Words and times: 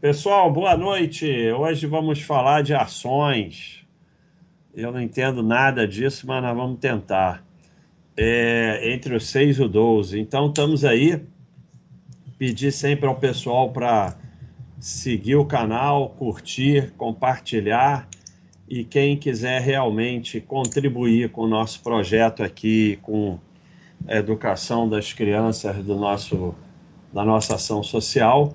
Pessoal, 0.00 0.48
boa 0.52 0.76
noite. 0.76 1.26
Hoje 1.50 1.84
vamos 1.88 2.22
falar 2.22 2.62
de 2.62 2.72
ações. 2.72 3.84
Eu 4.72 4.92
não 4.92 5.00
entendo 5.00 5.42
nada 5.42 5.88
disso, 5.88 6.24
mas 6.24 6.40
nós 6.40 6.56
vamos 6.56 6.78
tentar. 6.78 7.44
É, 8.16 8.92
entre 8.92 9.16
os 9.16 9.26
6 9.26 9.58
e 9.58 9.62
o 9.62 9.68
12. 9.68 10.20
Então, 10.20 10.46
estamos 10.46 10.84
aí. 10.84 11.20
Pedir 12.38 12.70
sempre 12.70 13.08
ao 13.08 13.16
pessoal 13.16 13.72
para 13.72 14.16
seguir 14.78 15.34
o 15.34 15.44
canal, 15.44 16.10
curtir, 16.10 16.92
compartilhar. 16.96 18.08
E 18.68 18.84
quem 18.84 19.16
quiser 19.16 19.60
realmente 19.60 20.40
contribuir 20.40 21.30
com 21.30 21.42
o 21.42 21.48
nosso 21.48 21.82
projeto 21.82 22.44
aqui, 22.44 23.00
com 23.02 23.36
a 24.06 24.14
educação 24.14 24.88
das 24.88 25.12
crianças 25.12 25.84
do 25.84 25.96
nosso, 25.96 26.54
da 27.12 27.24
nossa 27.24 27.56
ação 27.56 27.82
social, 27.82 28.54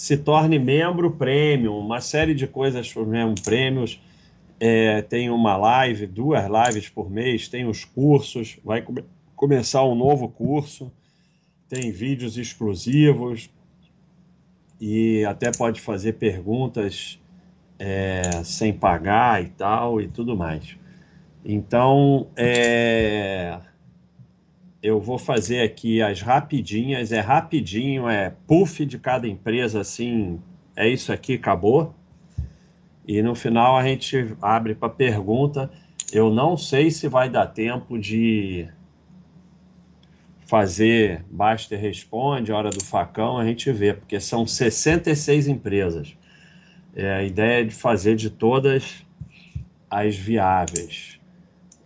se 0.00 0.16
torne 0.16 0.58
membro 0.58 1.10
premium, 1.10 1.78
uma 1.78 2.00
série 2.00 2.34
de 2.34 2.46
coisas 2.46 2.90
por 2.90 3.06
membro 3.06 3.42
prêmios. 3.42 4.00
É, 4.58 5.02
tem 5.02 5.28
uma 5.28 5.58
live, 5.58 6.06
duas 6.06 6.42
lives 6.46 6.88
por 6.88 7.10
mês, 7.10 7.48
tem 7.48 7.66
os 7.66 7.84
cursos, 7.84 8.58
vai 8.64 8.80
come 8.80 9.04
começar 9.36 9.84
um 9.84 9.94
novo 9.94 10.26
curso, 10.26 10.90
tem 11.68 11.92
vídeos 11.92 12.38
exclusivos 12.38 13.50
e 14.80 15.22
até 15.26 15.52
pode 15.52 15.82
fazer 15.82 16.14
perguntas 16.14 17.20
é, 17.78 18.22
sem 18.42 18.72
pagar 18.72 19.44
e 19.44 19.50
tal 19.50 20.00
e 20.00 20.08
tudo 20.08 20.34
mais. 20.34 20.78
Então, 21.44 22.26
é, 22.34 23.58
eu 24.82 25.00
vou 25.00 25.18
fazer 25.18 25.62
aqui 25.62 26.00
as 26.00 26.22
rapidinhas, 26.22 27.12
é 27.12 27.20
rapidinho, 27.20 28.08
é 28.08 28.32
puff 28.46 28.84
de 28.86 28.98
cada 28.98 29.28
empresa, 29.28 29.80
assim, 29.80 30.40
é 30.74 30.88
isso 30.88 31.12
aqui, 31.12 31.34
acabou. 31.34 31.94
E 33.06 33.22
no 33.22 33.34
final 33.34 33.76
a 33.76 33.82
gente 33.84 34.34
abre 34.40 34.74
para 34.74 34.88
pergunta. 34.88 35.70
Eu 36.12 36.32
não 36.32 36.56
sei 36.56 36.90
se 36.90 37.08
vai 37.08 37.28
dar 37.28 37.46
tempo 37.46 37.98
de 37.98 38.68
fazer 40.46 41.24
basta 41.30 41.74
e 41.74 41.78
responde, 41.78 42.50
hora 42.50 42.70
do 42.70 42.84
facão, 42.84 43.38
a 43.38 43.44
gente 43.44 43.70
vê, 43.70 43.94
porque 43.94 44.18
são 44.18 44.46
66 44.46 45.46
empresas. 45.46 46.16
É, 46.94 47.12
a 47.14 47.22
ideia 47.22 47.60
é 47.60 47.64
de 47.64 47.74
fazer 47.74 48.16
de 48.16 48.30
todas 48.30 49.06
as 49.88 50.16
viáveis. 50.16 51.20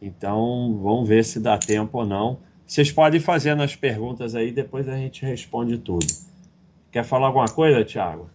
Então, 0.00 0.78
vamos 0.82 1.08
ver 1.08 1.24
se 1.24 1.40
dá 1.40 1.58
tempo 1.58 1.98
ou 1.98 2.06
não. 2.06 2.38
Vocês 2.66 2.90
podem 2.90 3.20
fazer 3.20 3.54
nas 3.54 3.76
perguntas 3.76 4.34
aí, 4.34 4.50
depois 4.50 4.88
a 4.88 4.96
gente 4.96 5.24
responde 5.24 5.78
tudo. 5.78 6.06
Quer 6.90 7.04
falar 7.04 7.26
alguma 7.26 7.48
coisa, 7.48 7.84
Thiago? 7.84 8.30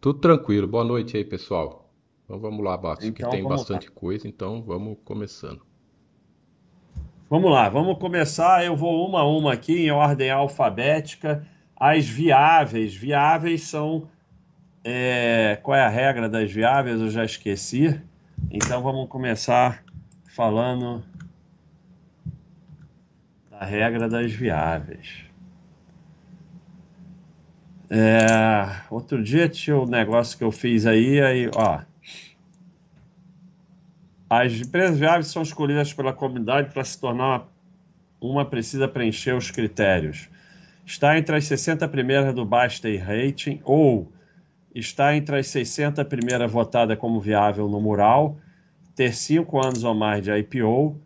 Tudo 0.00 0.18
tranquilo. 0.18 0.66
Boa 0.66 0.84
noite 0.84 1.16
aí, 1.16 1.24
pessoal. 1.24 1.88
Então 2.24 2.38
vamos 2.38 2.64
lá, 2.64 2.76
Bato, 2.76 3.06
então, 3.06 3.30
que 3.30 3.36
tem 3.36 3.46
bastante 3.46 3.88
lá. 3.88 3.94
coisa, 3.94 4.26
então 4.26 4.62
vamos 4.62 4.98
começando. 5.04 5.62
Vamos 7.30 7.50
lá, 7.50 7.68
vamos 7.68 7.98
começar. 7.98 8.64
Eu 8.64 8.76
vou 8.76 9.06
uma 9.06 9.20
a 9.20 9.24
uma 9.24 9.52
aqui 9.52 9.86
em 9.86 9.90
ordem 9.90 10.30
alfabética. 10.30 11.46
As 11.76 12.06
viáveis. 12.06 12.94
Viáveis 12.94 13.62
são. 13.62 14.08
É... 14.82 15.58
Qual 15.62 15.76
é 15.76 15.82
a 15.82 15.88
regra 15.88 16.28
das 16.28 16.50
viáveis? 16.50 17.00
Eu 17.00 17.10
já 17.10 17.24
esqueci. 17.24 18.00
Então 18.50 18.82
vamos 18.82 19.08
começar 19.08 19.84
falando 20.38 21.02
da 23.50 23.64
regra 23.64 24.08
das 24.08 24.30
viáveis. 24.30 25.24
É, 27.90 28.24
outro 28.88 29.20
dia 29.20 29.48
tinha 29.48 29.76
um 29.76 29.84
negócio 29.84 30.38
que 30.38 30.44
eu 30.44 30.52
fiz 30.52 30.86
aí, 30.86 31.20
aí, 31.20 31.50
ó. 31.52 31.80
As 34.30 34.52
empresas 34.52 34.96
viáveis 34.96 35.26
são 35.26 35.42
escolhidas 35.42 35.92
pela 35.92 36.12
comunidade 36.12 36.72
para 36.72 36.84
se 36.84 37.00
tornar 37.00 37.48
uma, 38.20 38.44
precisa 38.44 38.86
preencher 38.86 39.34
os 39.34 39.50
critérios. 39.50 40.28
Está 40.86 41.18
entre 41.18 41.34
as 41.34 41.46
60 41.46 41.88
primeiras 41.88 42.32
do 42.32 42.44
Basta 42.44 42.88
Rating 42.96 43.60
ou 43.64 44.12
está 44.72 45.16
entre 45.16 45.36
as 45.36 45.48
60 45.48 46.04
primeiras 46.04 46.52
votada 46.52 46.96
como 46.96 47.20
viável 47.20 47.68
no 47.68 47.80
mural 47.80 48.38
ter 48.98 49.14
cinco 49.14 49.64
anos 49.64 49.84
ou 49.84 49.94
mais 49.94 50.24
de 50.24 50.36
IPO. 50.36 51.00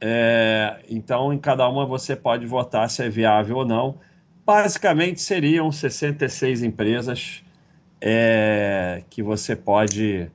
É, 0.00 0.80
então, 0.90 1.32
em 1.32 1.38
cada 1.38 1.68
uma 1.68 1.86
você 1.86 2.16
pode 2.16 2.44
votar 2.44 2.90
se 2.90 3.04
é 3.04 3.08
viável 3.08 3.58
ou 3.58 3.64
não. 3.64 4.00
Basicamente, 4.44 5.20
seriam 5.20 5.70
66 5.70 6.64
empresas 6.64 7.44
é, 8.00 9.04
que 9.08 9.22
você 9.22 9.54
pode 9.54 10.28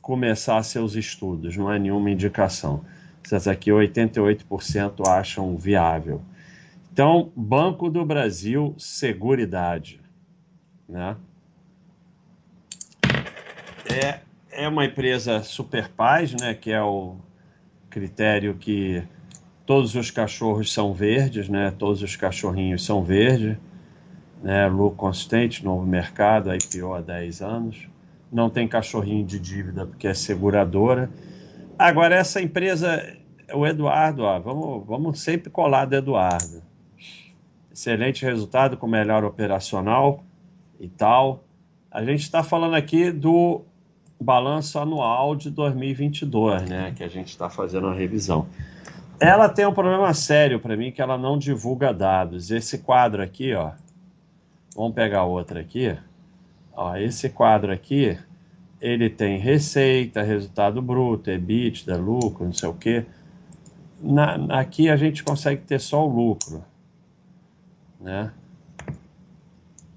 começar 0.00 0.62
seus 0.62 0.94
estudos, 0.94 1.54
não 1.54 1.70
é 1.70 1.78
nenhuma 1.78 2.10
indicação. 2.10 2.82
Essas 3.22 3.46
aqui 3.46 3.70
88% 3.70 5.06
acham 5.06 5.54
viável. 5.54 6.22
Então, 6.90 7.30
Banco 7.36 7.90
do 7.90 8.06
Brasil, 8.06 8.74
Seguridade. 8.78 10.00
Né? 10.88 11.14
É, 13.84 14.20
é 14.52 14.68
uma 14.68 14.84
empresa 14.84 15.42
super 15.42 15.88
paz, 15.88 16.32
né, 16.32 16.54
que 16.54 16.70
é 16.70 16.82
o 16.82 17.16
critério 17.88 18.54
que 18.54 19.02
todos 19.64 19.94
os 19.94 20.10
cachorros 20.10 20.72
são 20.72 20.92
verdes, 20.92 21.48
né, 21.48 21.72
todos 21.76 22.02
os 22.02 22.16
cachorrinhos 22.16 22.84
são 22.84 23.02
verdes, 23.02 23.56
né, 24.42 24.66
lucro 24.66 24.96
consistente, 24.96 25.64
novo 25.64 25.86
mercado, 25.86 26.50
IPO 26.54 26.94
há 26.94 27.00
10 27.00 27.42
anos, 27.42 27.88
não 28.32 28.48
tem 28.48 28.66
cachorrinho 28.66 29.24
de 29.24 29.38
dívida 29.38 29.86
porque 29.86 30.06
é 30.06 30.14
seguradora. 30.14 31.10
Agora, 31.78 32.14
essa 32.14 32.40
empresa, 32.40 33.16
o 33.52 33.66
Eduardo, 33.66 34.22
ó, 34.22 34.38
vamos, 34.38 34.86
vamos 34.86 35.20
sempre 35.20 35.50
colar 35.50 35.84
do 35.84 35.96
Eduardo. 35.96 36.62
Excelente 37.72 38.24
resultado 38.24 38.76
com 38.76 38.86
melhor 38.86 39.24
operacional 39.24 40.22
e 40.78 40.88
tal. 40.88 41.44
A 41.90 42.04
gente 42.04 42.20
está 42.20 42.42
falando 42.42 42.74
aqui 42.74 43.10
do 43.10 43.64
balanço 44.20 44.78
anual 44.78 45.34
de 45.34 45.50
2022, 45.50 46.68
né? 46.68 46.92
Que 46.94 47.02
a 47.02 47.08
gente 47.08 47.28
está 47.28 47.48
fazendo 47.48 47.86
a 47.86 47.94
revisão. 47.94 48.46
Ela 49.18 49.48
tem 49.48 49.66
um 49.66 49.72
problema 49.72 50.12
sério 50.12 50.60
para 50.60 50.76
mim 50.76 50.92
que 50.92 51.00
ela 51.00 51.16
não 51.16 51.38
divulga 51.38 51.92
dados. 51.92 52.50
Esse 52.50 52.78
quadro 52.78 53.22
aqui, 53.22 53.54
ó. 53.54 53.72
Vamos 54.76 54.94
pegar 54.94 55.24
outra 55.24 55.60
aqui. 55.60 55.96
Ó, 56.72 56.94
esse 56.96 57.30
quadro 57.30 57.72
aqui, 57.72 58.18
ele 58.80 59.08
tem 59.08 59.38
receita, 59.38 60.22
resultado 60.22 60.80
bruto, 60.80 61.30
EBITDA, 61.30 61.96
lucro, 61.96 62.44
não 62.44 62.52
sei 62.52 62.68
o 62.68 62.74
quê. 62.74 63.04
Na, 64.00 64.34
aqui 64.58 64.88
a 64.88 64.96
gente 64.96 65.22
consegue 65.24 65.62
ter 65.62 65.80
só 65.80 66.06
o 66.06 66.08
lucro, 66.08 66.64
né? 68.00 68.32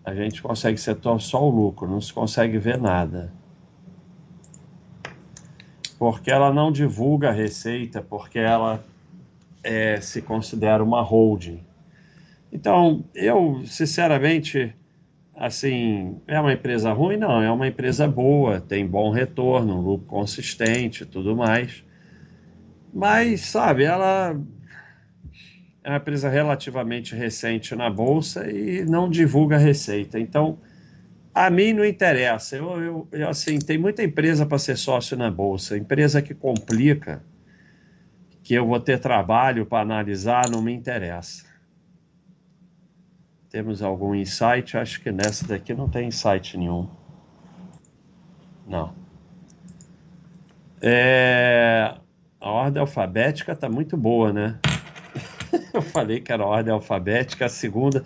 A 0.03 0.13
gente 0.13 0.41
consegue 0.41 0.77
ser 0.77 0.97
só 1.19 1.41
o 1.41 1.49
lucro, 1.49 1.87
não 1.87 2.01
se 2.01 2.11
consegue 2.11 2.57
ver 2.57 2.77
nada 2.77 3.31
porque 5.97 6.31
ela 6.31 6.51
não 6.53 6.71
divulga 6.71 7.29
a 7.29 7.31
receita, 7.31 8.01
porque 8.01 8.39
ela 8.39 8.83
é, 9.63 9.99
se 10.01 10.21
considera 10.21 10.83
uma 10.83 11.01
holding. 11.01 11.59
Então, 12.51 13.03
eu, 13.15 13.63
sinceramente, 13.65 14.75
assim, 15.35 16.17
é 16.27 16.39
uma 16.39 16.53
empresa 16.53 16.91
ruim? 16.91 17.17
Não, 17.17 17.41
é 17.41 17.51
uma 17.51 17.67
empresa 17.67 18.07
boa, 18.07 18.59
tem 18.59 18.85
bom 18.85 19.09
retorno, 19.09 19.81
lucro 19.81 20.05
consistente 20.07 21.05
tudo 21.05 21.35
mais. 21.35 21.83
Mas, 22.93 23.41
sabe, 23.41 23.83
ela 23.83 24.39
é 25.83 25.89
uma 25.89 25.97
empresa 25.97 26.29
relativamente 26.29 27.15
recente 27.15 27.75
na 27.75 27.89
bolsa 27.89 28.49
e 28.49 28.85
não 28.85 29.09
divulga 29.09 29.55
a 29.55 29.59
receita. 29.59 30.19
Então, 30.19 30.59
a 31.33 31.49
mim 31.49 31.73
não 31.73 31.83
interessa. 31.83 32.55
Eu, 32.55 33.07
eu, 33.11 33.29
assim, 33.29 33.57
tem 33.57 33.77
muita 33.77 34.03
empresa 34.03 34.45
para 34.45 34.59
ser 34.59 34.77
sócio 34.77 35.17
na 35.17 35.31
bolsa. 35.31 35.77
Empresa 35.77 36.21
que 36.21 36.33
complica, 36.33 37.23
que 38.43 38.53
eu 38.53 38.67
vou 38.67 38.79
ter 38.79 38.99
trabalho 38.99 39.65
para 39.65 39.81
analisar, 39.81 40.49
não 40.49 40.61
me 40.61 40.71
interessa. 40.71 41.45
Temos 43.49 43.81
algum 43.81 44.13
insight? 44.13 44.77
Acho 44.77 45.01
que 45.01 45.11
nessa 45.11 45.47
daqui 45.47 45.73
não 45.73 45.89
tem 45.89 46.07
insight 46.07 46.57
nenhum. 46.57 46.87
Não. 48.67 48.93
É... 50.81 51.95
A 52.39 52.49
ordem 52.51 52.81
alfabética 52.81 53.53
está 53.53 53.69
muito 53.69 53.95
boa, 53.95 54.33
né? 54.33 54.59
eu 55.73 55.81
falei 55.81 56.19
que 56.19 56.31
era 56.31 56.45
ordem 56.45 56.73
alfabética, 56.73 57.45
a 57.45 57.49
segunda 57.49 58.03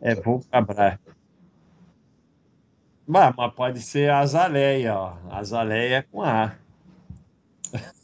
é 0.00 0.14
Vulcabras. 0.14 0.98
Mas, 3.10 3.34
mas 3.36 3.52
pode 3.54 3.82
ser 3.82 4.08
azaleia, 4.08 4.94
ó. 4.94 5.16
Azaleia 5.30 5.96
é 5.96 6.02
com 6.02 6.22
A. 6.22 6.54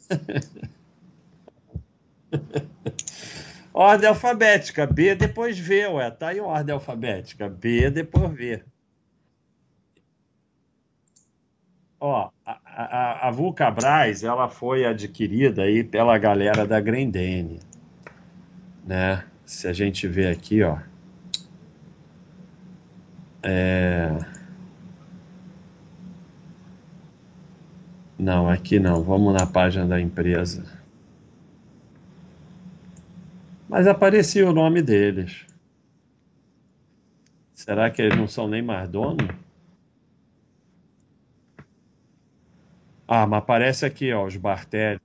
Ordem 3.73 4.09
alfabética, 4.09 4.85
B 4.85 5.15
depois 5.15 5.57
V, 5.57 5.87
ué, 5.87 6.11
tá 6.11 6.35
em 6.35 6.41
ordem 6.41 6.73
alfabética, 6.73 7.47
B 7.47 7.89
depois 7.89 8.33
V. 8.33 8.65
Ó, 12.01 12.29
a, 12.45 12.59
a, 12.65 13.29
a 13.29 13.31
Vulcabras, 13.31 14.23
ela 14.23 14.49
foi 14.49 14.85
adquirida 14.85 15.63
aí 15.63 15.85
pela 15.85 16.17
galera 16.17 16.67
da 16.67 16.81
Grendene, 16.81 17.61
né? 18.85 19.23
Se 19.45 19.69
a 19.69 19.73
gente 19.73 20.05
vê 20.07 20.27
aqui, 20.27 20.63
ó, 20.63 20.77
é... 23.41 24.36
Não, 28.17 28.49
aqui 28.49 28.79
não. 28.79 29.03
Vamos 29.03 29.33
na 29.33 29.45
página 29.45 29.85
da 29.85 30.01
empresa. 30.01 30.63
Mas 33.69 33.85
aparecia 33.85 34.49
o 34.49 34.53
nome 34.53 34.81
deles. 34.81 35.45
Será 37.53 37.89
que 37.91 38.01
eles 38.01 38.17
não 38.17 38.27
são 38.27 38.47
nem 38.47 38.61
mais 38.61 38.89
dono? 38.89 39.27
Ah, 43.07 43.25
mas 43.25 43.39
aparece 43.39 43.85
aqui, 43.85 44.11
ó, 44.11 44.25
os 44.25 44.35
Bartelli. 44.35 44.99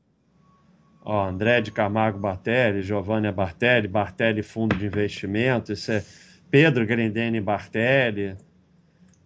Ó, 1.05 1.29
André 1.29 1.61
de 1.61 1.73
Camargo 1.73 2.19
Bartelli, 2.19 2.83
Giovanni 2.83 3.31
Bartelli, 3.33 3.89
Bartelli 3.89 4.43
Fundo 4.43 4.77
de 4.77 4.87
Investimento, 4.87 5.73
isso 5.73 5.91
é 5.91 6.05
Pedro 6.51 6.87
Grendene 6.87 7.41
Bartelli. 7.41 8.37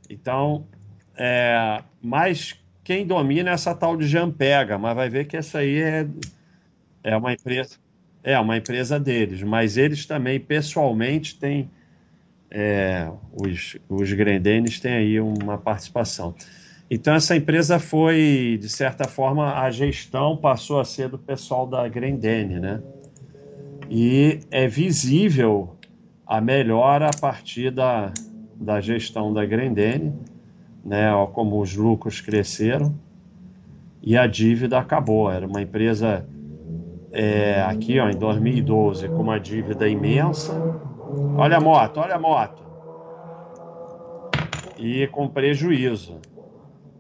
Então, 0.08 0.66
é, 1.14 1.82
mas 2.02 2.54
quem 2.86 3.04
domina 3.04 3.50
é 3.50 3.52
essa 3.52 3.74
tal 3.74 3.96
de 3.96 4.06
Jampega, 4.06 4.78
mas 4.78 4.94
vai 4.94 5.10
ver 5.10 5.26
que 5.26 5.36
essa 5.36 5.58
aí 5.58 5.82
é, 5.82 6.06
é 7.02 7.16
uma 7.16 7.32
empresa 7.32 7.78
é 8.22 8.38
uma 8.38 8.56
empresa 8.56 8.98
deles, 8.98 9.42
mas 9.42 9.76
eles 9.76 10.06
também 10.06 10.38
pessoalmente 10.38 11.36
têm 11.36 11.68
é, 12.48 13.10
os, 13.32 13.76
os 13.88 14.12
Grendenes 14.12 14.78
têm 14.78 14.92
aí 14.92 15.20
uma 15.20 15.58
participação. 15.58 16.32
Então 16.88 17.12
essa 17.12 17.36
empresa 17.36 17.80
foi, 17.80 18.56
de 18.60 18.68
certa 18.68 19.08
forma, 19.08 19.60
a 19.60 19.68
gestão 19.68 20.36
passou 20.36 20.78
a 20.78 20.84
ser 20.84 21.08
do 21.08 21.18
pessoal 21.18 21.66
da 21.66 21.88
Grendene, 21.88 22.60
né? 22.60 22.80
E 23.90 24.38
é 24.48 24.68
visível 24.68 25.76
a 26.24 26.40
melhora 26.40 27.08
a 27.08 27.20
partir 27.20 27.72
da, 27.72 28.12
da 28.54 28.80
gestão 28.80 29.32
da 29.32 29.44
Grendene, 29.44 30.12
né? 30.86 31.12
Ó, 31.12 31.26
como 31.26 31.60
os 31.60 31.74
lucros 31.74 32.20
cresceram 32.20 32.94
e 34.00 34.16
a 34.16 34.26
dívida 34.26 34.78
acabou. 34.78 35.30
Era 35.30 35.46
uma 35.46 35.60
empresa 35.60 36.24
é, 37.12 37.60
aqui, 37.62 37.98
ó, 37.98 38.08
em 38.08 38.16
2012, 38.16 39.08
com 39.08 39.22
uma 39.22 39.40
dívida 39.40 39.88
imensa. 39.88 40.52
Olha 41.36 41.56
a 41.56 41.60
moto, 41.60 41.98
olha 41.98 42.14
a 42.14 42.18
moto. 42.18 42.62
E 44.78 45.08
com 45.08 45.28
prejuízo. 45.28 46.20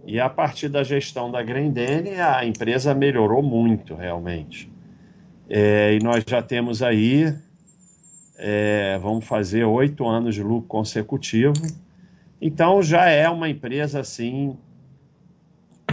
E 0.04 0.18
a 0.18 0.28
partir 0.28 0.68
da 0.68 0.82
gestão 0.82 1.30
da 1.30 1.42
Grendene, 1.42 2.20
a 2.20 2.44
empresa 2.44 2.94
melhorou 2.94 3.42
muito, 3.42 3.94
realmente. 3.94 4.70
É, 5.48 5.94
e 5.94 6.02
nós 6.02 6.24
já 6.26 6.42
temos 6.42 6.82
aí, 6.82 7.32
é, 8.36 8.98
vamos 9.00 9.24
fazer 9.24 9.64
oito 9.64 10.06
anos 10.06 10.34
de 10.34 10.42
lucro 10.42 10.68
consecutivo. 10.68 11.54
Então 12.40 12.82
já 12.82 13.08
é 13.08 13.28
uma 13.28 13.48
empresa 13.48 14.00
assim 14.00 14.56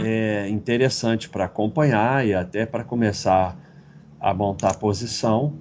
é, 0.02 0.48
interessante 0.48 1.28
para 1.28 1.44
acompanhar 1.44 2.26
e 2.26 2.34
até 2.34 2.66
para 2.66 2.84
começar 2.84 3.56
a 4.20 4.34
montar 4.34 4.76
posição, 4.76 5.54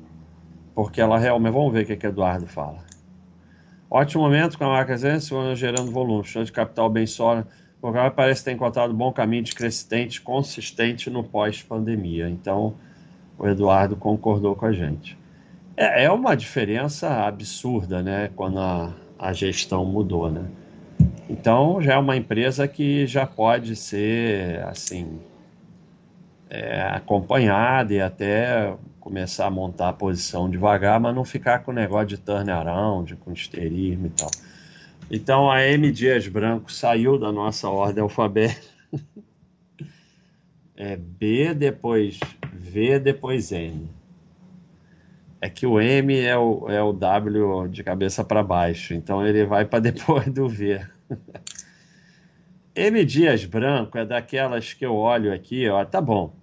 porque 0.73 1.01
ela 1.01 1.17
realmente. 1.17 1.53
Vamos 1.53 1.73
ver 1.73 1.83
o 1.83 1.85
que, 1.85 1.95
que 1.95 2.07
Eduardo 2.07 2.47
fala. 2.47 2.79
Ótimo 3.89 4.23
momento 4.23 4.57
com 4.57 4.65
a 4.65 4.69
marca 4.69 4.97
Zense, 4.97 5.33
gerando 5.55 5.91
volume, 5.91 6.23
chão 6.23 6.43
de 6.43 6.51
capital 6.51 6.89
bem 6.89 7.05
sólido 7.05 7.47
o 7.83 7.87
programa 7.87 8.09
parece 8.09 8.45
ter 8.45 8.53
encontrado 8.53 8.93
um 8.93 8.95
bom 8.95 9.11
caminho 9.11 9.43
de 9.43 9.53
crescente 9.53 10.21
consistente 10.21 11.09
no 11.09 11.21
pós-pandemia. 11.21 12.29
Então, 12.29 12.75
o 13.37 13.45
Eduardo 13.45 13.97
concordou 13.97 14.55
com 14.55 14.65
a 14.65 14.71
gente. 14.71 15.17
É, 15.75 16.05
é 16.05 16.09
uma 16.09 16.33
diferença 16.33 17.25
absurda, 17.25 18.01
né? 18.01 18.29
Quando 18.37 18.57
a, 18.57 18.93
a 19.19 19.33
gestão 19.33 19.83
mudou, 19.83 20.31
né? 20.31 20.45
Então, 21.29 21.81
já 21.81 21.93
é 21.93 21.97
uma 21.97 22.15
empresa 22.15 22.67
que 22.67 23.07
já 23.07 23.25
pode 23.25 23.75
ser, 23.75 24.63
assim, 24.63 25.19
é, 26.49 26.81
acompanhada 26.81 27.93
e 27.93 27.99
até 27.99 28.75
começar 28.99 29.47
a 29.47 29.51
montar 29.51 29.89
a 29.89 29.93
posição 29.93 30.49
devagar, 30.49 30.99
mas 30.99 31.13
não 31.13 31.25
ficar 31.25 31.59
com 31.59 31.71
o 31.71 31.73
negócio 31.73 32.07
de 32.07 32.17
turnaround, 32.17 33.15
com 33.17 33.33
esterismo 33.33 34.05
e 34.05 34.09
tal. 34.11 34.31
Então 35.11 35.51
a 35.51 35.61
M 35.61 35.91
Dias 35.91 36.27
Branco 36.27 36.71
saiu 36.71 37.19
da 37.19 37.31
nossa 37.31 37.67
ordem 37.69 38.03
alfabética. 38.03 38.73
É 40.75 40.95
B, 40.97 41.53
depois 41.53 42.19
V, 42.51 42.97
depois 42.97 43.51
N. 43.51 43.87
É 45.43 45.49
que 45.49 45.65
o 45.65 45.81
M 45.81 46.17
é 46.19 46.37
o, 46.37 46.69
é 46.69 46.81
o 46.81 46.93
W 46.93 47.67
de 47.67 47.83
cabeça 47.83 48.23
para 48.23 48.41
baixo, 48.41 48.93
então 48.93 49.25
ele 49.25 49.45
vai 49.45 49.65
para 49.65 49.79
depois 49.91 50.25
do 50.27 50.47
V. 50.47 50.79
M 52.75 53.05
Dias 53.05 53.45
Branco 53.45 53.97
é 53.97 54.05
daquelas 54.05 54.73
que 54.73 54.85
eu 54.85 54.95
olho 54.95 55.33
aqui, 55.33 55.67
ó, 55.69 55.83
tá 55.85 56.01
bom 56.01 56.33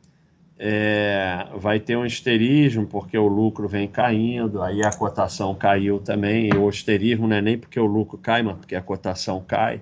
é, 0.63 1.47
vai 1.57 1.81
ter 1.81 1.97
um 1.97 2.05
esterismo 2.05 2.87
porque 2.87 3.17
o 3.17 3.27
lucro 3.27 3.67
vem 3.67 3.89
caindo, 3.89 4.61
aí 4.63 4.85
a 4.85 4.93
cotação 4.93 5.55
caiu 5.55 5.99
também. 5.99 6.51
E 6.51 6.55
o 6.55 6.69
esterismo 6.69 7.27
não 7.27 7.37
é 7.37 7.41
nem 7.41 7.57
porque 7.57 7.81
o 7.81 7.87
lucro 7.87 8.19
cai, 8.19 8.43
mas 8.43 8.59
porque 8.59 8.77
a 8.77 8.83
cotação 8.83 9.43
cai. 9.49 9.81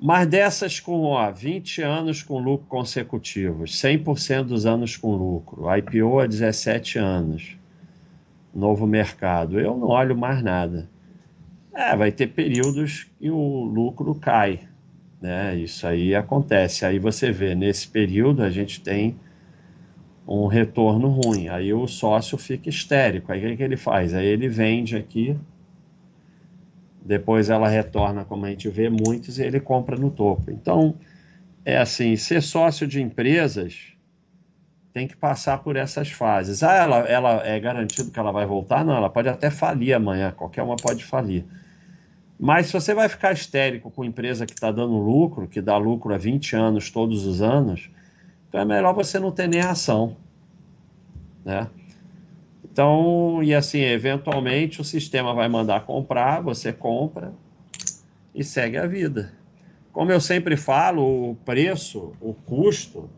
Mas 0.00 0.28
dessas 0.28 0.78
com 0.78 1.02
ó, 1.02 1.32
20 1.32 1.82
anos 1.82 2.22
com 2.22 2.38
lucro 2.38 2.66
consecutivos, 2.68 3.72
100% 3.72 4.44
dos 4.44 4.66
anos 4.66 4.96
com 4.96 5.16
lucro, 5.16 5.66
IPO 5.76 6.20
há 6.20 6.26
17 6.26 6.98
anos, 6.98 7.56
novo 8.54 8.86
mercado, 8.86 9.58
eu 9.58 9.76
não 9.76 9.88
olho 9.88 10.16
mais 10.16 10.42
nada. 10.42 10.88
É, 11.74 11.96
vai 11.96 12.12
ter 12.12 12.28
períodos 12.28 13.10
que 13.18 13.30
o 13.30 13.64
lucro 13.64 14.14
cai, 14.14 14.60
né? 15.20 15.56
Isso 15.56 15.86
aí 15.86 16.14
acontece. 16.14 16.86
Aí 16.86 16.98
você 16.98 17.32
vê, 17.32 17.54
nesse 17.54 17.88
período 17.88 18.42
a 18.42 18.50
gente 18.50 18.80
tem 18.80 19.16
um 20.26 20.46
retorno 20.46 21.08
ruim. 21.08 21.48
Aí 21.48 21.74
o 21.74 21.86
sócio 21.86 22.38
fica 22.38 22.68
histérico. 22.68 23.32
Aí 23.32 23.44
o 23.44 23.50
que, 23.50 23.56
que 23.56 23.62
ele 23.62 23.76
faz? 23.76 24.14
Aí 24.14 24.26
ele 24.26 24.48
vende 24.48 24.96
aqui, 24.96 25.36
depois 27.04 27.50
ela 27.50 27.68
retorna, 27.68 28.24
como 28.24 28.46
a 28.46 28.50
gente 28.50 28.68
vê 28.68 28.88
muitos, 28.88 29.38
e 29.38 29.42
ele 29.42 29.60
compra 29.60 29.96
no 29.96 30.10
topo. 30.10 30.50
Então, 30.50 30.94
é 31.64 31.76
assim, 31.76 32.16
ser 32.16 32.40
sócio 32.40 32.86
de 32.86 33.02
empresas 33.02 33.93
tem 34.94 35.08
que 35.08 35.16
passar 35.16 35.58
por 35.58 35.74
essas 35.74 36.08
fases. 36.12 36.62
Ah, 36.62 36.74
ela, 36.74 36.98
ela 37.00 37.44
é 37.44 37.58
garantido 37.58 38.12
que 38.12 38.18
ela 38.18 38.30
vai 38.30 38.46
voltar? 38.46 38.84
Não, 38.84 38.96
ela 38.96 39.10
pode 39.10 39.28
até 39.28 39.50
falir 39.50 39.92
amanhã, 39.92 40.30
qualquer 40.30 40.62
uma 40.62 40.76
pode 40.76 41.04
falir. 41.04 41.44
Mas 42.38 42.66
se 42.66 42.72
você 42.72 42.94
vai 42.94 43.08
ficar 43.08 43.32
histérico 43.32 43.90
com 43.90 44.04
empresa 44.04 44.46
que 44.46 44.52
está 44.52 44.70
dando 44.70 44.96
lucro, 44.96 45.48
que 45.48 45.60
dá 45.60 45.76
lucro 45.76 46.14
há 46.14 46.16
20 46.16 46.54
anos, 46.54 46.92
todos 46.92 47.26
os 47.26 47.42
anos, 47.42 47.90
então 48.48 48.60
é 48.60 48.64
melhor 48.64 48.94
você 48.94 49.18
não 49.18 49.32
ter 49.32 49.48
nem 49.48 49.60
ação, 49.60 50.16
né? 51.44 51.68
Então, 52.64 53.42
e 53.42 53.52
assim, 53.52 53.80
eventualmente 53.80 54.80
o 54.80 54.84
sistema 54.84 55.34
vai 55.34 55.48
mandar 55.48 55.84
comprar, 55.84 56.40
você 56.40 56.72
compra 56.72 57.32
e 58.32 58.44
segue 58.44 58.76
a 58.76 58.86
vida. 58.86 59.32
Como 59.92 60.12
eu 60.12 60.20
sempre 60.20 60.56
falo, 60.56 61.30
o 61.30 61.34
preço, 61.34 62.12
o 62.20 62.32
custo 62.32 63.10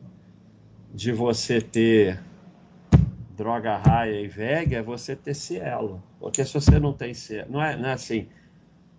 de 0.97 1.13
você 1.13 1.61
ter 1.61 2.19
droga 3.37 3.77
raia 3.77 4.19
e 4.19 4.27
VEG 4.27 4.75
é 4.75 4.83
você 4.83 5.15
ter 5.15 5.35
cielo. 5.35 6.03
Porque 6.19 6.45
se 6.45 6.53
você 6.53 6.81
não 6.81 6.93
tem 6.93 7.15
cielo, 7.15 7.53
não 7.53 7.63
é, 7.63 7.77
não 7.77 7.89
é 7.91 7.93
assim. 7.93 8.27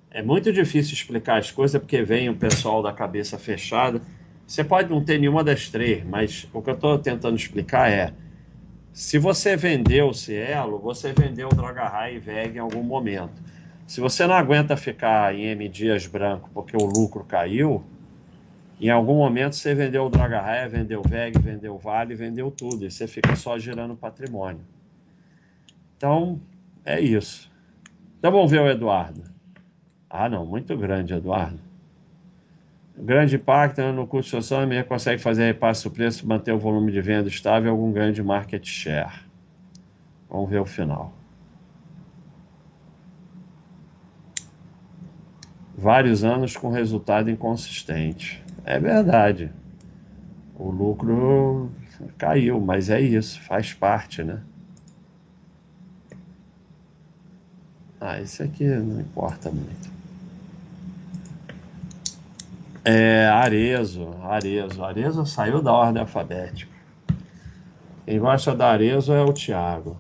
É 0.10 0.22
muito 0.22 0.54
difícil 0.54 0.94
explicar 0.94 1.40
as 1.40 1.52
coisas 1.52 1.82
porque 1.82 2.04
vem 2.04 2.30
o 2.30 2.36
pessoal 2.36 2.82
da 2.82 2.94
cabeça 2.94 3.38
fechada 3.38 4.00
você 4.48 4.64
pode 4.64 4.90
não 4.90 5.04
ter 5.04 5.20
nenhuma 5.20 5.44
das 5.44 5.68
três, 5.68 6.06
mas 6.06 6.48
o 6.54 6.62
que 6.62 6.70
eu 6.70 6.74
estou 6.74 6.98
tentando 6.98 7.36
explicar 7.36 7.92
é: 7.92 8.14
se 8.94 9.20
você 9.20 9.58
vendeu 9.58 10.08
o 10.08 10.14
Cielo, 10.14 10.80
você 10.80 11.12
vendeu 11.12 11.50
Droga 11.50 11.84
High 11.84 12.16
e 12.16 12.20
VEG 12.20 12.56
em 12.56 12.60
algum 12.60 12.82
momento. 12.82 13.44
Se 13.86 14.00
você 14.00 14.26
não 14.26 14.36
aguenta 14.36 14.78
ficar 14.78 15.36
em 15.36 15.48
M 15.48 15.68
dias 15.68 16.08
branco 16.08 16.50
porque 16.54 16.78
o 16.78 16.86
lucro 16.86 17.26
caiu, 17.26 17.84
em 18.86 18.90
algum 18.90 19.16
momento 19.16 19.56
você 19.56 19.74
vendeu 19.74 20.06
o 20.06 20.10
Droga 20.10 20.40
High, 20.40 20.70
vendeu 20.70 21.02
o 21.02 21.08
VEG, 21.08 21.40
vendeu 21.40 21.76
o 21.76 21.78
Vale, 21.80 22.14
vendeu 22.14 22.52
tudo. 22.52 22.86
E 22.86 22.92
você 22.92 23.08
fica 23.08 23.36
só 23.36 23.58
gerando 23.58 23.96
patrimônio. 23.96 24.62
Então, 25.98 26.40
é 26.86 27.00
isso. 27.00 27.52
Então 28.20 28.32
vamos 28.32 28.52
ver 28.52 28.62
o 28.62 28.70
Eduardo. 28.70 29.24
Ah, 30.10 30.30
não, 30.30 30.46
muito 30.46 30.78
grande, 30.78 31.14
Eduardo 31.14 31.68
grande 32.98 33.36
impacto 33.36 33.80
né, 33.80 33.92
no 33.92 34.08
custo 34.08 34.32
social, 34.32 34.62
a 34.62 34.66
minha 34.66 34.84
consegue 34.84 35.22
fazer 35.22 35.46
repasse 35.46 35.84
do 35.84 35.92
preço, 35.92 36.28
manter 36.28 36.52
o 36.52 36.58
volume 36.58 36.92
de 36.92 37.02
venda 37.02 37.28
estável 37.28 37.68
e 37.68 37.70
algum 37.70 37.92
ganho 37.92 38.12
de 38.12 38.24
market 38.24 38.66
share. 38.66 39.26
Vamos 40.30 40.50
ver 40.50 40.60
o 40.60 40.66
final. 40.66 41.14
Vários 45.78 46.24
anos 46.24 46.58
com 46.58 46.72
resultado 46.72 47.30
inconsistente. 47.30 48.44
É 48.68 48.78
verdade. 48.82 49.50
O 50.54 50.70
lucro 50.70 51.72
caiu, 52.18 52.60
mas 52.60 52.90
é 52.90 53.00
isso, 53.00 53.42
faz 53.44 53.74
parte, 53.74 54.22
né? 54.26 54.42
Ah, 58.02 58.20
esse 58.20 58.44
aqui 58.44 58.66
não 58.66 59.00
importa 59.00 59.50
muito. 59.50 59.90
É, 62.84 63.28
Arezo, 63.28 64.10
Arezo. 64.22 64.84
Arezo 64.84 65.26
saiu 65.26 65.62
da 65.62 65.72
ordem 65.72 66.02
alfabética. 66.02 66.72
Quem 68.06 68.20
gosta 68.20 68.54
da 68.54 68.70
Arezo 68.70 69.14
é 69.14 69.24
o 69.24 69.32
Thiago. 69.32 69.98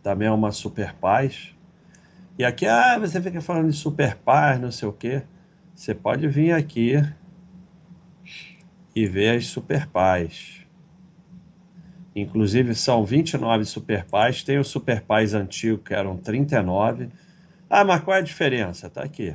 Também 0.00 0.28
é 0.28 0.30
uma 0.30 0.52
super 0.52 0.94
paz. 0.94 1.52
E 2.38 2.44
aqui, 2.44 2.68
ah, 2.68 3.00
você 3.00 3.20
fica 3.20 3.40
falando 3.40 3.68
de 3.68 3.76
super 3.76 4.14
paz, 4.14 4.60
não 4.60 4.70
sei 4.70 4.88
o 4.88 4.92
quê. 4.92 5.24
Você 5.74 5.92
pode 5.92 6.28
vir 6.28 6.52
aqui 6.52 7.02
e 8.94 9.06
ver 9.06 9.36
as 9.36 9.46
super 9.46 9.86
paz. 9.86 10.66
Inclusive 12.14 12.74
são 12.74 13.04
29 13.04 13.64
super 13.64 14.04
pais, 14.04 14.42
tem 14.42 14.58
o 14.58 14.64
super 14.64 15.00
pais 15.00 15.32
antigo 15.32 15.78
que 15.78 15.94
eram 15.94 16.16
39. 16.16 17.08
Ah, 17.70 17.84
mas 17.84 18.02
qual 18.02 18.16
é 18.16 18.20
a 18.20 18.22
diferença? 18.22 18.90
Tá 18.90 19.02
aqui. 19.02 19.34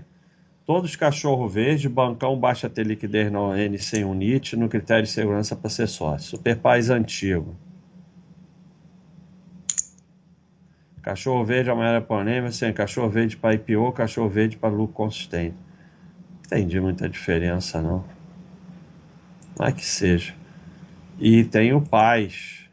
Todos 0.64 0.96
cachorro 0.96 1.48
verde, 1.48 1.90
bancão 1.90 2.38
baixa 2.38 2.70
ter 2.70 2.86
liquidez 2.86 3.32
na 3.32 3.40
ON 3.40 3.78
sem 3.80 4.04
unite, 4.04 4.56
no 4.56 4.70
critério 4.70 5.04
de 5.04 5.10
segurança 5.10 5.56
para 5.56 5.70
ser 5.70 5.88
sócio. 5.88 6.38
Super 6.38 6.58
pais 6.58 6.90
antigo. 6.90 7.56
Cachorro 11.02 11.46
verde, 11.46 11.70
amarelo 11.70 12.04
panema, 12.04 12.52
sem 12.52 12.74
cachorro 12.74 13.10
verde 13.10 13.38
para 13.38 13.56
IPO, 13.56 13.94
cachorro 13.94 14.28
verde 14.28 14.58
para 14.58 14.70
lucro 14.70 14.94
consistente. 14.94 15.56
Entendi 16.46 16.82
muita 16.82 17.08
diferença, 17.08 17.82
não. 17.82 18.17
Mas 19.58 19.74
que 19.74 19.86
seja. 19.86 20.36
E 21.20 21.44
tem 21.44 21.74
o 21.74 21.82
Paz, 21.82 22.70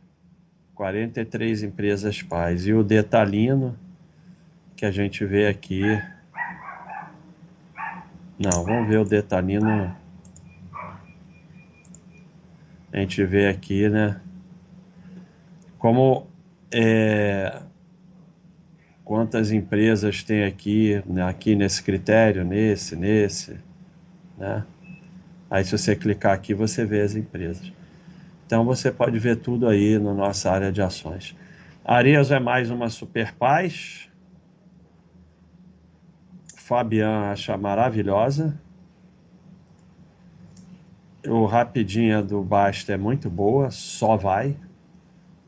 43 0.75 1.63
empresas 1.63 2.23
Paz. 2.23 2.67
E 2.67 2.73
o 2.73 2.83
Detalino, 2.83 3.79
que 4.77 4.85
a 4.85 4.91
gente 4.91 5.25
vê 5.25 5.47
aqui. 5.47 5.83
Não, 8.39 8.65
vamos 8.65 8.89
ver 8.89 8.99
o 8.99 9.05
Detalino. 9.05 9.97
A 12.93 12.99
gente 12.99 13.25
vê 13.25 13.49
aqui, 13.49 13.89
né? 13.89 14.21
Como 15.79 16.29
é, 16.73 17.63
quantas 19.05 19.53
empresas 19.53 20.23
tem 20.23 20.45
aqui, 20.45 21.03
né, 21.07 21.23
aqui 21.23 21.55
nesse 21.55 21.83
critério, 21.83 22.45
nesse, 22.45 22.97
nesse, 22.97 23.59
né? 24.37 24.65
Aí 25.51 25.65
se 25.65 25.77
você 25.77 25.95
clicar 25.95 26.33
aqui, 26.33 26.55
você 26.55 26.85
vê 26.85 27.01
as 27.01 27.15
empresas. 27.15 27.73
Então 28.47 28.65
você 28.65 28.91
pode 28.91 29.19
ver 29.19 29.37
tudo 29.37 29.67
aí 29.69 29.99
na 29.99 30.13
nossa 30.13 30.51
área 30.51 30.71
de 30.73 30.83
ações. 30.83 31.35
Areas 31.85 32.31
é 32.31 32.39
mais 32.39 32.71
uma 32.71 32.89
super 32.89 33.33
paz. 33.35 34.09
Fabian 36.57 37.31
acha 37.31 37.57
maravilhosa. 37.57 38.59
O 41.27 41.47
Rapidinha 41.47 42.23
do 42.23 42.43
Basta 42.43 42.93
é 42.93 42.97
muito 42.97 43.31
boa, 43.31 43.71
só 43.71 44.17
vai. 44.17 44.57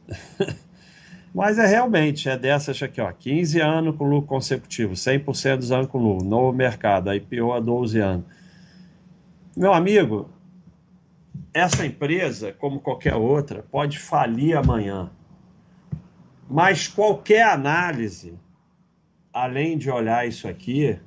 Mas 1.35 1.59
é 1.59 1.67
realmente, 1.67 2.31
é 2.31 2.39
dessas 2.39 2.83
aqui, 2.83 2.99
ó, 2.99 3.13
15 3.13 3.61
anos 3.61 3.97
com 3.97 4.05
lucro 4.05 4.27
consecutivo, 4.27 4.95
100% 4.95 5.59
dos 5.59 5.71
anos 5.71 5.87
com 5.89 5.99
lucro, 5.99 6.27
novo 6.27 6.51
mercado, 6.51 7.13
IPO 7.13 7.53
há 7.53 7.61
12 7.61 7.99
anos. 8.01 8.25
Meu 9.57 9.73
amigo, 9.73 10.29
essa 11.55 11.87
empresa, 11.87 12.53
como 12.53 12.79
qualquer 12.79 13.15
outra, 13.15 13.63
pode 13.63 13.99
falir 13.99 14.55
amanhã. 14.55 15.11
Mas 16.47 16.87
qualquer 16.87 17.45
análise, 17.45 18.39
além 19.33 19.79
de 19.79 19.91
olhar 19.91 20.29
isso 20.29 20.47
aqui, 20.47 21.01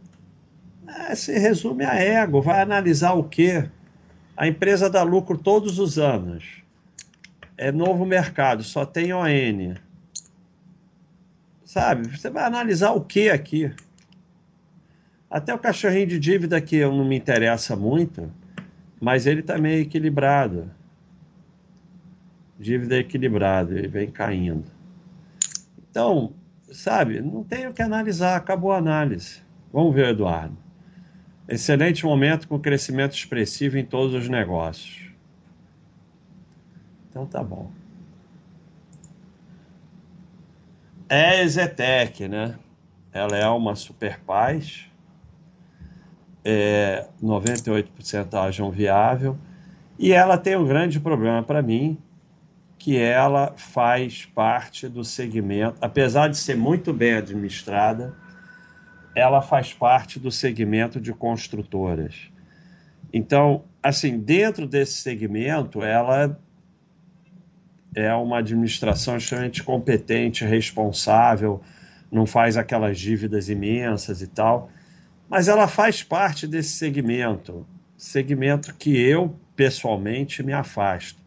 é, 0.87 1.13
se 1.13 1.37
resume 1.37 1.85
a 1.85 1.93
ego. 1.93 2.41
Vai 2.41 2.59
analisar 2.59 3.13
o 3.13 3.23
quê? 3.23 3.69
A 4.35 4.47
empresa 4.47 4.89
dá 4.89 5.03
lucro 5.03 5.37
todos 5.37 5.77
os 5.77 5.99
anos. 5.99 6.63
É 7.55 7.71
novo 7.71 8.03
mercado, 8.03 8.63
só 8.63 8.83
tem 8.83 9.13
ON. 9.13 9.75
Sabe? 11.63 12.17
Você 12.17 12.31
vai 12.31 12.45
analisar 12.45 12.93
o 12.93 13.01
que 13.01 13.29
aqui? 13.29 13.71
Até 15.29 15.53
o 15.53 15.59
cachorrinho 15.59 16.07
de 16.07 16.19
dívida 16.19 16.59
que 16.59 16.83
não 16.83 17.05
me 17.05 17.15
interessa 17.15 17.75
muito, 17.75 18.31
mas 18.99 19.25
ele 19.25 19.41
está 19.41 19.57
meio 19.57 19.81
equilibrado. 19.81 20.69
Dívida 22.59 22.97
equilibrada, 22.97 23.77
ele 23.77 23.87
vem 23.87 24.11
caindo. 24.11 24.65
Então, 25.89 26.33
sabe, 26.71 27.21
não 27.21 27.43
tem 27.43 27.67
o 27.67 27.73
que 27.73 27.81
analisar, 27.81 28.35
acabou 28.35 28.71
a 28.71 28.77
análise. 28.77 29.41
Vamos 29.71 29.95
ver, 29.95 30.09
Eduardo. 30.09 30.57
Excelente 31.47 32.05
momento 32.05 32.47
com 32.47 32.59
crescimento 32.59 33.13
expressivo 33.13 33.77
em 33.77 33.85
todos 33.85 34.13
os 34.13 34.29
negócios. 34.29 35.09
Então 37.09 37.25
tá 37.25 37.43
bom. 37.43 37.71
É 41.07 41.45
Zetec, 41.47 42.27
né? 42.27 42.55
Ela 43.11 43.35
é 43.35 43.49
uma 43.49 43.75
super 43.75 44.19
paz, 44.19 44.88
é 46.43 47.07
98% 47.21 48.33
ajam 48.33 48.71
viável, 48.71 49.37
e 49.97 50.13
ela 50.13 50.37
tem 50.37 50.55
um 50.55 50.65
grande 50.65 50.99
problema 50.99 51.43
para 51.43 51.61
mim, 51.61 51.97
que 52.77 52.97
ela 52.97 53.53
faz 53.57 54.25
parte 54.25 54.87
do 54.87 55.03
segmento, 55.03 55.77
apesar 55.81 56.29
de 56.29 56.37
ser 56.37 56.55
muito 56.55 56.93
bem 56.93 57.15
administrada, 57.15 58.15
ela 59.13 59.41
faz 59.41 59.73
parte 59.73 60.17
do 60.17 60.31
segmento 60.31 61.01
de 61.01 61.13
construtoras. 61.13 62.31
Então, 63.11 63.65
assim, 63.83 64.17
dentro 64.17 64.65
desse 64.65 65.01
segmento, 65.01 65.83
ela 65.83 66.39
é 67.93 68.13
uma 68.13 68.37
administração 68.37 69.17
extremamente 69.17 69.61
competente, 69.63 70.45
responsável, 70.45 71.61
não 72.09 72.25
faz 72.25 72.55
aquelas 72.55 72.97
dívidas 72.97 73.49
imensas 73.49 74.21
e 74.21 74.27
tal, 74.27 74.69
mas 75.29 75.47
ela 75.47 75.67
faz 75.67 76.01
parte 76.01 76.47
desse 76.47 76.71
segmento, 76.71 77.65
segmento 77.95 78.73
que 78.73 78.97
eu 78.97 79.35
pessoalmente 79.55 80.41
me 80.41 80.53
afasto. 80.53 81.21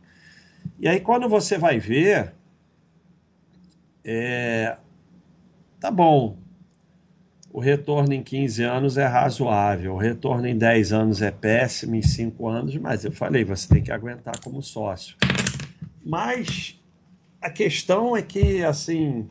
E 0.78 0.88
aí 0.88 1.00
quando 1.00 1.28
você 1.28 1.56
vai 1.56 1.78
ver, 1.78 2.34
é, 4.04 4.76
tá 5.78 5.90
bom, 5.90 6.36
o 7.52 7.60
retorno 7.60 8.12
em 8.12 8.22
15 8.22 8.62
anos 8.62 8.96
é 8.96 9.06
razoável, 9.06 9.94
o 9.94 9.98
retorno 9.98 10.46
em 10.46 10.56
10 10.56 10.92
anos 10.92 11.22
é 11.22 11.30
péssimo, 11.30 11.94
em 11.94 12.02
5 12.02 12.48
anos, 12.48 12.76
mas 12.76 13.04
eu 13.04 13.12
falei, 13.12 13.44
você 13.44 13.68
tem 13.68 13.82
que 13.82 13.92
aguentar 13.92 14.40
como 14.40 14.62
sócio. 14.62 15.16
Mas 16.04 16.80
a 17.40 17.50
questão 17.50 18.16
é 18.16 18.22
que, 18.22 18.64
assim, 18.64 19.28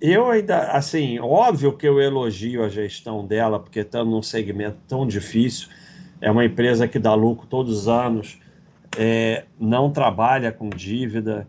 eu 0.00 0.30
ainda, 0.30 0.72
assim, 0.72 1.18
óbvio 1.18 1.76
que 1.76 1.86
eu 1.86 2.00
elogio 2.00 2.64
a 2.64 2.68
gestão 2.68 3.26
dela, 3.26 3.58
porque 3.58 3.80
estamos 3.80 4.12
num 4.12 4.22
segmento 4.22 4.78
tão 4.86 5.06
difícil. 5.06 5.68
É 6.20 6.30
uma 6.30 6.44
empresa 6.44 6.86
que 6.86 6.98
dá 6.98 7.14
lucro 7.14 7.46
todos 7.46 7.80
os 7.80 7.88
anos, 7.88 8.38
é, 8.96 9.44
não 9.58 9.90
trabalha 9.90 10.50
com 10.52 10.68
dívida, 10.68 11.46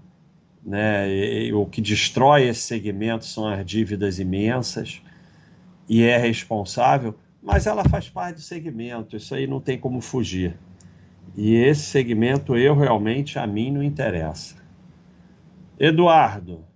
né? 0.63 1.09
E, 1.09 1.53
o 1.53 1.65
que 1.65 1.81
destrói 1.81 2.47
esse 2.47 2.61
segmento 2.61 3.25
são 3.25 3.47
as 3.47 3.65
dívidas 3.65 4.19
imensas 4.19 5.01
e 5.87 6.03
é 6.03 6.17
responsável, 6.17 7.15
mas 7.41 7.65
ela 7.65 7.85
faz 7.85 8.09
parte 8.09 8.35
do 8.35 8.41
segmento, 8.41 9.15
isso 9.15 9.33
aí 9.33 9.47
não 9.47 9.61
tem 9.61 9.77
como 9.77 10.01
fugir. 10.01 10.57
E 11.35 11.55
esse 11.55 11.83
segmento 11.85 12.57
eu 12.57 12.75
realmente 12.75 13.39
a 13.39 13.47
mim 13.47 13.71
não 13.71 13.81
interessa. 13.81 14.55
Eduardo. 15.79 16.66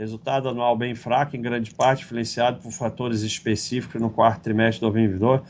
Resultado 0.00 0.48
anual 0.48 0.74
bem 0.78 0.94
fraco, 0.94 1.36
em 1.36 1.42
grande 1.42 1.74
parte 1.74 2.04
influenciado 2.04 2.58
por 2.62 2.72
fatores 2.72 3.20
específicos 3.20 4.00
no 4.00 4.08
quarto 4.08 4.40
trimestre 4.40 4.76
de 4.76 4.92
2022, 4.92 5.42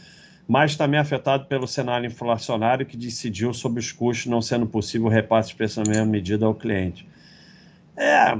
mas 0.49 0.75
também 0.75 0.99
afetado 0.99 1.45
pelo 1.45 1.69
cenário 1.69 2.09
inflacionário 2.09 2.85
que 2.85 2.97
decidiu 2.97 3.55
sobre 3.55 3.79
os 3.79 3.93
custos 3.93 4.27
não 4.27 4.43
sendo 4.43 4.67
possível 4.67 5.07
o 5.07 5.09
repasse 5.09 5.55
na 5.77 5.85
mesma 5.89 6.05
medida 6.05 6.47
ao 6.47 6.55
cliente. 6.57 7.09
É, 7.97 8.37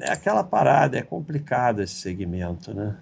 é 0.00 0.12
aquela 0.12 0.44
parada, 0.44 0.98
é 0.98 1.02
complicado 1.02 1.80
esse 1.80 1.94
segmento, 1.94 2.74
né? 2.74 2.98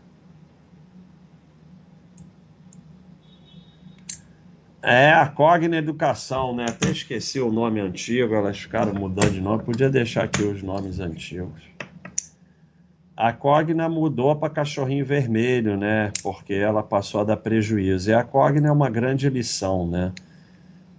É, 4.81 5.11
a 5.11 5.27
Cogna 5.27 5.77
Educação, 5.77 6.55
né? 6.55 6.67
Até 6.69 6.91
esqueci 6.91 7.41
o 7.41 7.51
nome 7.51 7.81
antigo, 7.81 8.37
elas 8.37 8.61
ficaram 8.61 8.95
mudando 8.95 9.33
de 9.33 9.41
nome. 9.41 9.65
Podia 9.65 9.91
deixar 9.91 10.23
aqui 10.23 10.45
os 10.45 10.63
nomes 10.63 11.01
antigos. 11.01 11.73
A 13.23 13.33
Cogna 13.33 13.89
mudou 13.89 14.35
para 14.35 14.51
Cachorrinho 14.53 15.07
Vermelho, 15.07 15.77
né? 15.77 16.11
Porque 16.25 16.55
ela 16.55 16.83
passou 16.83 17.21
a 17.21 17.25
dar 17.25 17.37
prejuízo. 17.37 18.11
E 18.11 18.13
a 18.13 18.25
Cogna 18.25 18.67
é 18.67 18.73
uma 18.73 18.91
grande 18.91 19.31
lição, 19.31 19.87
né? 19.87 20.13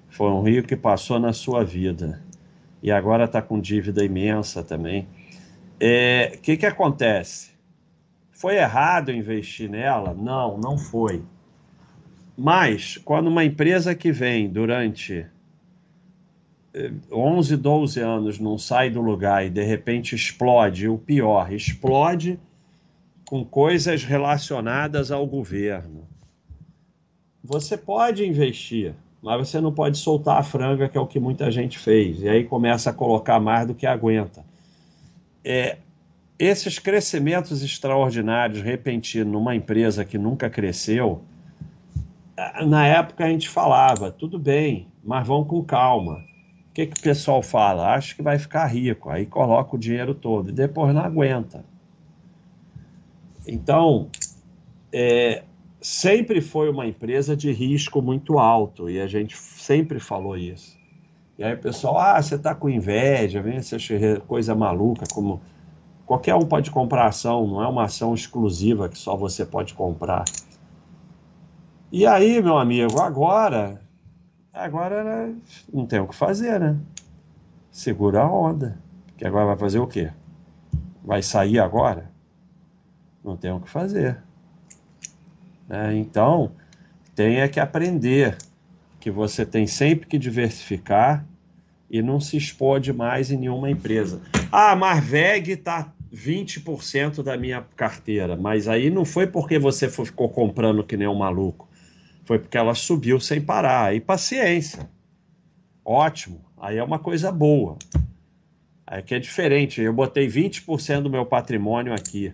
Foi 0.08 0.30
um 0.30 0.42
rio 0.42 0.63
que 0.63 0.77
passou 0.77 1.20
na 1.20 1.34
sua 1.34 1.65
vida. 1.65 2.24
E 2.82 2.89
agora 2.94 3.25
está 3.25 3.42
com 3.42 3.60
dívida 3.60 4.06
imensa 4.06 4.63
também. 4.63 5.01
O 5.01 5.08
é, 5.82 6.39
que, 6.42 6.56
que 6.56 6.65
acontece? 6.65 7.51
Foi 8.32 8.56
errado 8.56 9.12
investir 9.12 9.70
nela? 9.70 10.13
Não, 10.13 10.58
não 10.58 10.77
foi. 10.77 11.22
Mas, 12.38 12.96
quando 13.03 13.27
uma 13.27 13.44
empresa 13.44 13.94
que 13.94 14.13
vem 14.13 14.48
durante 14.48 15.25
11, 17.12 17.53
eh, 17.53 17.58
12 17.58 18.00
anos 18.00 18.39
não 18.39 18.58
sai 18.58 18.89
do 18.89 19.01
lugar 19.01 19.46
e 19.46 19.50
de 19.50 19.63
repente 19.63 20.15
explode, 20.15 20.88
o 20.88 20.98
pior, 20.98 21.51
explode 21.51 22.39
com 23.25 23.46
coisas 23.46 24.03
relacionadas 24.03 25.12
ao 25.12 25.25
governo. 25.25 26.08
Você 27.44 27.77
pode 27.77 28.25
investir, 28.25 28.94
mas 29.22 29.50
você 29.50 29.60
não 29.60 29.74
pode 29.74 29.98
soltar 29.98 30.39
a 30.39 30.44
franga, 30.44 30.88
que 30.88 30.98
é 30.98 31.01
o 31.01 31.08
que 31.08 31.20
muita 31.20 31.51
gente 31.51 31.77
fez, 31.77 32.22
e 32.22 32.30
aí 32.30 32.44
começa 32.44 32.89
a 32.89 32.94
colocar 32.94 33.39
mais 33.39 33.68
do 33.68 33.75
que 33.75 33.86
aguenta. 33.86 34.46
É, 35.44 35.77
esses 36.39 36.80
crescimentos 36.80 37.62
extraordinários 37.62 38.62
repentinos 38.62 39.32
numa 39.32 39.56
empresa 39.56 40.06
que 40.06 40.18
nunca 40.18 40.50
cresceu, 40.50 41.22
na 42.65 42.88
época 42.88 43.25
a 43.25 43.30
gente 43.30 43.48
falava, 43.48 44.12
tudo 44.12 44.39
bem, 44.39 44.88
mas 45.03 45.27
vão 45.27 45.44
com 45.44 45.63
calma. 45.63 46.24
O 46.74 46.75
que, 46.75 46.88
que 46.88 47.00
o 47.00 47.03
pessoal 47.03 47.44
fala? 47.44 47.94
Acho 47.94 48.15
que 48.15 48.24
vai 48.24 48.39
ficar 48.39 48.65
rico, 48.65 49.08
aí 49.08 49.27
coloca 49.27 49.75
o 49.75 49.80
dinheiro 49.80 50.15
todo 50.15 50.50
e 50.50 50.51
depois 50.51 50.92
não 50.92 51.03
aguenta. 51.03 51.63
Então, 53.48 54.10
é, 54.92 55.44
sempre 55.80 56.42
foi 56.42 56.72
uma 56.72 56.88
empresa 56.88 57.38
de 57.38 57.51
risco 57.51 58.01
muito 58.01 58.39
alto 58.39 58.89
e 58.89 59.00
a 59.00 59.06
gente 59.06 59.38
sempre 59.38 60.00
falou 60.00 60.36
isso. 60.36 60.75
E 61.38 61.44
aí 61.44 61.53
o 61.53 61.60
pessoal, 61.60 62.00
ah, 62.00 62.20
você 62.20 62.34
está 62.34 62.56
com 62.56 62.68
inveja, 62.68 63.39
vem 63.39 63.58
essa 63.58 63.77
coisa 64.25 64.56
maluca, 64.56 65.06
como 65.13 65.44
qualquer 66.08 66.34
um 66.34 66.48
pode 66.48 66.71
comprar 66.71 67.06
ação, 67.06 67.45
não 67.45 67.62
é 67.62 67.67
uma 67.67 67.84
ação 67.84 68.15
exclusiva 68.15 68.89
que 68.89 68.98
só 68.98 69.15
você 69.15 69.45
pode 69.45 69.76
comprar. 69.76 70.26
E 71.91 72.08
aí, 72.08 72.41
meu 72.41 72.58
amigo, 72.58 73.00
agora, 73.00 73.80
agora 74.54 75.34
não 75.74 75.86
tem 75.86 76.00
o 76.00 76.08
que 76.08 76.16
fazer, 76.16 76.60
né? 76.60 76.78
Segura 77.72 78.22
a 78.22 78.32
onda. 78.32 78.78
Que 79.18 79.26
agora 79.26 79.48
vai 79.48 79.58
fazer 79.58 79.80
o 79.80 79.88
quê? 79.88 80.12
Vai 81.04 81.22
sair 81.24 81.60
agora? 81.60 82.12
Não 83.24 83.36
tem 83.36 83.52
o 83.52 83.60
que 83.60 83.70
fazer. 83.70 84.18
Né? 85.68 85.96
Então, 85.96 86.52
tenha 87.16 87.48
que 87.50 87.60
aprender 87.60 88.38
que 89.00 89.10
você 89.10 89.46
tem 89.46 89.66
sempre 89.68 90.08
que 90.08 90.18
diversificar 90.18 91.26
e 91.89 92.02
não 92.02 92.20
se 92.20 92.38
expor 92.38 92.80
demais 92.80 93.32
em 93.32 93.38
nenhuma 93.38 93.70
empresa. 93.70 94.22
Ah, 94.52 94.76
Marveg 94.76 95.52
está 95.52 95.92
20% 96.13 97.24
da 97.24 97.36
minha 97.36 97.66
carteira, 97.76 98.36
mas 98.36 98.68
aí 98.68 98.89
não 98.89 99.04
foi 99.04 99.28
porque 99.28 99.58
você 99.58 99.89
ficou 99.89 100.30
comprando 100.30 100.84
que 100.84 100.96
nem 100.96 101.08
um 101.08 101.16
maluco. 101.16 101.68
Foi 102.26 102.40
porque 102.40 102.58
ela 102.58 102.74
subiu 102.74 103.20
sem 103.20 103.42
parar. 103.42 103.86
Aí 103.88 104.00
paciência. 104.00 104.90
Ótimo. 105.84 106.44
Aí 106.58 106.78
é 106.78 106.84
uma 106.84 107.00
coisa 107.00 107.32
boa. 107.32 107.78
Aí 108.88 109.02
que 109.02 109.14
é 109.14 109.20
diferente. 109.20 109.82
Eu 109.82 109.94
botei 109.94 110.28
20% 110.28 111.02
do 111.02 111.10
meu 111.10 111.26
patrimônio 111.26 111.94
aqui. 111.94 112.34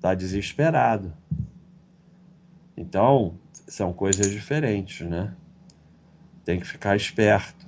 Tá 0.00 0.14
desesperado. 0.14 1.12
Então, 2.76 3.38
são 3.66 3.92
coisas 3.92 4.30
diferentes, 4.30 5.06
né? 5.06 5.34
Tem 6.44 6.60
que 6.60 6.66
ficar 6.66 6.94
esperto. 6.94 7.66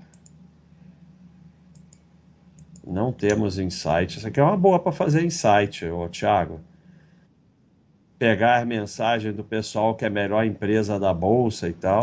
Não 2.87 3.13
temos 3.13 3.59
insight. 3.59 4.19
Isso 4.19 4.29
aqui 4.29 4.39
é 4.39 4.43
uma 4.43 4.57
boa 4.57 4.79
para 4.79 4.93
fazer 4.93 5.25
insight, 5.25 5.87
ô 5.87 6.09
Thiago 6.09 6.61
pegar 8.19 8.67
mensagem 8.67 9.33
do 9.33 9.45
pessoal 9.45 9.95
que 9.95 10.05
é 10.05 10.09
a 10.09 10.11
melhor 10.11 10.45
empresa 10.45 10.99
da 10.99 11.15
bolsa 11.15 11.69
e 11.69 11.73
tal. 11.73 12.01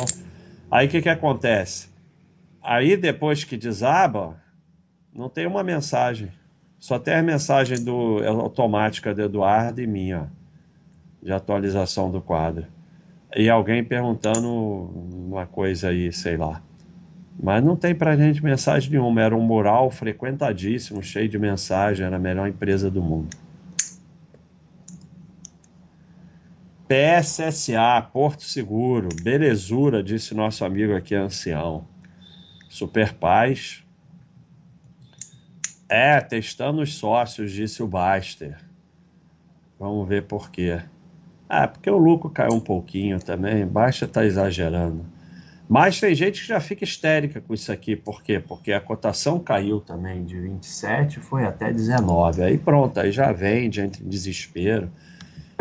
Aí 0.72 0.88
o 0.88 0.90
que, 0.90 1.02
que 1.02 1.10
acontece? 1.10 1.90
Aí 2.62 2.96
depois 2.96 3.44
que 3.44 3.58
desaba, 3.58 4.42
não 5.14 5.30
tem 5.30 5.46
uma 5.46 5.64
mensagem. 5.64 6.32
Só 6.80 6.98
tem 6.98 7.16
a 7.16 7.24
mensagem 7.24 7.84
do, 7.84 8.24
é 8.24 8.28
automática 8.28 9.14
do 9.14 9.22
Eduardo 9.22 9.82
e 9.82 9.88
minha, 9.88 10.32
de 11.22 11.32
atualização 11.32 12.10
do 12.10 12.22
quadro. 12.22 12.66
E 13.36 13.50
alguém 13.50 13.84
perguntando 13.84 14.50
uma 14.50 15.46
coisa 15.46 15.90
aí, 15.90 16.12
sei 16.12 16.38
lá. 16.38 16.62
Mas 17.42 17.64
não 17.64 17.76
tem 17.76 17.94
pra 17.94 18.16
gente 18.16 18.44
mensagem 18.44 18.92
nenhuma. 18.92 19.22
Era 19.22 19.36
um 19.36 19.42
mural 19.42 19.92
frequentadíssimo, 19.92 21.04
cheio 21.04 21.28
de 21.28 21.38
mensagem, 21.38 22.06
era 22.06 22.16
a 22.16 22.20
melhor 22.20 22.48
empresa 22.48 22.90
do 22.90 23.02
mundo. 23.02 23.36
PSSA, 26.88 28.00
Porto 28.14 28.44
Seguro, 28.44 29.10
belezura, 29.24 30.04
disse 30.04 30.36
nosso 30.36 30.64
amigo 30.64 30.96
aqui 30.96 31.16
ancião. 31.16 31.88
Super 32.70 33.14
Paz. 33.14 33.84
É, 35.90 36.22
testando 36.22 36.82
os 36.82 36.94
sócios, 36.94 37.52
disse 37.52 37.82
o 37.82 37.88
Baster. 37.88 38.58
Vamos 39.80 40.08
ver 40.08 40.26
por 40.26 40.52
quê. 40.52 40.80
Ah, 41.50 41.68
porque 41.68 41.90
o 41.90 41.98
lucro 41.98 42.30
caiu 42.30 42.54
um 42.54 42.60
pouquinho 42.60 43.20
também. 43.20 43.66
Baixa 43.66 44.08
tá 44.08 44.24
exagerando. 44.24 45.06
Mas 45.68 46.00
tem 46.00 46.14
gente 46.14 46.42
que 46.42 46.48
já 46.48 46.60
fica 46.60 46.84
histérica 46.84 47.42
com 47.42 47.54
isso 47.54 47.72
aqui. 47.72 47.96
Por 47.96 48.22
quê? 48.22 48.40
Porque 48.40 48.72
a 48.72 48.80
cotação 48.80 49.40
caiu 49.40 49.80
também 49.80 50.24
de 50.24 50.40
27 50.40 51.20
foi 51.20 51.46
até 51.46 51.74
19. 51.74 52.44
Aí 52.44 52.60
pronto, 52.60 53.00
aí 53.00 53.12
já 53.12 53.32
vende, 53.32 53.82
entra 53.82 54.04
em 54.04 54.08
desespero 54.08 54.92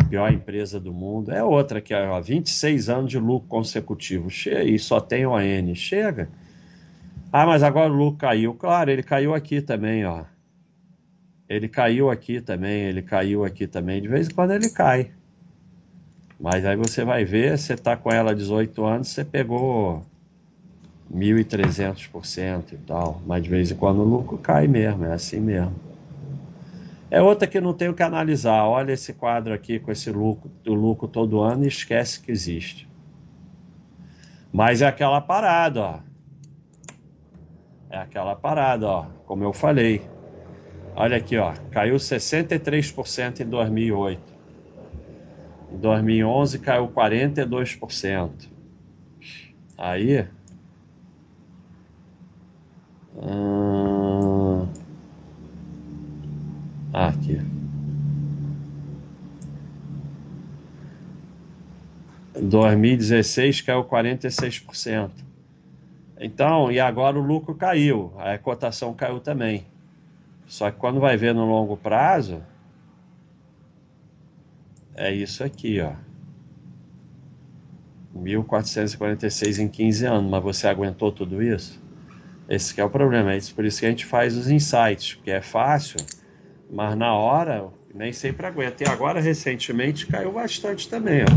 pior 0.09 0.31
empresa 0.31 0.79
do 0.79 0.93
mundo. 0.93 1.31
É 1.31 1.43
outra 1.43 1.81
que 1.81 1.93
há 1.93 2.19
26 2.19 2.89
anos 2.89 3.09
de 3.09 3.19
lucro 3.19 3.47
consecutivo. 3.47 4.29
Chega 4.29 4.63
e 4.63 4.77
só 4.79 4.99
tem 4.99 5.25
ON. 5.25 5.75
Chega. 5.75 6.29
Ah, 7.31 7.45
mas 7.45 7.63
agora 7.63 7.91
o 7.91 7.95
lucro 7.95 8.19
caiu. 8.19 8.53
Claro, 8.53 8.89
ele 8.91 9.03
caiu 9.03 9.33
aqui 9.33 9.61
também, 9.61 10.05
ó. 10.05 10.23
Ele 11.47 11.67
caiu 11.67 12.09
aqui 12.09 12.41
também, 12.41 12.83
ele 12.83 13.01
caiu 13.01 13.43
aqui 13.43 13.67
também. 13.67 14.01
De 14.01 14.07
vez 14.07 14.27
em 14.27 14.33
quando 14.33 14.51
ele 14.51 14.69
cai. 14.69 15.11
Mas 16.39 16.65
aí 16.65 16.75
você 16.75 17.03
vai 17.03 17.23
ver, 17.23 17.57
você 17.57 17.77
tá 17.77 17.95
com 17.95 18.11
ela 18.11 18.31
há 18.31 18.33
18 18.33 18.83
anos, 18.83 19.09
você 19.09 19.23
pegou 19.23 20.03
1.300% 21.13 22.73
e 22.73 22.77
tal. 22.77 23.21
Mas 23.25 23.43
de 23.43 23.49
vez 23.49 23.71
em 23.71 23.75
quando 23.75 23.99
o 23.99 24.03
lucro 24.03 24.37
cai 24.37 24.67
mesmo, 24.67 25.05
é 25.05 25.13
assim 25.13 25.39
mesmo. 25.39 25.84
É 27.09 27.21
outra 27.21 27.47
que 27.47 27.61
não 27.61 27.73
tenho 27.73 27.93
que 27.93 28.03
analisar. 28.03 28.63
Olha 28.65 28.91
esse 28.91 29.13
quadro 29.13 29.53
aqui 29.53 29.79
com 29.79 29.91
esse 29.91 30.11
lucro, 30.11 30.51
o 30.67 30.73
lucro 30.73 31.07
todo 31.07 31.41
ano 31.41 31.65
e 31.65 31.67
esquece 31.67 32.19
que 32.19 32.31
existe. 32.31 32.89
Mas 34.51 34.81
é 34.81 34.87
aquela 34.87 35.21
parada, 35.21 35.81
ó. 35.81 35.99
É 37.89 37.97
aquela 37.97 38.35
parada, 38.35 38.87
ó. 38.87 39.05
Como 39.25 39.43
eu 39.43 39.53
falei. 39.53 40.01
Olha 40.95 41.17
aqui, 41.17 41.37
ó. 41.37 41.53
Caiu 41.71 41.95
63% 41.95 43.41
em 43.41 43.45
2008. 43.49 44.33
Em 45.71 45.77
2011 45.77 46.59
caiu 46.59 46.87
42%. 46.87 48.49
Aí. 49.77 50.25
Hum, 53.17 54.63
ah, 54.63 54.67
aqui. 56.95 57.41
Em 62.35 62.47
2016 62.47 63.61
caiu 63.61 63.83
46%. 63.83 65.11
Então, 66.19 66.71
e 66.71 66.79
agora 66.79 67.19
o 67.19 67.21
lucro 67.21 67.55
caiu, 67.55 68.13
a 68.17 68.37
cotação 68.37 68.93
caiu 68.93 69.19
também. 69.19 69.65
Só 70.47 70.71
que 70.71 70.77
quando 70.77 70.99
vai 70.99 71.17
ver 71.17 71.33
no 71.33 71.45
longo 71.45 71.75
prazo, 71.75 72.41
é 74.93 75.13
isso 75.13 75.43
aqui, 75.43 75.81
ó. 75.81 75.93
1.446 78.15 79.59
em 79.59 79.67
15 79.67 80.05
anos, 80.05 80.31
mas 80.31 80.41
você 80.41 80.67
aguentou 80.67 81.11
tudo 81.11 81.43
isso? 81.43 81.83
Esse 82.47 82.79
é 82.79 82.83
o 82.83 82.89
problema, 82.89 83.33
é 83.33 83.37
isso, 83.37 83.53
por 83.53 83.65
isso 83.65 83.79
que 83.79 83.85
a 83.85 83.89
gente 83.89 84.05
faz 84.05 84.37
os 84.37 84.49
insights, 84.49 85.15
porque 85.15 85.31
é 85.31 85.41
fácil 85.41 85.97
mas 86.75 86.95
na 86.97 87.15
hora 87.15 87.71
nem 87.93 88.11
sempre 88.11 88.45
aguenta. 88.45 88.83
E 88.83 88.87
agora, 88.87 89.21
recentemente, 89.21 90.05
caiu 90.05 90.33
bastante 90.33 90.89
também. 90.89 91.23
Ó. 91.23 91.27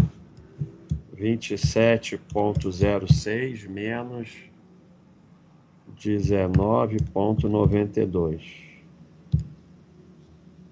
27,06 1.16 3.68
menos 3.68 4.36
19,92 5.96 8.42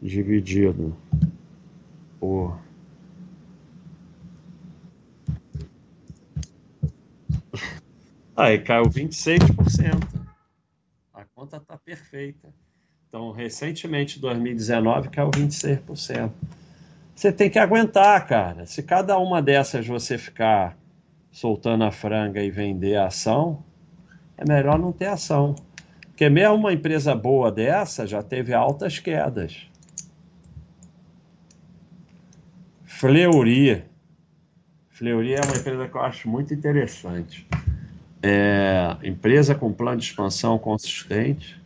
dividido 0.03 0.97
por 2.19 2.59
aí 8.37 8.59
caiu 8.59 8.87
26%. 8.87 10.27
A 11.15 11.25
conta 11.25 11.59
está 11.59 11.79
perfeita. 11.79 12.53
Então, 13.17 13.31
recentemente, 13.31 14.21
2019, 14.21 15.09
caiu 15.09 15.31
26%. 15.31 16.31
Você 17.15 17.33
tem 17.33 17.49
que 17.49 17.59
aguentar, 17.59 18.27
cara. 18.27 18.67
Se 18.67 18.83
cada 18.83 19.17
uma 19.19 19.41
dessas 19.41 19.87
você 19.87 20.19
ficar 20.19 20.77
soltando 21.33 21.85
a 21.85 21.91
franga 21.91 22.43
e 22.43 22.51
vender 22.51 22.97
a 22.97 23.07
ação, 23.07 23.65
é 24.37 24.45
melhor 24.47 24.79
não 24.79 24.93
ter 24.93 25.07
ação. 25.07 25.55
Porque 26.09 26.29
mesmo 26.29 26.57
uma 26.57 26.75
empresa 26.75 27.15
boa 27.15 27.51
dessa 27.51 28.07
já 28.07 28.23
teve 28.23 28.53
altas 28.53 28.99
quedas. 28.99 29.67
Fleury. 32.85 33.83
Fleury 34.91 35.37
é 35.37 35.41
uma 35.41 35.57
empresa 35.57 35.89
que 35.89 35.97
eu 35.97 36.03
acho 36.03 36.29
muito 36.29 36.53
interessante. 36.53 37.49
É, 38.23 38.95
empresa 39.03 39.55
com 39.55 39.73
plano 39.73 39.97
de 39.97 40.05
expansão 40.05 40.59
consistente. 40.59 41.65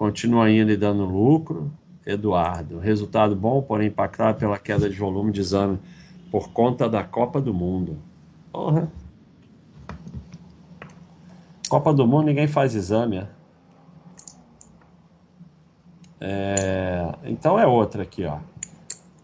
Continua 0.00 0.50
indo 0.50 0.70
e 0.72 0.78
dando 0.78 1.04
lucro 1.04 1.70
Eduardo. 2.06 2.78
Resultado 2.78 3.36
bom, 3.36 3.60
porém 3.60 3.88
impactado 3.88 4.38
pela 4.38 4.58
queda 4.58 4.88
de 4.88 4.96
volume 4.96 5.30
de 5.30 5.42
exame 5.42 5.78
por 6.30 6.52
conta 6.52 6.88
da 6.88 7.04
Copa 7.04 7.38
do 7.38 7.52
Mundo. 7.52 7.98
Porra. 8.50 8.90
Copa 11.68 11.92
do 11.92 12.06
Mundo 12.06 12.28
ninguém 12.28 12.48
faz 12.48 12.74
exame. 12.74 13.18
É? 13.18 13.28
é... 16.18 17.14
Então 17.24 17.58
é 17.58 17.66
outra 17.66 18.02
aqui, 18.04 18.24
ó. 18.24 18.38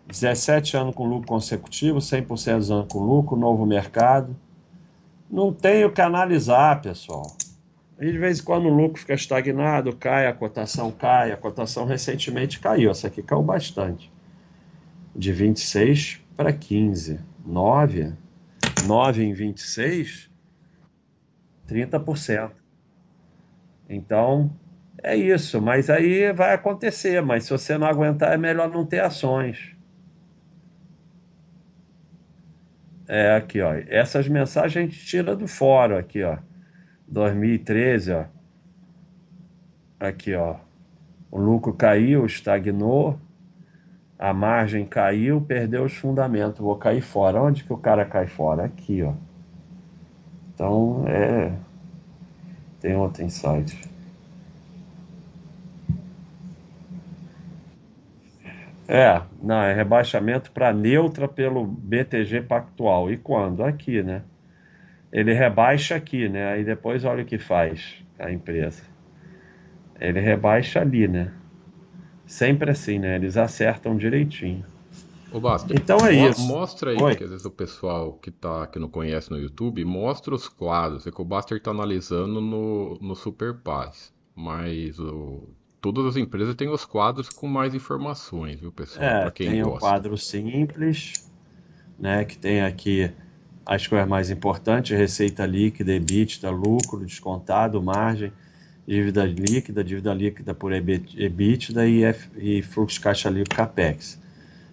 17 0.06 0.76
anos 0.76 0.94
com 0.94 1.08
lucro 1.08 1.26
consecutivo, 1.26 2.00
100% 2.00 2.58
dos 2.58 2.70
anos 2.70 2.92
com 2.92 2.98
lucro, 2.98 3.34
novo 3.34 3.64
mercado. 3.64 4.36
Não 5.30 5.54
tem 5.54 5.86
o 5.86 5.90
que 5.90 6.02
analisar, 6.02 6.82
pessoal. 6.82 7.34
E 7.98 8.12
de 8.12 8.18
vez 8.18 8.40
em 8.40 8.44
quando 8.44 8.66
o 8.66 8.74
lucro 8.74 9.00
fica 9.00 9.14
estagnado, 9.14 9.96
cai, 9.96 10.26
a 10.26 10.32
cotação 10.32 10.90
cai. 10.92 11.32
A 11.32 11.36
cotação 11.36 11.86
recentemente 11.86 12.60
caiu. 12.60 12.90
Essa 12.90 13.06
aqui 13.06 13.22
caiu 13.22 13.42
bastante. 13.42 14.12
De 15.14 15.32
26 15.32 16.20
para 16.36 16.52
15. 16.52 17.18
9. 17.44 18.12
9 18.86 19.24
em 19.24 19.32
26, 19.32 20.30
30%. 21.68 22.50
Então, 23.88 24.52
é 25.02 25.16
isso. 25.16 25.60
Mas 25.62 25.88
aí 25.88 26.32
vai 26.32 26.52
acontecer. 26.52 27.22
Mas 27.22 27.44
se 27.44 27.50
você 27.50 27.78
não 27.78 27.86
aguentar, 27.86 28.32
é 28.32 28.36
melhor 28.36 28.68
não 28.68 28.84
ter 28.84 29.00
ações. 29.00 29.74
É 33.08 33.36
aqui, 33.36 33.62
ó. 33.62 33.72
Essas 33.88 34.28
mensagens 34.28 34.76
a 34.76 34.80
gente 34.80 35.06
tira 35.06 35.34
do 35.34 35.46
fórum 35.48 35.96
aqui, 35.96 36.22
ó. 36.22 36.38
2013, 37.08 38.12
ó. 38.12 38.24
Aqui, 39.98 40.34
ó. 40.34 40.56
O 41.30 41.38
lucro 41.38 41.72
caiu, 41.72 42.24
estagnou, 42.26 43.18
a 44.18 44.32
margem 44.32 44.86
caiu, 44.86 45.40
perdeu 45.40 45.84
os 45.84 45.94
fundamentos. 45.94 46.60
Vou 46.60 46.76
cair 46.76 47.02
fora. 47.02 47.42
Onde 47.42 47.64
que 47.64 47.72
o 47.72 47.76
cara 47.76 48.04
cai 48.04 48.26
fora? 48.26 48.64
Aqui, 48.64 49.02
ó. 49.02 49.12
Então, 50.54 51.04
é. 51.06 51.52
Tem 52.80 52.96
outro 52.96 53.22
insight. 53.22 53.76
É, 58.88 59.20
não, 59.42 59.62
é 59.62 59.74
rebaixamento 59.74 60.52
para 60.52 60.72
neutra 60.72 61.26
pelo 61.26 61.66
BTG 61.66 62.42
Pactual. 62.42 63.10
E 63.10 63.16
quando? 63.16 63.64
Aqui, 63.64 64.02
né? 64.02 64.22
Ele 65.16 65.32
rebaixa 65.32 65.94
aqui, 65.94 66.28
né? 66.28 66.52
Aí 66.52 66.62
depois 66.62 67.02
olha 67.02 67.22
o 67.22 67.26
que 67.26 67.38
faz 67.38 67.94
a 68.18 68.30
empresa. 68.30 68.82
Ele 69.98 70.20
rebaixa 70.20 70.78
ali, 70.80 71.08
né? 71.08 71.32
Sempre 72.26 72.70
assim, 72.70 72.98
né? 72.98 73.16
Eles 73.16 73.38
acertam 73.38 73.96
direitinho. 73.96 74.62
Ô 75.32 75.40
Basta, 75.40 75.72
então 75.74 75.96
é 76.06 76.12
mo 76.12 76.28
isso. 76.28 76.46
Mostra 76.46 76.90
aí, 76.90 76.98
Oi. 77.00 77.16
que 77.16 77.24
às 77.24 77.30
vezes 77.30 77.46
o 77.46 77.50
pessoal 77.50 78.12
que, 78.12 78.30
tá, 78.30 78.66
que 78.66 78.78
não 78.78 78.90
conhece 78.90 79.30
no 79.30 79.38
YouTube, 79.38 79.82
mostra 79.86 80.34
os 80.34 80.50
quadros. 80.50 81.06
É 81.06 81.10
que 81.10 81.20
o 81.20 81.24
Buster 81.24 81.56
está 81.56 81.70
analisando 81.70 82.38
no, 82.42 82.98
no 83.00 83.16
Super 83.16 83.54
Paz. 83.54 84.12
Mas 84.34 84.98
o, 84.98 85.48
todas 85.80 86.04
as 86.04 86.16
empresas 86.18 86.54
têm 86.54 86.68
os 86.68 86.84
quadros 86.84 87.30
com 87.30 87.46
mais 87.46 87.74
informações, 87.74 88.60
viu, 88.60 88.70
pessoal? 88.70 89.06
É, 89.06 89.30
tem 89.30 89.62
gosta. 89.62 89.76
o 89.76 89.80
quadro 89.80 90.18
simples, 90.18 91.14
né? 91.98 92.22
Que 92.26 92.36
tem 92.36 92.60
aqui 92.60 93.10
as 93.66 93.84
coisas 93.84 94.08
mais 94.08 94.30
importantes, 94.30 94.96
receita 94.96 95.44
líquida, 95.44 95.92
EBITDA, 95.92 96.48
lucro 96.50 97.04
descontado, 97.04 97.82
margem, 97.82 98.32
dívida 98.86 99.24
líquida, 99.24 99.82
dívida 99.82 100.14
líquida 100.14 100.54
por 100.54 100.72
EBITDA 100.72 101.88
e, 101.88 102.04
F, 102.04 102.30
e 102.36 102.62
fluxo 102.62 102.94
de 102.94 103.00
caixa 103.00 103.28
líquido 103.28 103.56
CAPEX. 103.56 104.20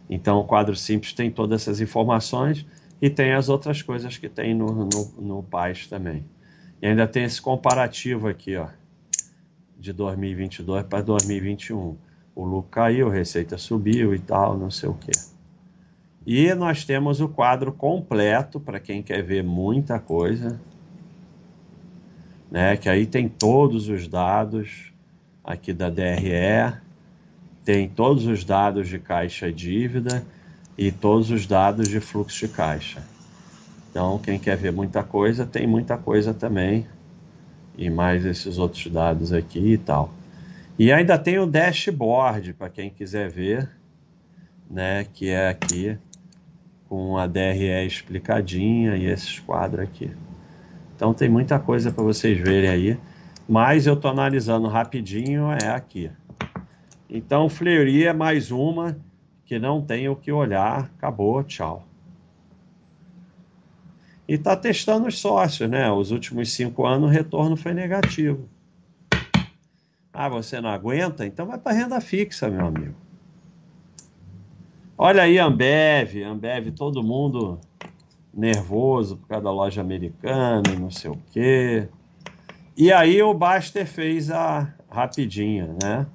Então, 0.08 0.39
o 0.39 0.43
quadro 0.43 0.75
simples 0.75 1.12
tem 1.12 1.32
todas 1.32 1.63
essas 1.63 1.82
informações 1.82 2.65
e 3.01 3.10
tem 3.10 3.34
as 3.34 3.49
outras 3.49 3.82
coisas 3.82 4.15
que 4.15 4.29
tem 4.29 4.53
no, 4.53 4.86
no, 4.86 5.13
no 5.17 5.43
PAIS 5.43 5.88
também. 5.88 6.23
E 6.79 6.86
ainda 6.86 7.08
tem 7.08 7.23
esse 7.23 7.41
comparativo 7.41 8.27
aqui, 8.27 8.56
ó, 8.56 8.67
de 9.79 9.91
2022 9.91 10.86
para 10.86 11.01
2021. 11.01 11.97
O 12.36 12.45
lucro 12.45 12.69
caiu, 12.69 13.10
a 13.10 13.13
receita 13.13 13.58
subiu 13.58 14.13
e 14.13 14.19
tal, 14.19 14.58
não 14.58 14.69
sei 14.69 14.89
o 14.89 14.93
quê. 14.93 15.12
E 16.25 16.53
nós 16.53 16.86
temos 16.86 17.19
o 17.19 17.27
quadro 17.27 17.71
completo 17.71 18.59
para 18.59 18.79
quem 18.79 19.03
quer 19.03 19.21
ver 19.21 19.43
muita 19.43 19.99
coisa, 19.99 20.59
né? 22.49 22.77
Que 22.77 22.88
aí 22.88 23.05
tem 23.05 23.27
todos 23.27 23.89
os 23.89 24.07
dados 24.07 24.93
aqui 25.43 25.73
da 25.73 25.89
DRE, 25.89 26.77
tem 27.65 27.89
todos 27.89 28.25
os 28.25 28.45
dados 28.45 28.88
de 28.88 28.99
caixa 28.99 29.49
e 29.49 29.53
dívida 29.53 30.23
e 30.77 30.91
todos 30.91 31.29
os 31.29 31.45
dados 31.45 31.89
de 31.89 31.99
fluxo 31.99 32.47
de 32.47 32.53
caixa. 32.53 33.03
Então, 33.89 34.17
quem 34.17 34.39
quer 34.39 34.55
ver 34.55 34.71
muita 34.71 35.03
coisa, 35.03 35.45
tem 35.45 35.67
muita 35.67 35.97
coisa 35.97 36.33
também. 36.33 36.88
E 37.77 37.89
mais 37.89 38.25
esses 38.25 38.57
outros 38.57 38.88
dados 38.88 39.33
aqui 39.33 39.73
e 39.73 39.77
tal. 39.77 40.13
E 40.79 40.91
ainda 40.91 41.17
tem 41.17 41.38
o 41.38 41.45
dashboard 41.45 42.53
para 42.53 42.69
quem 42.69 42.89
quiser 42.89 43.29
ver, 43.29 43.69
né, 44.69 45.05
que 45.13 45.29
é 45.29 45.49
aqui 45.49 45.97
com 46.93 47.17
a 47.17 47.25
DRE 47.25 47.88
explicadinha 47.88 48.95
e 48.95 49.08
esses 49.08 49.39
quadros 49.39 49.84
aqui. 49.84 50.12
Então 50.95 51.12
tem 51.12 51.27
muita 51.27 51.58
coisa 51.58 51.91
para 51.91 52.03
vocês 52.03 52.38
verem 52.38 52.69
aí, 52.69 52.99
mas 53.49 53.88
eu 53.88 53.95
estou 53.95 54.12
analisando 54.12 54.67
rapidinho, 54.67 55.51
é 55.51 55.71
aqui. 55.71 56.12
Então 57.10 57.49
Fleury 57.49 58.06
é 58.06 58.13
mais 58.13 58.51
uma 58.51 58.95
que 59.43 59.58
não 59.58 59.82
tem 59.82 60.08
o 60.08 60.15
que 60.15 60.32
olhar, 60.32 60.91
acabou, 60.95 61.43
tchau. 61.43 61.84
E 64.27 64.36
está 64.36 64.56
testando 64.56 65.08
os 65.08 65.17
sócios, 65.17 65.67
né? 65.67 65.91
Os 65.91 66.12
últimos 66.12 66.51
cinco 66.51 66.86
anos 66.86 67.10
o 67.10 67.12
retorno 67.12 67.58
foi 67.58 67.73
negativo. 67.73 68.47
Ah, 70.13 70.29
você 70.29 70.62
não 70.62 70.69
aguenta? 70.69 71.25
Então 71.25 71.47
vai 71.47 71.58
para 71.58 71.71
renda 71.71 71.99
fixa, 71.99 72.51
meu 72.51 72.67
amigo. 72.67 72.93
Olha 74.97 75.23
aí, 75.23 75.39
Ambev, 75.39 76.21
Ambev, 76.23 76.71
todo 76.71 77.01
mundo 77.01 77.60
nervoso 78.34 79.17
por 79.17 79.27
causa 79.27 79.43
da 79.43 79.51
loja 79.51 79.82
americana 79.82 80.62
não 80.79 80.91
sei 80.91 81.10
o 81.10 81.17
quê. 81.32 81.88
E 82.77 82.91
aí 82.91 83.21
o 83.21 83.34
Baster 83.34 83.88
fez 83.88 84.29
a 84.29 84.73
rapidinha, 84.89 85.75
né? 85.82 86.08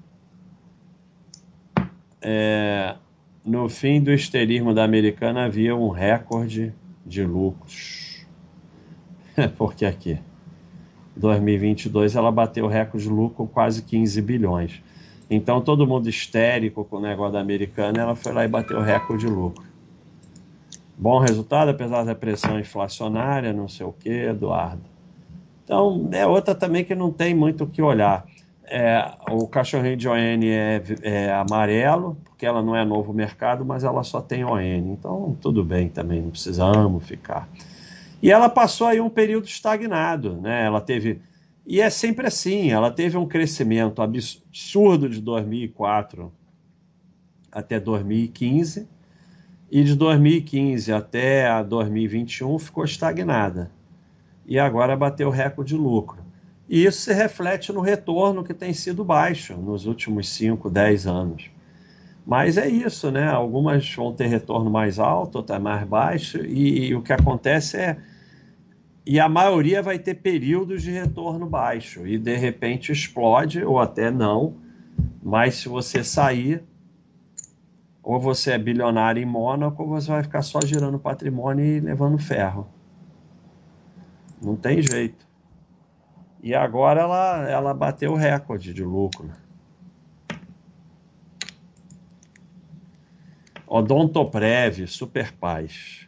É, 2.21 2.97
no 3.45 3.69
fim 3.69 4.01
do 4.01 4.13
esterismo 4.13 4.73
da 4.73 4.85
americana 4.85 5.45
havia 5.45 5.75
um 5.75 5.89
recorde 5.89 6.73
de 7.05 7.25
lucros. 7.25 8.27
Porque 9.57 9.85
aqui, 9.85 10.21
2022, 11.17 12.15
ela 12.15 12.31
bateu 12.31 12.65
o 12.65 12.69
recorde 12.69 13.07
de 13.07 13.13
lucro 13.13 13.47
quase 13.47 13.83
15 13.83 14.23
bilhões. 14.23 14.83
Então, 15.31 15.61
todo 15.61 15.87
mundo 15.87 16.09
histérico 16.09 16.85
com 16.85 16.97
o 16.97 17.01
negócio 17.01 17.35
da 17.35 17.41
americana, 17.41 18.01
ela 18.01 18.15
foi 18.15 18.33
lá 18.33 18.45
e 18.45 18.49
bateu 18.49 18.81
recorde 18.81 19.27
de 19.27 19.33
lucro. 19.33 19.65
Bom 20.97 21.19
resultado, 21.19 21.69
apesar 21.71 22.05
da 22.05 22.15
pressão 22.15 22.59
inflacionária, 22.59 23.53
não 23.53 23.69
sei 23.69 23.87
o 23.87 23.93
que, 23.93 24.11
Eduardo. 24.11 24.83
Então, 25.65 26.09
é 26.13 26.27
outra 26.27 26.55
também 26.55 26.83
que 26.83 26.95
não 26.95 27.13
tem 27.13 27.35
muito 27.35 27.65
o 27.65 27.67
que 27.67 27.83
olhar. 27.83 28.27
É, 28.65 29.13
o 29.31 29.47
cachorrinho 29.47 29.97
de 29.97 30.09
ON 30.09 30.15
é, 30.17 30.83
é, 31.03 31.33
amarelo, 31.33 32.17
porque 32.25 32.45
ela 32.45 32.63
não 32.63 32.75
é 32.75 32.85
novo 32.85 33.13
mercado, 33.13 33.65
mas 33.65 33.85
ela 33.85 34.03
só 34.03 34.21
tem 34.21 34.45
ON. 34.45 34.61
Então, 34.61 35.37
tudo 35.41 35.63
bem 35.63 35.89
também, 35.89 36.21
não 36.21 36.31
precisamos 36.31 37.07
ficar. 37.07 37.49
E 38.23 38.31
ela 38.33 38.49
passou 38.49 38.87
aí 38.87 39.01
um 39.01 39.09
período 39.09 39.47
estagnado, 39.47 40.35
né? 40.35 40.65
Ela 40.67 40.81
teve. 40.81 41.21
E 41.71 41.83
é 41.83 41.91
sempre 41.91 42.27
assim, 42.27 42.71
ela 42.71 42.91
teve 42.91 43.19
um 43.19 43.29
crescimento 43.29 44.01
absurdo 44.01 45.07
de 45.07 45.21
2004 45.21 46.33
até 47.53 47.79
2015, 47.79 48.89
e 49.71 49.85
de 49.85 49.95
2015 49.95 50.91
até 50.91 51.63
2021 51.63 52.59
ficou 52.59 52.87
estagnada. 52.87 53.71
E 54.47 54.59
agora 54.59 54.97
bateu 54.97 55.29
recorde 55.29 55.75
de 55.75 55.77
lucro. 55.77 56.25
E 56.67 56.87
isso 56.87 57.03
se 57.03 57.13
reflete 57.13 57.71
no 57.71 57.83
retorno 57.83 58.43
que 58.43 58.55
tem 58.55 58.73
sido 58.73 59.05
baixo 59.05 59.55
nos 59.55 59.85
últimos 59.85 60.27
5, 60.31 60.71
10 60.71 61.07
anos. 61.07 61.51
Mas 62.27 62.57
é 62.57 62.67
isso, 62.67 63.11
né? 63.11 63.29
Algumas 63.29 63.95
vão 63.95 64.15
ter 64.15 64.29
retorno 64.29 64.71
mais 64.71 64.99
alto, 64.99 65.37
outras 65.37 65.61
mais 65.61 65.87
baixo, 65.87 66.39
e, 66.39 66.89
e, 66.89 66.95
o 66.95 67.03
que 67.03 67.13
acontece 67.13 67.77
é. 67.77 67.99
E 69.11 69.19
a 69.19 69.27
maioria 69.27 69.83
vai 69.83 69.99
ter 69.99 70.17
períodos 70.17 70.83
de 70.83 70.91
retorno 70.91 71.47
baixo, 71.47 72.07
e 72.07 72.19
de 72.19 72.37
repente 72.37 72.93
explode, 72.93 73.65
ou 73.65 73.81
até 73.81 74.11
não, 74.11 74.59
mas 75.23 75.55
se 75.55 75.67
você 75.67 76.05
sair, 76.05 76.63
ou 78.03 78.21
você 78.21 78.51
é 78.51 78.59
bilionário 78.59 79.23
em 79.23 79.25
Mônaco, 79.25 79.83
ou 79.83 79.89
você 79.89 80.11
vai 80.11 80.23
ficar 80.23 80.43
só 80.43 80.61
girando 80.61 80.99
patrimônio 80.99 81.65
e 81.65 81.81
levando 81.81 82.19
ferro. 82.19 82.69
Não 84.43 84.55
tem 84.55 84.83
jeito. 84.83 85.27
E 86.43 86.55
agora 86.55 87.01
ela, 87.01 87.49
ela 87.49 87.73
bateu 87.73 88.13
o 88.13 88.17
recorde 88.17 88.75
de 88.75 88.85
lucro. 88.85 89.31
Odontoprev, 93.67 94.87
Super 94.87 95.33
Paz. 95.33 96.08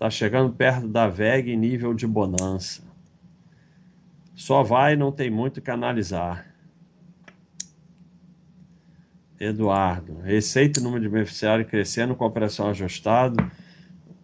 Está 0.00 0.08
chegando 0.08 0.50
perto 0.54 0.88
da 0.88 1.06
VEG 1.06 1.54
nível 1.54 1.92
de 1.92 2.06
bonança. 2.06 2.82
Só 4.34 4.62
vai, 4.62 4.96
não 4.96 5.12
tem 5.12 5.28
muito 5.28 5.60
que 5.60 5.70
analisar. 5.70 6.54
Eduardo, 9.38 10.18
receita 10.20 10.80
e 10.80 10.82
número 10.82 11.02
de 11.02 11.08
beneficiários 11.10 11.68
crescendo 11.68 12.16
com 12.16 12.24
a 12.24 12.28
operação 12.28 12.70
ajustada. 12.70 13.52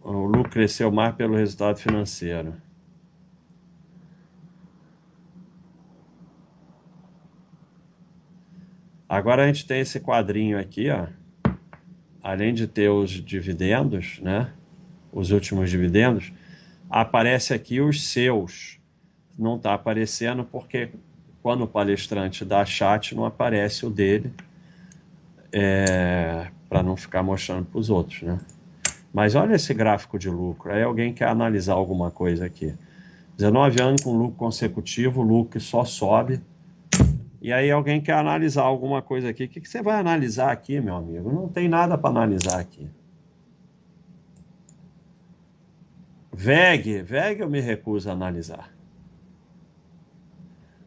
O 0.00 0.24
lucro 0.24 0.50
cresceu 0.50 0.90
mais 0.90 1.14
pelo 1.14 1.36
resultado 1.36 1.76
financeiro. 1.76 2.54
Agora 9.06 9.44
a 9.44 9.46
gente 9.46 9.66
tem 9.66 9.80
esse 9.80 10.00
quadrinho 10.00 10.58
aqui, 10.58 10.88
ó. 10.88 11.08
Além 12.22 12.54
de 12.54 12.66
ter 12.66 12.88
os 12.88 13.10
dividendos, 13.10 14.18
né? 14.20 14.50
Os 15.16 15.30
últimos 15.30 15.70
dividendos, 15.70 16.30
aparece 16.90 17.54
aqui 17.54 17.80
os 17.80 18.06
seus. 18.08 18.78
Não 19.38 19.56
está 19.56 19.72
aparecendo 19.72 20.44
porque 20.44 20.90
quando 21.42 21.64
o 21.64 21.66
palestrante 21.66 22.44
dá 22.44 22.64
chat 22.66 23.14
não 23.14 23.24
aparece 23.24 23.86
o 23.86 23.90
dele, 23.90 24.30
é, 25.50 26.48
para 26.68 26.82
não 26.82 26.96
ficar 26.96 27.22
mostrando 27.22 27.64
para 27.64 27.78
os 27.80 27.88
outros, 27.88 28.22
né? 28.22 28.38
Mas 29.10 29.34
olha 29.34 29.54
esse 29.54 29.72
gráfico 29.72 30.18
de 30.18 30.28
lucro. 30.28 30.70
Aí 30.70 30.82
alguém 30.82 31.14
quer 31.14 31.28
analisar 31.28 31.72
alguma 31.72 32.10
coisa 32.10 32.44
aqui. 32.44 32.74
19 33.38 33.80
anos 33.80 34.02
com 34.02 34.12
lucro 34.12 34.36
consecutivo, 34.36 35.22
lucro 35.22 35.58
só 35.58 35.84
sobe 35.84 36.42
e 37.40 37.52
aí 37.52 37.70
alguém 37.70 38.00
quer 38.00 38.14
analisar 38.14 38.64
alguma 38.64 39.00
coisa 39.00 39.30
aqui. 39.30 39.44
O 39.44 39.48
que, 39.48 39.60
que 39.60 39.68
você 39.68 39.80
vai 39.80 39.98
analisar 39.98 40.50
aqui, 40.50 40.78
meu 40.80 40.96
amigo? 40.96 41.32
Não 41.32 41.48
tem 41.48 41.68
nada 41.68 41.96
para 41.96 42.10
analisar 42.10 42.58
aqui. 42.58 42.86
VEG, 46.38 47.00
VEG 47.00 47.40
eu 47.40 47.48
me 47.48 47.60
recuso 47.60 48.10
a 48.10 48.12
analisar. 48.12 48.70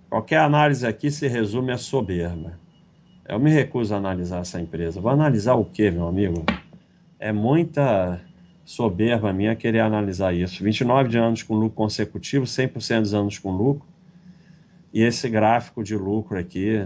Qualquer 0.08 0.42
análise 0.42 0.86
aqui 0.86 1.10
se 1.10 1.28
resume 1.28 1.72
a 1.72 1.78
soberba. 1.78 2.60
Eu 3.28 3.40
me 3.40 3.50
recuso 3.50 3.96
a 3.96 3.98
analisar 3.98 4.42
essa 4.42 4.62
empresa. 4.62 5.02
Vou 5.02 5.10
analisar 5.10 5.56
o 5.56 5.66
quê, 5.66 5.90
meu 5.90 6.08
amigo? 6.08 6.46
É 7.18 7.32
muita 7.32 8.22
soberba 8.64 9.34
minha 9.34 9.56
querer 9.56 9.80
analisar 9.80 10.36
isso. 10.36 10.64
29 10.64 11.10
de 11.10 11.18
anos 11.18 11.42
com 11.42 11.56
lucro 11.56 11.76
consecutivo, 11.76 12.46
100% 12.46 13.02
dos 13.02 13.14
anos 13.16 13.40
com 13.40 13.52
lucro. 13.52 13.88
E 14.94 15.02
esse 15.02 15.28
gráfico 15.28 15.84
de 15.84 15.98
lucro 15.98 16.38
aqui, 16.38 16.86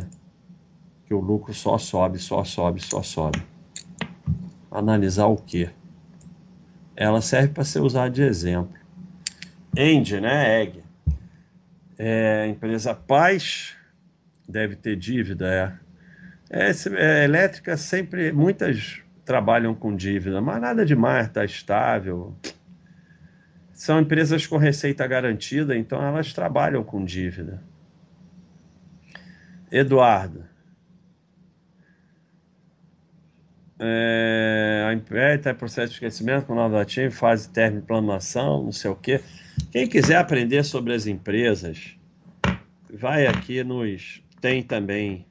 que 1.05 1.13
o 1.13 1.19
lucro 1.19 1.53
só 1.53 1.77
sobe, 1.77 2.17
só 2.17 2.45
sobe, 2.45 2.79
só 2.81 3.03
sobe. 3.03 3.43
Analisar 4.71 5.27
o 5.27 5.35
quê? 5.35 5.69
Ela 6.95 7.21
serve 7.21 7.49
para 7.49 7.63
ser 7.63 7.79
usada 7.79 8.09
de 8.09 8.21
exemplo. 8.21 8.73
End, 9.75 10.19
né? 10.19 10.61
Egg. 10.61 10.83
É, 11.97 12.47
empresa 12.47 12.93
Paz 12.93 13.75
deve 14.47 14.75
ter 14.75 14.95
dívida, 14.95 15.79
é. 16.49 16.69
é, 16.69 16.71
é 16.95 17.23
elétrica 17.23 17.77
sempre, 17.77 18.31
muitas 18.31 19.01
trabalham 19.25 19.73
com 19.73 19.95
dívida, 19.95 20.41
mas 20.41 20.61
nada 20.61 20.85
demais, 20.85 21.27
está 21.27 21.45
estável. 21.45 22.35
São 23.71 23.99
empresas 23.99 24.45
com 24.45 24.57
receita 24.57 25.05
garantida, 25.07 25.75
então 25.75 26.01
elas 26.03 26.33
trabalham 26.33 26.83
com 26.83 27.03
dívida. 27.03 27.61
Eduardo. 29.71 30.45
É, 33.85 34.85
a 34.87 34.93
empresa 34.93 35.35
está 35.35 35.51
em 35.51 35.55
processo 35.55 35.87
de 35.87 35.93
esquecimento 35.95 36.45
com 36.45 36.55
nova 36.55 36.85
fase 37.11 37.49
término 37.49 37.81
de 37.81 37.87
planação, 37.87 38.63
não 38.63 38.71
sei 38.71 38.89
o 38.89 38.95
quê. 38.95 39.19
Quem 39.73 39.85
quiser 39.87 40.15
aprender 40.15 40.63
sobre 40.63 40.93
as 40.93 41.05
empresas, 41.05 41.97
vai 42.93 43.27
aqui 43.27 43.61
nos. 43.61 44.23
Tem 44.39 44.63
também. 44.63 45.25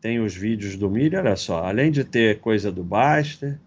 Tem 0.00 0.18
os 0.18 0.34
vídeos 0.34 0.76
do 0.76 0.90
Milho, 0.90 1.16
olha 1.16 1.36
só. 1.36 1.64
Além 1.64 1.92
de 1.92 2.02
ter 2.02 2.40
coisa 2.40 2.72
do 2.72 2.82
Baster, 2.82 3.60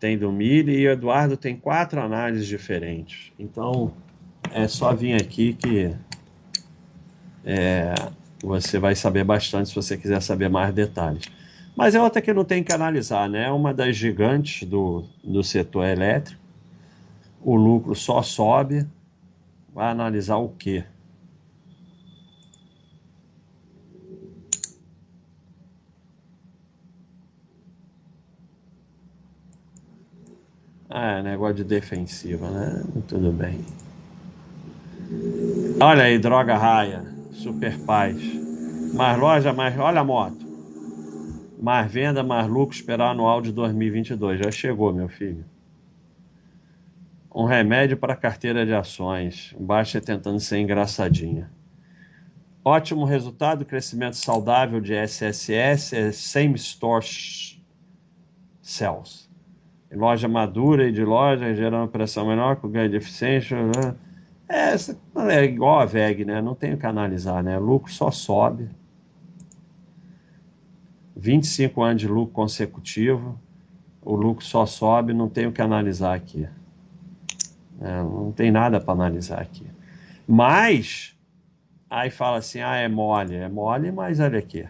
tem 0.00 0.18
do 0.18 0.32
Milho 0.32 0.72
e 0.72 0.88
o 0.88 0.90
Eduardo 0.90 1.36
tem 1.36 1.56
quatro 1.56 2.00
análises 2.00 2.48
diferentes. 2.48 3.32
Então 3.38 3.94
é 4.52 4.66
só 4.66 4.92
vir 4.92 5.14
aqui 5.14 5.54
que. 5.54 5.94
É, 7.44 7.94
você 8.42 8.80
vai 8.80 8.96
saber 8.96 9.22
bastante 9.22 9.68
se 9.68 9.74
você 9.76 9.96
quiser 9.96 10.20
saber 10.20 10.50
mais 10.50 10.74
detalhes. 10.74 11.30
Mas 11.76 11.94
é 11.94 12.00
outra 12.00 12.22
que 12.22 12.32
não 12.32 12.44
tem 12.44 12.62
que 12.62 12.72
analisar, 12.72 13.28
né? 13.28 13.46
É 13.46 13.50
uma 13.50 13.74
das 13.74 13.96
gigantes 13.96 14.68
do, 14.68 15.04
do 15.22 15.42
setor 15.42 15.84
elétrico. 15.86 16.40
O 17.42 17.56
lucro 17.56 17.94
só 17.94 18.22
sobe. 18.22 18.86
Vai 19.74 19.90
analisar 19.90 20.36
o 20.36 20.48
quê? 20.50 20.84
Ah, 30.88 31.20
negócio 31.22 31.56
de 31.56 31.64
defensiva, 31.64 32.48
né? 32.48 32.84
Tudo 33.08 33.32
bem. 33.32 33.64
Olha 35.80 36.04
aí, 36.04 36.18
droga 36.20 36.56
raia. 36.56 37.04
Super 37.32 37.76
paz. 37.80 38.16
Mais 38.92 39.18
loja, 39.18 39.52
mais. 39.52 39.76
Olha 39.76 40.00
a 40.00 40.04
moto. 40.04 40.43
Mais 41.64 41.90
venda, 41.90 42.22
mais 42.22 42.46
lucro 42.46 42.76
esperar 42.76 43.12
anual 43.12 43.40
de 43.40 43.50
2022. 43.50 44.38
Já 44.38 44.50
chegou, 44.50 44.92
meu 44.92 45.08
filho. 45.08 45.46
Um 47.34 47.46
remédio 47.46 47.96
para 47.96 48.14
carteira 48.14 48.66
de 48.66 48.74
ações. 48.74 49.56
Baixa 49.58 49.98
tentando 49.98 50.38
ser 50.38 50.58
engraçadinha. 50.58 51.50
Ótimo 52.62 53.06
resultado, 53.06 53.64
crescimento 53.64 54.14
saudável 54.14 54.78
de 54.78 54.92
SSS, 54.92 55.96
é 55.96 56.12
Same 56.12 56.56
Store 56.56 57.02
Sales. 58.60 59.30
Loja 59.90 60.28
madura 60.28 60.86
e 60.86 60.92
de 60.92 61.02
loja, 61.02 61.54
gerando 61.54 61.88
pressão 61.88 62.26
menor, 62.26 62.56
com 62.56 62.68
ganho 62.68 62.90
de 62.90 62.96
eficiência. 62.96 63.56
Né? 63.56 63.94
É, 64.50 64.74
é 65.34 65.44
igual 65.44 65.80
a 65.80 65.86
VEG, 65.86 66.26
né? 66.26 66.42
Não 66.42 66.54
tem 66.54 66.74
o 66.74 66.78
que 66.78 66.84
analisar, 66.84 67.42
né? 67.42 67.58
Lucro 67.58 67.90
só 67.90 68.10
sobe. 68.10 68.68
25 71.16 71.82
anos 71.82 72.02
de 72.02 72.08
lucro 72.08 72.34
consecutivo, 72.34 73.38
o 74.02 74.14
lucro 74.14 74.44
só 74.44 74.66
sobe, 74.66 75.14
não 75.14 75.28
tem 75.28 75.46
o 75.46 75.52
que 75.52 75.62
analisar 75.62 76.14
aqui. 76.14 76.48
É, 77.80 78.02
não 78.02 78.32
tem 78.32 78.50
nada 78.50 78.80
para 78.80 78.92
analisar 78.92 79.40
aqui. 79.40 79.66
Mas, 80.26 81.16
aí 81.88 82.10
fala 82.10 82.38
assim: 82.38 82.60
ah, 82.60 82.76
é 82.76 82.88
mole. 82.88 83.34
É 83.34 83.48
mole, 83.48 83.90
mas 83.90 84.20
olha 84.20 84.38
aqui. 84.38 84.66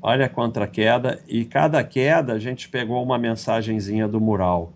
Olha 0.00 0.26
a 0.26 0.28
contra 0.28 0.66
queda, 0.66 1.20
e 1.28 1.44
cada 1.44 1.82
queda 1.84 2.32
a 2.32 2.38
gente 2.38 2.68
pegou 2.68 3.00
uma 3.02 3.16
mensagenzinha 3.18 4.08
do 4.08 4.20
mural. 4.20 4.72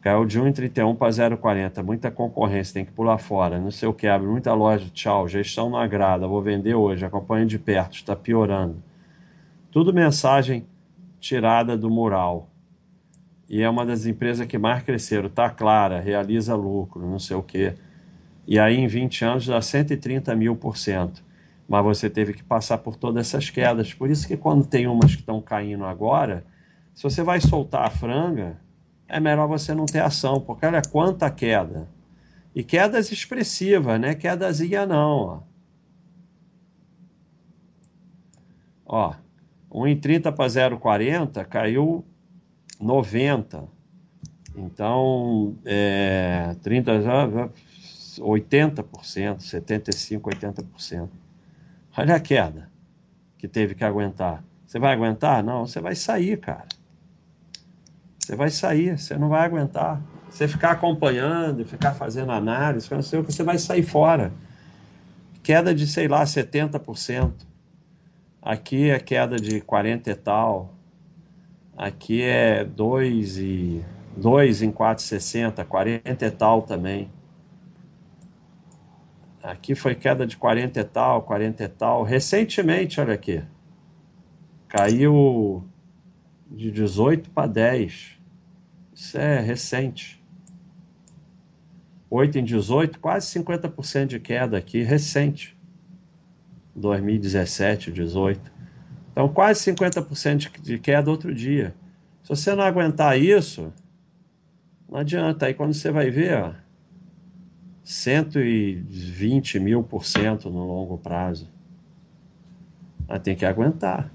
Caiu 0.00 0.24
de 0.24 0.40
1,31 0.40 0.96
para 0.96 1.10
0,40. 1.10 1.82
Muita 1.82 2.10
concorrência, 2.10 2.74
tem 2.74 2.84
que 2.84 2.90
pular 2.90 3.18
fora. 3.18 3.60
Não 3.60 3.70
sei 3.70 3.88
o 3.88 3.92
que, 3.92 4.08
abre 4.08 4.26
muita 4.26 4.52
loja. 4.54 4.88
Tchau, 4.92 5.28
gestão 5.28 5.68
não 5.70 5.78
agrada. 5.78 6.26
Vou 6.26 6.40
vender 6.42 6.74
hoje, 6.74 7.04
acompanho 7.04 7.46
de 7.46 7.58
perto, 7.58 7.94
está 7.94 8.16
piorando. 8.16 8.82
Tudo 9.72 9.90
mensagem 9.90 10.66
tirada 11.18 11.78
do 11.78 11.88
mural. 11.90 12.50
E 13.48 13.62
é 13.62 13.70
uma 13.70 13.86
das 13.86 14.04
empresas 14.04 14.46
que 14.46 14.58
mais 14.58 14.82
cresceram. 14.82 15.30
Tá 15.30 15.48
clara, 15.48 15.98
realiza 15.98 16.54
lucro, 16.54 17.08
não 17.08 17.18
sei 17.18 17.36
o 17.36 17.42
que. 17.42 17.72
E 18.46 18.58
aí 18.58 18.76
em 18.76 18.86
20 18.86 19.24
anos 19.24 19.46
dá 19.46 19.62
130 19.62 20.36
mil 20.36 20.54
por 20.54 20.76
cento. 20.76 21.24
Mas 21.66 21.82
você 21.82 22.10
teve 22.10 22.34
que 22.34 22.44
passar 22.44 22.78
por 22.78 22.96
todas 22.96 23.26
essas 23.26 23.48
quedas. 23.48 23.94
Por 23.94 24.10
isso 24.10 24.28
que 24.28 24.36
quando 24.36 24.66
tem 24.66 24.86
umas 24.86 25.14
que 25.14 25.22
estão 25.22 25.40
caindo 25.40 25.86
agora, 25.86 26.44
se 26.94 27.02
você 27.02 27.22
vai 27.22 27.40
soltar 27.40 27.86
a 27.86 27.90
franga, 27.90 28.60
é 29.08 29.18
melhor 29.18 29.48
você 29.48 29.74
não 29.74 29.86
ter 29.86 30.00
ação, 30.00 30.38
porque 30.38 30.66
olha 30.66 30.82
quanta 30.82 31.30
queda. 31.30 31.88
E 32.54 32.62
quedas 32.62 33.10
expressivas, 33.10 33.98
né? 33.98 34.14
Quedazinha 34.14 34.84
não, 34.84 35.16
ó. 35.18 35.40
Ó, 38.84 39.14
1,30 39.72 40.32
para 40.32 40.46
0,40 40.46 41.44
caiu 41.46 42.04
90. 42.80 43.64
Então, 44.54 45.56
é, 45.64 46.54
30, 46.62 46.92
80%, 48.18 49.38
75%, 49.38 50.20
80%. 50.20 51.08
Olha 51.96 52.16
a 52.16 52.20
queda 52.20 52.70
que 53.38 53.48
teve 53.48 53.74
que 53.74 53.84
aguentar. 53.84 54.44
Você 54.66 54.78
vai 54.78 54.92
aguentar? 54.92 55.42
Não, 55.42 55.66
você 55.66 55.80
vai 55.80 55.94
sair, 55.94 56.38
cara. 56.38 56.66
Você 58.18 58.36
vai 58.36 58.50
sair, 58.50 58.98
você 58.98 59.16
não 59.16 59.28
vai 59.28 59.44
aguentar. 59.44 60.00
Você 60.30 60.46
ficar 60.46 60.72
acompanhando, 60.72 61.64
ficar 61.64 61.92
fazendo 61.92 62.32
análise, 62.32 62.88
você 62.88 63.42
vai 63.42 63.58
sair 63.58 63.82
fora. 63.82 64.32
Queda 65.42 65.74
de, 65.74 65.86
sei 65.86 66.08
lá, 66.08 66.22
70%. 66.24 67.32
Aqui 68.42 68.90
é 68.90 68.98
queda 68.98 69.36
de 69.36 69.60
40 69.60 70.10
e 70.10 70.14
tal. 70.16 70.74
Aqui 71.76 72.22
é 72.22 72.64
2 72.64 73.38
e 73.38 73.84
2 74.16 74.62
em 74.62 74.72
4,60, 74.72 75.64
40 75.64 76.26
e 76.26 76.30
tal 76.32 76.62
também. 76.62 77.08
Aqui 79.40 79.76
foi 79.76 79.94
queda 79.94 80.26
de 80.26 80.36
40 80.36 80.80
e 80.80 80.84
tal, 80.84 81.22
40 81.22 81.62
e 81.62 81.68
tal. 81.68 82.02
Recentemente, 82.02 83.00
olha 83.00 83.14
aqui. 83.14 83.44
Caiu 84.66 85.64
de 86.50 86.72
18 86.72 87.30
para 87.30 87.46
10. 87.46 88.18
Isso 88.92 89.18
é 89.18 89.38
recente. 89.38 90.20
8 92.10 92.38
em 92.38 92.44
18, 92.44 92.98
quase 92.98 93.38
50% 93.38 94.06
de 94.06 94.18
queda 94.18 94.58
aqui, 94.58 94.82
recente. 94.82 95.56
2017, 96.74 97.92
18. 97.92 98.52
Então, 99.12 99.28
quase 99.28 99.70
50% 99.72 100.60
de 100.60 100.78
queda 100.78 101.10
outro 101.10 101.34
dia. 101.34 101.74
Se 102.22 102.28
você 102.28 102.54
não 102.54 102.64
aguentar 102.64 103.18
isso, 103.20 103.72
não 104.88 105.00
adianta. 105.00 105.46
Aí 105.46 105.54
quando 105.54 105.74
você 105.74 105.90
vai 105.90 106.10
ver, 106.10 106.38
ó, 106.38 106.52
120 107.82 109.58
mil 109.58 109.82
por 109.82 110.04
cento 110.04 110.48
no 110.48 110.64
longo 110.64 110.96
prazo. 110.98 111.50
Aí 113.08 113.18
tem 113.18 113.34
que 113.34 113.44
aguentar. 113.44 114.12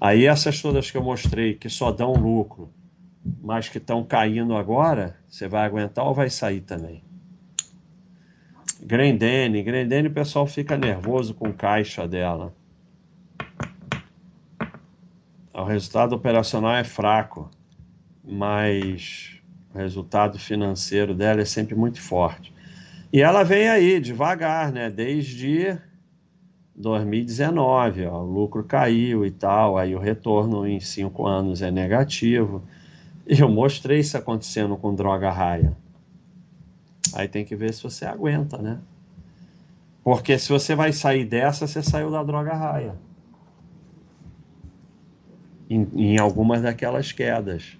Aí 0.00 0.26
essas 0.26 0.60
todas 0.60 0.90
que 0.90 0.96
eu 0.96 1.02
mostrei, 1.02 1.54
que 1.54 1.68
só 1.68 1.90
dão 1.90 2.12
lucro, 2.12 2.70
mas 3.42 3.68
que 3.68 3.78
estão 3.78 4.04
caindo 4.04 4.56
agora, 4.56 5.16
você 5.28 5.48
vai 5.48 5.64
aguentar 5.64 6.04
ou 6.04 6.14
vai 6.14 6.30
sair 6.30 6.60
também? 6.60 7.02
Grendene, 8.82 9.62
Grendene 9.62 10.08
o 10.08 10.12
pessoal 10.12 10.46
fica 10.46 10.76
nervoso 10.76 11.34
com 11.34 11.52
caixa 11.52 12.06
dela. 12.06 12.54
O 15.52 15.64
resultado 15.64 16.14
operacional 16.14 16.74
é 16.74 16.84
fraco, 16.84 17.50
mas 18.24 19.40
o 19.74 19.78
resultado 19.78 20.38
financeiro 20.38 21.14
dela 21.14 21.40
é 21.40 21.44
sempre 21.44 21.74
muito 21.74 22.00
forte. 22.00 22.52
E 23.12 23.20
ela 23.20 23.42
vem 23.42 23.68
aí 23.68 23.98
devagar, 23.98 24.70
né? 24.70 24.88
Desde 24.88 25.76
2019, 26.76 28.06
ó, 28.06 28.22
o 28.22 28.24
lucro 28.24 28.62
caiu 28.62 29.26
e 29.26 29.30
tal, 29.30 29.76
aí 29.76 29.96
o 29.96 29.98
retorno 29.98 30.66
em 30.66 30.78
cinco 30.78 31.26
anos 31.26 31.60
é 31.60 31.70
negativo. 31.70 32.62
Eu 33.26 33.48
mostrei 33.48 33.98
isso 33.98 34.16
acontecendo 34.16 34.76
com 34.76 34.94
droga 34.94 35.30
raia. 35.30 35.76
Aí 37.14 37.28
tem 37.28 37.44
que 37.44 37.56
ver 37.56 37.72
se 37.72 37.82
você 37.82 38.04
aguenta, 38.04 38.58
né? 38.58 38.78
Porque 40.02 40.38
se 40.38 40.48
você 40.48 40.74
vai 40.74 40.92
sair 40.92 41.24
dessa, 41.24 41.66
você 41.66 41.82
saiu 41.82 42.10
da 42.10 42.22
droga 42.22 42.54
raia. 42.54 42.94
Em, 45.68 45.86
em 45.94 46.18
algumas 46.18 46.62
daquelas 46.62 47.12
quedas. 47.12 47.78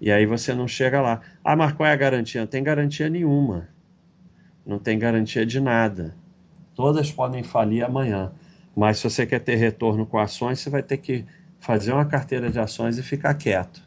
E 0.00 0.10
aí 0.10 0.26
você 0.26 0.52
não 0.52 0.66
chega 0.66 1.00
lá. 1.00 1.20
Ah, 1.44 1.54
mas 1.54 1.72
qual 1.72 1.88
é 1.88 1.92
a 1.92 1.96
garantia? 1.96 2.40
Não 2.40 2.48
tem 2.48 2.62
garantia 2.62 3.08
nenhuma. 3.08 3.68
Não 4.66 4.78
tem 4.78 4.98
garantia 4.98 5.46
de 5.46 5.60
nada. 5.60 6.14
Todas 6.74 7.12
podem 7.12 7.42
falir 7.42 7.84
amanhã. 7.84 8.32
Mas 8.74 8.98
se 8.98 9.04
você 9.04 9.24
quer 9.24 9.40
ter 9.40 9.54
retorno 9.54 10.04
com 10.04 10.18
ações, 10.18 10.58
você 10.58 10.68
vai 10.68 10.82
ter 10.82 10.96
que 10.96 11.24
fazer 11.60 11.92
uma 11.92 12.04
carteira 12.04 12.50
de 12.50 12.58
ações 12.58 12.98
e 12.98 13.02
ficar 13.02 13.34
quieto. 13.34 13.82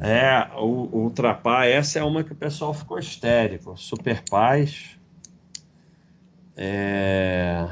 É, 0.00 0.48
o, 0.56 0.88
o 0.92 1.02
Ultrapar, 1.04 1.66
essa 1.66 1.98
é 1.98 2.04
uma 2.04 2.22
que 2.22 2.32
o 2.32 2.36
pessoal 2.36 2.72
ficou 2.72 2.98
histérico. 2.98 3.76
Super 3.76 4.22
Paz. 4.30 4.96
É, 6.56 7.68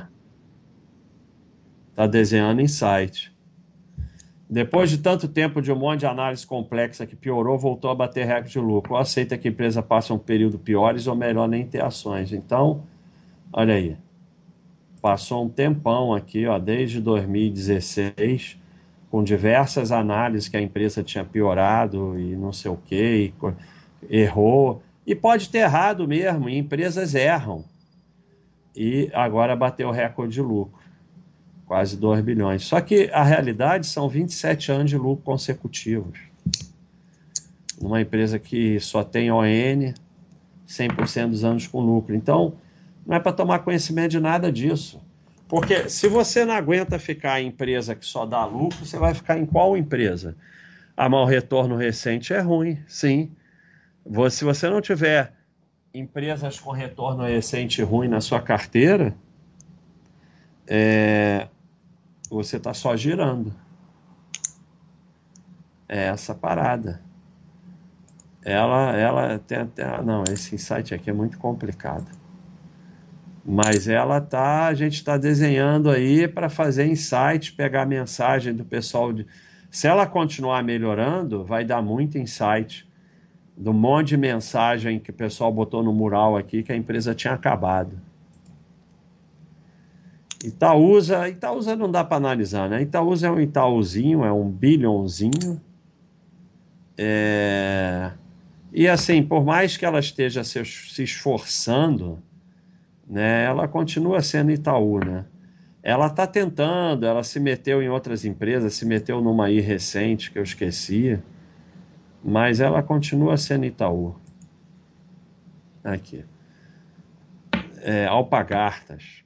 tá 1.95 2.07
desenhando 2.07 2.61
insight. 2.61 3.33
Depois 4.49 4.91
de 4.91 4.99
tanto 4.99 5.27
tempo 5.27 5.61
de 5.61 5.73
um 5.73 5.77
monte 5.77 6.01
de 6.01 6.07
análise 6.07 6.47
complexa 6.47 7.05
que 7.05 7.17
piorou, 7.17 7.59
voltou 7.59 7.91
a 7.91 7.95
bater 7.95 8.27
recorde 8.27 8.53
de 8.53 8.61
lucro. 8.61 8.95
Ou 8.95 9.01
aceita 9.01 9.37
que 9.37 9.49
a 9.49 9.51
empresa 9.51 9.83
passe 9.83 10.13
um 10.13 10.19
período 10.19 10.59
piores 10.59 11.07
ou 11.07 11.17
melhor 11.17 11.49
nem 11.49 11.67
ter 11.67 11.83
ações. 11.83 12.33
Então, 12.33 12.85
olha 13.53 13.75
aí. 13.75 13.97
Passou 15.01 15.45
um 15.45 15.49
tempão 15.49 16.15
aqui, 16.15 16.47
ó, 16.47 16.59
desde 16.59 17.01
2016, 17.01 18.59
com 19.11 19.23
diversas 19.23 19.93
análises 19.93 20.49
que 20.49 20.57
a 20.57 20.61
empresa 20.61 21.03
tinha 21.03 21.25
piorado 21.25 22.19
e 22.19 22.35
não 22.37 22.53
sei 22.53 22.71
o 22.71 22.77
que, 22.77 23.33
errou. 24.09 24.83
E 25.07 25.15
pode 25.15 25.49
ter 25.49 25.59
errado 25.59 26.07
mesmo, 26.07 26.49
e 26.49 26.59
empresas 26.59 27.15
erram. 27.15 27.65
E 28.75 29.11
agora 29.15 29.55
bateu 29.57 29.89
o 29.89 29.93
recorde 29.93 30.35
de 30.35 30.43
lucro 30.43 30.87
quase 31.67 31.97
2 31.97 32.21
bilhões. 32.23 32.65
Só 32.65 32.81
que 32.81 33.11
a 33.13 33.23
realidade 33.25 33.87
são 33.87 34.09
27 34.09 34.73
anos 34.73 34.91
de 34.91 34.97
lucro 34.97 35.25
consecutivos. 35.25 36.19
Numa 37.81 38.01
empresa 38.01 38.39
que 38.39 38.81
só 38.81 39.05
tem 39.05 39.31
ON, 39.31 39.93
100% 40.67 41.31
dos 41.31 41.45
anos 41.45 41.67
com 41.67 41.81
lucro. 41.81 42.15
Então, 42.15 42.55
não 43.05 43.17
é 43.17 43.21
para 43.21 43.33
tomar 43.33 43.59
conhecimento 43.59 44.13
de 44.13 44.21
nada 44.21 44.51
disso. 44.51 45.01
Porque 45.49 45.89
se 45.89 46.09
você 46.09 46.45
não 46.45 46.55
aguenta 46.55 46.99
ficar 46.99 47.41
em 47.41 47.49
empresa 47.49 47.95
que 47.95 48.05
só 48.05 48.27
dá 48.27 48.45
lucro, 48.45 48.85
você 48.85 48.99
vai 48.99 49.15
ficar 49.15 49.39
em 49.39 49.47
qual 49.47 49.77
empresa? 49.77 50.37
A 50.97 51.09
mau 51.09 51.25
retorno 51.25 51.77
recente 51.77 52.33
é 52.33 52.41
ruim, 52.41 52.83
sim. 52.89 53.31
Se 54.31 54.45
você 54.45 54.69
não 54.69 54.81
tiver 54.81 55.33
empresas 55.95 56.59
com 56.59 56.71
retorno 56.71 57.25
recente 57.25 57.83
ruim 57.83 58.09
na 58.09 58.21
sua 58.21 58.41
carteira, 58.41 59.15
é, 60.67 61.49
você 62.29 62.57
está 62.57 62.75
só 62.75 62.97
girando. 62.97 63.55
É 65.89 66.07
essa 66.07 66.35
parada. 66.35 67.01
Ela, 68.45 68.97
ela 68.97 69.39
tem 69.39 69.59
até. 69.59 70.03
Não, 70.03 70.25
esse 70.25 70.55
insight 70.55 70.95
aqui 70.95 71.11
é 71.11 71.13
muito 71.13 71.39
complicado. 71.39 72.07
Mas 73.47 73.87
ela 73.87 74.21
tá. 74.21 74.67
A 74.67 74.75
gente 74.75 74.95
está 74.95 75.17
desenhando 75.17 75.89
aí 75.89 76.27
para 76.27 76.49
fazer 76.49 76.87
insight, 76.87 77.53
pegar 77.53 77.83
a 77.83 77.87
mensagem 77.87 78.53
do 78.53 78.65
pessoal. 78.65 79.13
De, 79.13 79.25
se 79.71 79.87
ela 79.87 80.05
continuar 80.05 80.65
melhorando, 80.65 81.45
vai 81.45 81.65
dar 81.65 81.81
muito 81.81 82.19
insight 82.19 82.85
do 83.57 83.73
monte 83.73 84.09
de 84.09 84.17
mensagem 84.17 84.99
que 84.99 85.11
o 85.11 85.15
pessoal 85.15 85.53
botou 85.53 85.83
no 85.83 85.93
mural 85.93 86.37
aqui 86.37 86.63
que 86.63 86.73
a 86.73 86.77
empresa 86.77 87.15
tinha 87.15 87.35
acabado. 87.35 88.01
Itaúsa, 90.45 91.29
Itaúsa 91.29 91.75
não 91.77 91.91
dá 91.91 92.05
para 92.05 92.17
analisar, 92.17 92.69
né? 92.69 92.83
Itaúsa 92.83 93.29
é 93.29 93.31
um 93.31 93.41
Itaúzinho, 93.41 94.25
é 94.25 94.33
um 94.33 94.51
bilhãozinho. 94.51 95.61
É... 96.99 98.11
E 98.73 98.87
assim, 98.89 99.23
por 99.23 99.45
mais 99.45 99.77
que 99.77 99.87
ela 99.87 100.01
esteja 100.01 100.45
se, 100.45 100.61
esforçando, 101.03 102.23
né, 103.09 103.45
ela 103.45 103.69
continua 103.69 104.21
sendo 104.21 104.51
Itaú, 104.51 104.99
né? 104.99 105.25
ela 105.87 106.09
está 106.09 106.27
tentando, 106.27 107.07
ela 107.07 107.23
se 107.23 107.39
meteu 107.39 107.81
em 107.81 107.89
outras 107.89 108.25
empresas, 108.25 108.75
se 108.75 108.85
meteu 108.85 109.21
numa 109.21 109.47
aí 109.47 109.61
recente 109.61 110.33
que 110.33 110.37
eu 110.37 110.43
esqueci, 110.43 111.17
mas 112.25 112.59
ela 112.59 112.83
continua 112.83 113.37
sendo 113.37 113.67
Itaú. 113.67 114.17
Aqui. 115.85 116.25
É, 117.83 118.05
Alpagartas. 118.07 119.23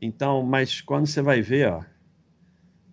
Então, 0.00 0.40
mas 0.44 0.80
quando 0.80 1.08
você 1.08 1.20
vai 1.20 1.42
ver, 1.42 1.72
ó, 1.72 1.82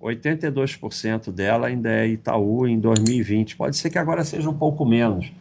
82% 0.01 1.31
dela 1.31 1.67
ainda 1.67 1.91
é 1.91 2.07
Itaú 2.07 2.67
em 2.67 2.79
2020. 2.79 3.55
Pode 3.55 3.77
ser 3.77 3.91
que 3.91 3.99
agora 3.99 4.23
seja 4.23 4.49
um 4.49 4.57
pouco 4.57 4.83
menos, 4.83 5.31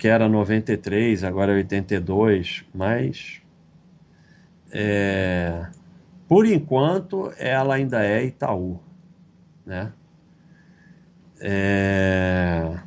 que 0.00 0.08
era 0.08 0.26
93, 0.30 1.22
agora 1.24 1.52
é 1.52 1.56
82, 1.56 2.64
mas 2.74 3.42
é, 4.72 5.66
por 6.26 6.46
enquanto, 6.46 7.30
ela 7.36 7.74
ainda 7.74 8.02
é 8.02 8.24
Itaú, 8.24 8.80
né? 9.66 9.92
É, 11.38 12.78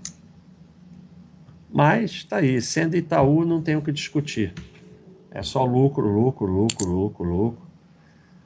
mas 1.72 2.10
está 2.12 2.38
aí, 2.38 2.60
sendo 2.60 2.98
Itaú, 2.98 3.46
não 3.46 3.62
tem 3.62 3.76
o 3.76 3.82
que 3.84 3.92
discutir. 3.92 4.56
É 5.30 5.44
só 5.44 5.64
lucro, 5.66 6.08
lucro, 6.08 6.48
lucro, 6.48 6.86
lucro, 6.86 7.24
lucro. 7.24 7.68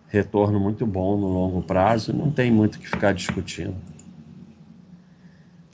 Retorno 0.09 0.59
muito 0.59 0.85
bom 0.85 1.17
no 1.17 1.27
longo 1.27 1.61
prazo, 1.61 2.11
não 2.11 2.31
tem 2.31 2.51
muito 2.51 2.75
o 2.75 2.79
que 2.79 2.89
ficar 2.89 3.13
discutindo. 3.13 3.77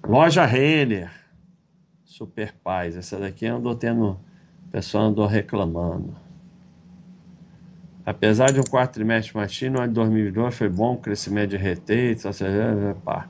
Loja 0.05 0.45
Renner, 0.45 1.22
Super 2.13 2.53
Paz. 2.63 2.95
Essa 2.95 3.17
daqui 3.17 3.47
andou 3.47 3.73
tendo, 3.73 4.11
o 4.11 4.71
pessoal 4.71 5.05
andou 5.05 5.25
reclamando. 5.25 6.15
Apesar 8.05 8.51
de 8.51 8.59
um 8.59 8.63
quarto 8.63 8.93
trimestre 8.93 9.33
tímido, 9.47 9.79
o 9.79 9.81
ano 9.81 9.89
de 9.89 9.95
2022 9.95 10.55
foi 10.55 10.69
bom, 10.69 10.95
crescimento 10.95 11.49
de 11.51 11.57
receita, 11.57 12.29
pá. 13.03 13.27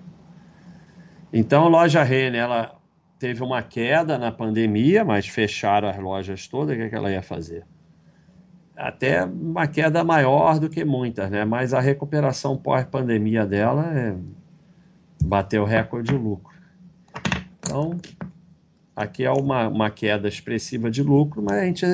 Então, 1.31 1.63
a 1.63 1.69
loja 1.69 2.03
Renner, 2.03 2.41
ela 2.41 2.75
teve 3.17 3.41
uma 3.41 3.63
queda 3.63 4.17
na 4.17 4.33
pandemia, 4.33 5.05
mas 5.05 5.27
fecharam 5.27 5.87
as 5.87 5.97
lojas 5.97 6.47
todas, 6.49 6.75
o 6.75 6.77
que, 6.77 6.83
é 6.83 6.89
que 6.89 6.95
ela 6.95 7.09
ia 7.09 7.21
fazer? 7.21 7.65
Até 8.75 9.23
uma 9.23 9.65
queda 9.65 10.03
maior 10.03 10.59
do 10.59 10.69
que 10.69 10.83
muitas, 10.83 11.31
né? 11.31 11.45
Mas 11.45 11.73
a 11.73 11.79
recuperação 11.79 12.57
pós-pandemia 12.57 13.45
dela 13.45 13.97
é... 13.97 14.15
bateu 15.23 15.63
recorde 15.63 16.09
de 16.11 16.17
lucro. 16.17 16.53
Então, 17.59 17.97
aqui 18.95 19.23
é 19.23 19.31
uma, 19.31 19.67
uma 19.67 19.89
queda 19.89 20.27
expressiva 20.27 20.89
de 20.89 21.01
lucro, 21.01 21.41
mas 21.41 21.57
a 21.57 21.65
gente 21.65 21.85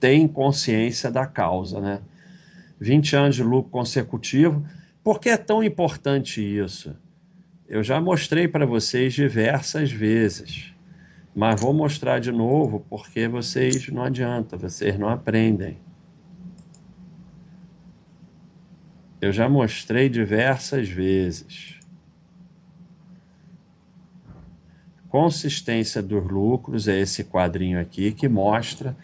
tem 0.00 0.26
consciência 0.26 1.10
da 1.10 1.26
causa, 1.26 1.80
né? 1.80 2.00
20 2.80 3.16
anos 3.16 3.36
de 3.36 3.42
lucro 3.42 3.70
consecutivo. 3.70 4.64
Por 5.02 5.20
que 5.20 5.28
é 5.28 5.36
tão 5.36 5.62
importante 5.62 6.40
isso? 6.40 6.96
Eu 7.68 7.82
já 7.82 8.00
mostrei 8.00 8.46
para 8.46 8.66
vocês 8.66 9.14
diversas 9.14 9.90
vezes, 9.90 10.74
mas 11.34 11.60
vou 11.60 11.72
mostrar 11.72 12.18
de 12.18 12.30
novo 12.30 12.84
porque 12.88 13.26
vocês 13.26 13.88
não 13.88 14.02
adianta, 14.02 14.56
vocês 14.56 14.98
não 14.98 15.08
aprendem. 15.08 15.78
Eu 19.20 19.32
já 19.32 19.48
mostrei 19.48 20.10
diversas 20.10 20.88
vezes. 20.88 21.73
Consistência 25.14 26.02
dos 26.02 26.24
lucros 26.28 26.88
é 26.88 26.98
esse 26.98 27.22
quadrinho 27.22 27.80
aqui 27.80 28.10
que 28.10 28.26
mostra 28.26 28.96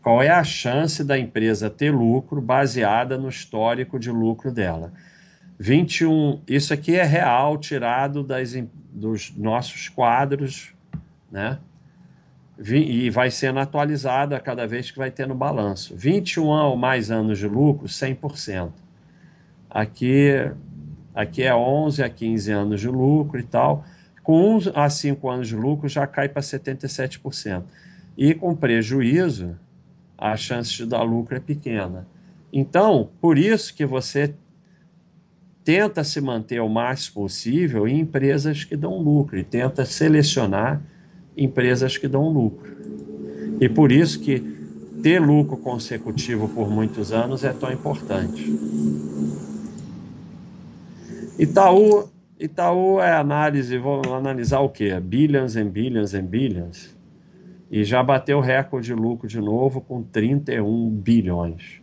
qual 0.00 0.22
é 0.22 0.28
a 0.28 0.44
chance 0.44 1.02
da 1.02 1.18
empresa 1.18 1.68
ter 1.68 1.90
lucro 1.90 2.40
baseada 2.40 3.18
no 3.18 3.28
histórico 3.28 3.98
de 3.98 4.12
lucro 4.12 4.52
dela? 4.52 4.92
21, 5.58 6.40
isso 6.46 6.72
aqui 6.72 6.94
é 6.94 7.02
real, 7.02 7.58
tirado 7.58 8.22
das, 8.22 8.52
dos 8.92 9.36
nossos 9.36 9.88
quadros, 9.88 10.72
né? 11.32 11.58
E 12.64 13.10
vai 13.10 13.28
sendo 13.28 13.58
atualizado 13.58 14.36
a 14.36 14.38
cada 14.38 14.68
vez 14.68 14.92
que 14.92 14.98
vai 14.98 15.10
tendo 15.10 15.34
balanço. 15.34 15.96
21 15.96 16.46
ou 16.46 16.76
mais 16.76 17.10
anos 17.10 17.40
de 17.40 17.48
lucro, 17.48 17.88
100%. 17.88 18.70
Aqui, 19.68 20.30
aqui 21.12 21.42
é 21.42 21.52
11 21.52 22.04
a 22.04 22.08
15 22.08 22.52
anos 22.52 22.80
de 22.80 22.88
lucro 22.88 23.40
e 23.40 23.42
tal. 23.42 23.84
Com 24.22 24.58
1 24.58 24.72
a 24.74 24.88
5 24.90 25.28
anos 25.28 25.48
de 25.48 25.56
lucro 25.56 25.88
já 25.88 26.06
cai 26.06 26.28
para 26.28 26.42
77%. 26.42 27.62
E 28.16 28.34
com 28.34 28.54
prejuízo, 28.54 29.56
a 30.16 30.36
chance 30.36 30.74
de 30.74 30.86
dar 30.86 31.02
lucro 31.02 31.36
é 31.36 31.40
pequena. 31.40 32.06
Então, 32.52 33.08
por 33.20 33.38
isso 33.38 33.74
que 33.74 33.86
você 33.86 34.34
tenta 35.64 36.02
se 36.04 36.20
manter 36.20 36.60
o 36.60 36.68
mais 36.68 37.08
possível 37.08 37.86
em 37.86 38.00
empresas 38.00 38.64
que 38.64 38.76
dão 38.76 38.98
lucro 38.98 39.38
e 39.38 39.44
tenta 39.44 39.84
selecionar 39.84 40.82
empresas 41.36 41.96
que 41.96 42.08
dão 42.08 42.28
lucro. 42.28 42.76
E 43.60 43.68
por 43.68 43.92
isso 43.92 44.20
que 44.20 44.40
ter 45.02 45.20
lucro 45.20 45.56
consecutivo 45.56 46.48
por 46.48 46.68
muitos 46.68 47.12
anos 47.12 47.44
é 47.44 47.52
tão 47.52 47.72
importante. 47.72 48.50
Itaú, 51.38 52.08
Itaú 52.40 52.98
é 53.02 53.12
análise, 53.12 53.76
vou 53.76 54.00
analisar 54.14 54.60
o 54.60 54.70
quê? 54.70 54.98
Billions 54.98 55.56
and 55.56 55.68
billions 55.68 56.14
and 56.14 56.24
billions 56.24 56.96
e 57.70 57.84
já 57.84 58.02
bateu 58.02 58.40
recorde 58.40 58.86
de 58.86 58.94
lucro 58.94 59.28
de 59.28 59.38
novo 59.38 59.82
com 59.82 60.02
31 60.02 60.88
bilhões. 60.88 61.82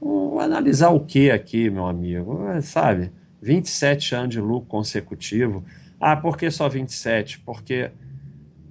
Vou 0.00 0.40
analisar 0.40 0.88
o 0.88 1.00
que 1.00 1.30
aqui, 1.30 1.68
meu 1.68 1.86
amigo? 1.86 2.48
É, 2.48 2.62
sabe, 2.62 3.12
27 3.42 4.14
anos 4.14 4.30
de 4.30 4.40
lucro 4.40 4.66
consecutivo. 4.66 5.62
Ah, 6.00 6.16
por 6.16 6.38
que 6.38 6.50
só 6.50 6.66
27? 6.66 7.40
Porque 7.40 7.90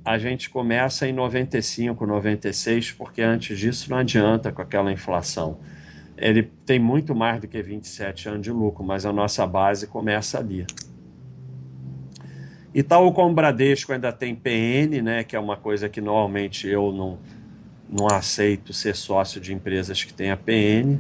a 0.03 0.17
gente 0.17 0.49
começa 0.49 1.07
em 1.07 1.13
95, 1.13 2.03
96, 2.03 2.93
porque 2.93 3.21
antes 3.21 3.59
disso 3.59 3.91
não 3.91 3.97
adianta 3.99 4.51
com 4.51 4.63
aquela 4.63 4.91
inflação. 4.91 5.59
Ele 6.22 6.43
tem 6.65 6.78
muito 6.78 7.15
mais 7.15 7.39
do 7.39 7.47
que 7.47 7.61
27 7.61 8.28
anos 8.28 8.41
de 8.41 8.51
lucro, 8.51 8.84
mas 8.84 9.05
a 9.05 9.13
nossa 9.13 9.47
base 9.47 9.88
começa 9.88 10.38
ali. 10.38 10.65
Itaú 12.74 13.11
como 13.13 13.34
Bradesco 13.34 13.93
ainda 13.93 14.11
tem 14.11 14.36
PN, 14.36 15.01
né, 15.01 15.24
que 15.24 15.36
é 15.36 15.39
uma 15.39 15.55
coisa 15.55 15.88
que 15.88 16.01
normalmente 16.01 16.67
eu 16.67 16.91
não, 16.91 17.17
não 17.89 18.07
aceito 18.07 18.74
ser 18.74 18.95
sócio 18.95 19.39
de 19.39 19.53
empresas 19.53 20.03
que 20.03 20.13
têm 20.13 20.30
a 20.30 20.38
PN, 20.38 20.99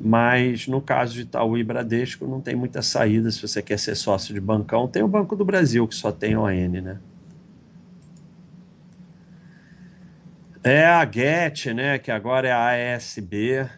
mas 0.00 0.68
no 0.68 0.80
caso 0.80 1.14
de 1.14 1.22
Itaú 1.22 1.58
e 1.58 1.64
Bradesco 1.64 2.26
não 2.26 2.40
tem 2.40 2.54
muita 2.54 2.80
saída 2.80 3.30
se 3.32 3.42
você 3.42 3.60
quer 3.60 3.78
ser 3.78 3.96
sócio 3.96 4.32
de 4.32 4.40
bancão. 4.40 4.86
Tem 4.86 5.02
o 5.02 5.08
Banco 5.08 5.34
do 5.34 5.44
Brasil 5.44 5.86
que 5.88 5.96
só 5.96 6.12
tem 6.12 6.36
ON, 6.36 6.68
né? 6.80 6.98
É 10.62 10.86
a 10.86 11.08
GET, 11.10 11.74
né, 11.74 11.98
que 11.98 12.10
agora 12.10 12.48
é 12.48 12.52
a 12.52 12.94
ASB. 12.94 13.68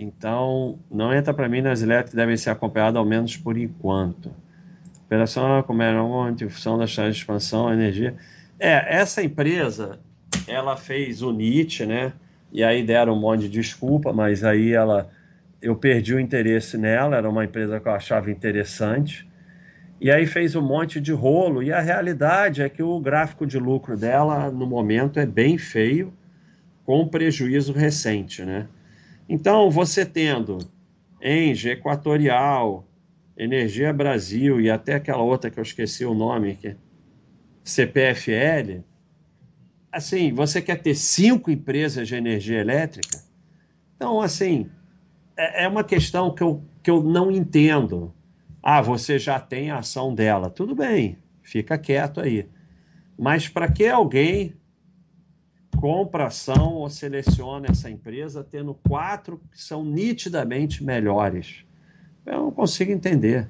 Então, 0.00 0.78
não 0.88 1.12
entra 1.12 1.34
para 1.34 1.48
mim 1.48 1.60
nas 1.60 1.82
elétricas 1.82 2.14
devem 2.14 2.36
ser 2.36 2.50
acompanhadas 2.50 2.94
ao 2.94 3.04
menos 3.04 3.36
por 3.36 3.58
enquanto. 3.58 4.30
Operação 5.06 5.60
como 5.64 5.82
era 5.82 6.00
uma 6.00 6.32
função 6.38 6.78
da 6.78 6.86
chave 6.86 7.10
de 7.10 7.16
expansão, 7.16 7.72
energia. 7.72 8.14
É, 8.60 8.96
essa 8.96 9.24
empresa, 9.24 9.98
ela 10.46 10.76
fez 10.76 11.20
o 11.20 11.32
NIT, 11.32 11.84
né? 11.84 12.12
E 12.52 12.62
aí 12.62 12.84
deram 12.84 13.14
um 13.14 13.20
monte 13.20 13.40
de 13.40 13.48
desculpa, 13.48 14.12
mas 14.12 14.44
aí 14.44 14.72
ela, 14.72 15.10
eu 15.60 15.74
perdi 15.74 16.14
o 16.14 16.20
interesse 16.20 16.78
nela, 16.78 17.16
era 17.16 17.28
uma 17.28 17.44
empresa 17.44 17.80
que 17.80 17.88
eu 17.88 17.92
achava 17.92 18.30
interessante. 18.30 19.28
E 20.00 20.12
aí 20.12 20.26
fez 20.26 20.54
um 20.54 20.62
monte 20.62 21.00
de 21.00 21.10
rolo, 21.10 21.60
e 21.60 21.72
a 21.72 21.80
realidade 21.80 22.62
é 22.62 22.68
que 22.68 22.84
o 22.84 23.00
gráfico 23.00 23.44
de 23.44 23.58
lucro 23.58 23.96
dela, 23.96 24.48
no 24.48 24.64
momento, 24.64 25.18
é 25.18 25.26
bem 25.26 25.58
feio, 25.58 26.12
com 26.86 27.08
prejuízo 27.08 27.72
recente, 27.72 28.44
né? 28.44 28.68
Então, 29.28 29.70
você 29.70 30.06
tendo 30.06 30.58
Enge, 31.20 31.70
Equatorial, 31.70 32.88
Energia 33.36 33.92
Brasil 33.92 34.60
e 34.60 34.70
até 34.70 34.94
aquela 34.94 35.22
outra 35.22 35.50
que 35.50 35.58
eu 35.58 35.62
esqueci 35.62 36.04
o 36.04 36.14
nome, 36.14 36.56
que 36.56 36.68
é 36.68 36.76
CPFL, 37.62 38.82
assim, 39.92 40.32
você 40.32 40.62
quer 40.62 40.80
ter 40.80 40.94
cinco 40.94 41.50
empresas 41.50 42.08
de 42.08 42.14
energia 42.14 42.58
elétrica? 42.58 43.22
Então, 43.94 44.20
assim, 44.20 44.70
é, 45.36 45.64
é 45.64 45.68
uma 45.68 45.84
questão 45.84 46.34
que 46.34 46.42
eu, 46.42 46.62
que 46.82 46.90
eu 46.90 47.02
não 47.02 47.30
entendo. 47.30 48.14
Ah, 48.62 48.80
você 48.80 49.18
já 49.18 49.38
tem 49.38 49.70
a 49.70 49.78
ação 49.78 50.14
dela. 50.14 50.48
Tudo 50.48 50.74
bem, 50.74 51.18
fica 51.42 51.76
quieto 51.76 52.20
aí. 52.20 52.48
Mas 53.18 53.48
para 53.48 53.70
que 53.70 53.86
alguém 53.86 54.54
compra 55.80 56.26
ação 56.26 56.74
ou 56.74 56.90
seleciona 56.90 57.68
essa 57.70 57.88
empresa 57.88 58.44
tendo 58.44 58.74
quatro 58.74 59.40
que 59.52 59.62
são 59.62 59.84
nitidamente 59.84 60.82
melhores? 60.82 61.64
Eu 62.26 62.42
não 62.42 62.50
consigo 62.50 62.90
entender. 62.90 63.48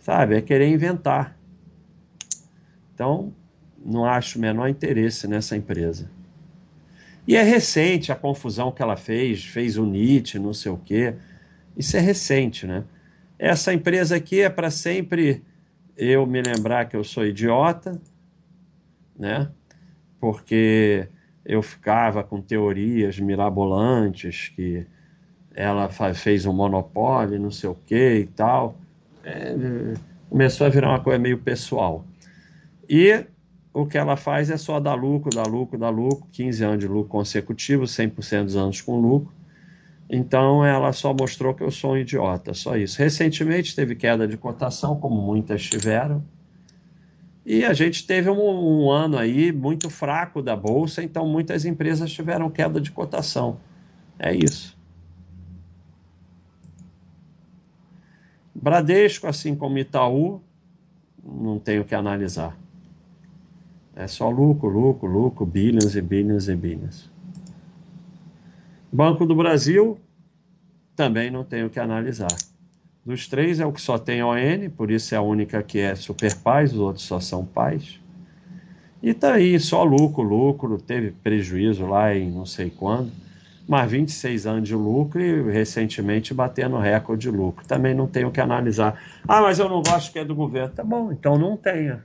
Sabe? 0.00 0.36
É 0.36 0.42
querer 0.42 0.68
inventar. 0.68 1.36
Então, 2.94 3.32
não 3.84 4.04
acho 4.04 4.38
o 4.38 4.40
menor 4.40 4.68
interesse 4.68 5.28
nessa 5.28 5.56
empresa. 5.56 6.10
E 7.26 7.36
é 7.36 7.42
recente 7.42 8.10
a 8.10 8.16
confusão 8.16 8.72
que 8.72 8.82
ela 8.82 8.96
fez, 8.96 9.44
fez 9.44 9.76
o 9.76 9.86
NIT, 9.86 10.38
não 10.38 10.52
sei 10.52 10.72
o 10.72 10.78
quê. 10.78 11.14
Isso 11.76 11.96
é 11.96 12.00
recente, 12.00 12.66
né? 12.66 12.84
Essa 13.38 13.72
empresa 13.72 14.16
aqui 14.16 14.40
é 14.40 14.48
para 14.48 14.70
sempre 14.70 15.44
eu 15.96 16.26
me 16.26 16.42
lembrar 16.42 16.86
que 16.86 16.96
eu 16.96 17.04
sou 17.04 17.24
idiota, 17.24 18.00
né? 19.16 19.50
Porque 20.18 21.08
eu 21.48 21.62
ficava 21.62 22.22
com 22.22 22.42
teorias 22.42 23.18
mirabolantes 23.18 24.52
que 24.54 24.86
ela 25.54 25.88
fez 26.14 26.44
um 26.44 26.52
monopólio, 26.52 27.40
não 27.40 27.50
sei 27.50 27.70
o 27.70 27.74
que 27.74 28.18
e 28.18 28.26
tal. 28.26 28.76
É, 29.24 29.94
começou 30.28 30.66
a 30.66 30.70
virar 30.70 30.90
uma 30.90 31.00
coisa 31.00 31.18
meio 31.18 31.38
pessoal. 31.38 32.04
E 32.86 33.24
o 33.72 33.86
que 33.86 33.96
ela 33.96 34.14
faz 34.14 34.50
é 34.50 34.58
só 34.58 34.78
dar 34.78 34.94
lucro, 34.94 35.30
dar 35.34 35.46
lucro, 35.46 35.78
dar 35.78 35.88
lucro, 35.88 36.26
15 36.32 36.64
anos 36.64 36.78
de 36.80 36.86
lucro 36.86 37.08
consecutivo, 37.08 37.84
100% 37.84 38.44
dos 38.44 38.56
anos 38.56 38.82
com 38.82 39.00
lucro. 39.00 39.32
Então 40.10 40.64
ela 40.64 40.92
só 40.92 41.14
mostrou 41.14 41.54
que 41.54 41.62
eu 41.62 41.70
sou 41.70 41.92
um 41.92 41.96
idiota, 41.96 42.52
só 42.52 42.76
isso. 42.76 42.98
Recentemente 42.98 43.74
teve 43.74 43.94
queda 43.94 44.28
de 44.28 44.36
cotação, 44.36 45.00
como 45.00 45.20
muitas 45.22 45.62
tiveram. 45.62 46.22
E 47.50 47.64
a 47.64 47.72
gente 47.72 48.06
teve 48.06 48.28
um, 48.28 48.84
um, 48.84 48.90
ano 48.90 49.16
aí 49.16 49.50
muito 49.50 49.88
fraco 49.88 50.42
da 50.42 50.54
bolsa, 50.54 51.02
então 51.02 51.26
muitas 51.26 51.64
empresas 51.64 52.12
tiveram 52.12 52.50
queda 52.50 52.78
de 52.78 52.90
cotação. 52.90 53.58
É 54.18 54.34
isso. 54.34 54.76
Bradesco, 58.54 59.26
assim 59.26 59.56
como 59.56 59.78
Itaú, 59.78 60.42
não 61.24 61.58
tenho 61.58 61.86
que 61.86 61.94
analisar. 61.94 62.54
É 63.96 64.06
só 64.06 64.28
lucro, 64.28 64.68
lucro, 64.68 65.10
lucro, 65.10 65.46
bilhões 65.46 65.96
e 65.96 66.02
bilhões 66.02 66.48
e 66.48 66.54
bilhões. 66.54 67.10
Banco 68.92 69.24
do 69.24 69.34
Brasil, 69.34 69.98
também 70.94 71.30
não 71.30 71.44
tenho 71.44 71.70
que 71.70 71.80
analisar. 71.80 72.28
Dos 73.08 73.26
três 73.26 73.58
é 73.58 73.64
o 73.64 73.72
que 73.72 73.80
só 73.80 73.96
tem 73.96 74.22
ON, 74.22 74.68
por 74.76 74.90
isso 74.90 75.14
é 75.14 75.16
a 75.16 75.22
única 75.22 75.62
que 75.62 75.78
é 75.78 75.94
super 75.94 76.36
paz, 76.36 76.74
os 76.74 76.78
outros 76.78 77.06
só 77.06 77.18
são 77.18 77.42
pais. 77.42 77.98
E 79.02 79.14
tá 79.14 79.32
aí, 79.32 79.58
só 79.58 79.82
lucro, 79.82 80.22
lucro, 80.22 80.76
teve 80.76 81.12
prejuízo 81.12 81.86
lá 81.86 82.14
em 82.14 82.30
não 82.30 82.44
sei 82.44 82.68
quando, 82.68 83.10
mas 83.66 83.90
26 83.90 84.46
anos 84.46 84.68
de 84.68 84.74
lucro 84.74 85.22
e 85.22 85.50
recentemente 85.50 86.34
batendo 86.34 86.76
recorde 86.76 87.22
de 87.22 87.30
lucro. 87.34 87.66
Também 87.66 87.94
não 87.94 88.06
tenho 88.06 88.30
que 88.30 88.42
analisar. 88.42 89.00
Ah, 89.26 89.40
mas 89.40 89.58
eu 89.58 89.70
não 89.70 89.80
gosto 89.80 90.12
que 90.12 90.18
é 90.18 90.24
do 90.24 90.34
governo. 90.34 90.74
Tá 90.74 90.84
bom, 90.84 91.10
então 91.10 91.38
não 91.38 91.56
tenha. 91.56 92.04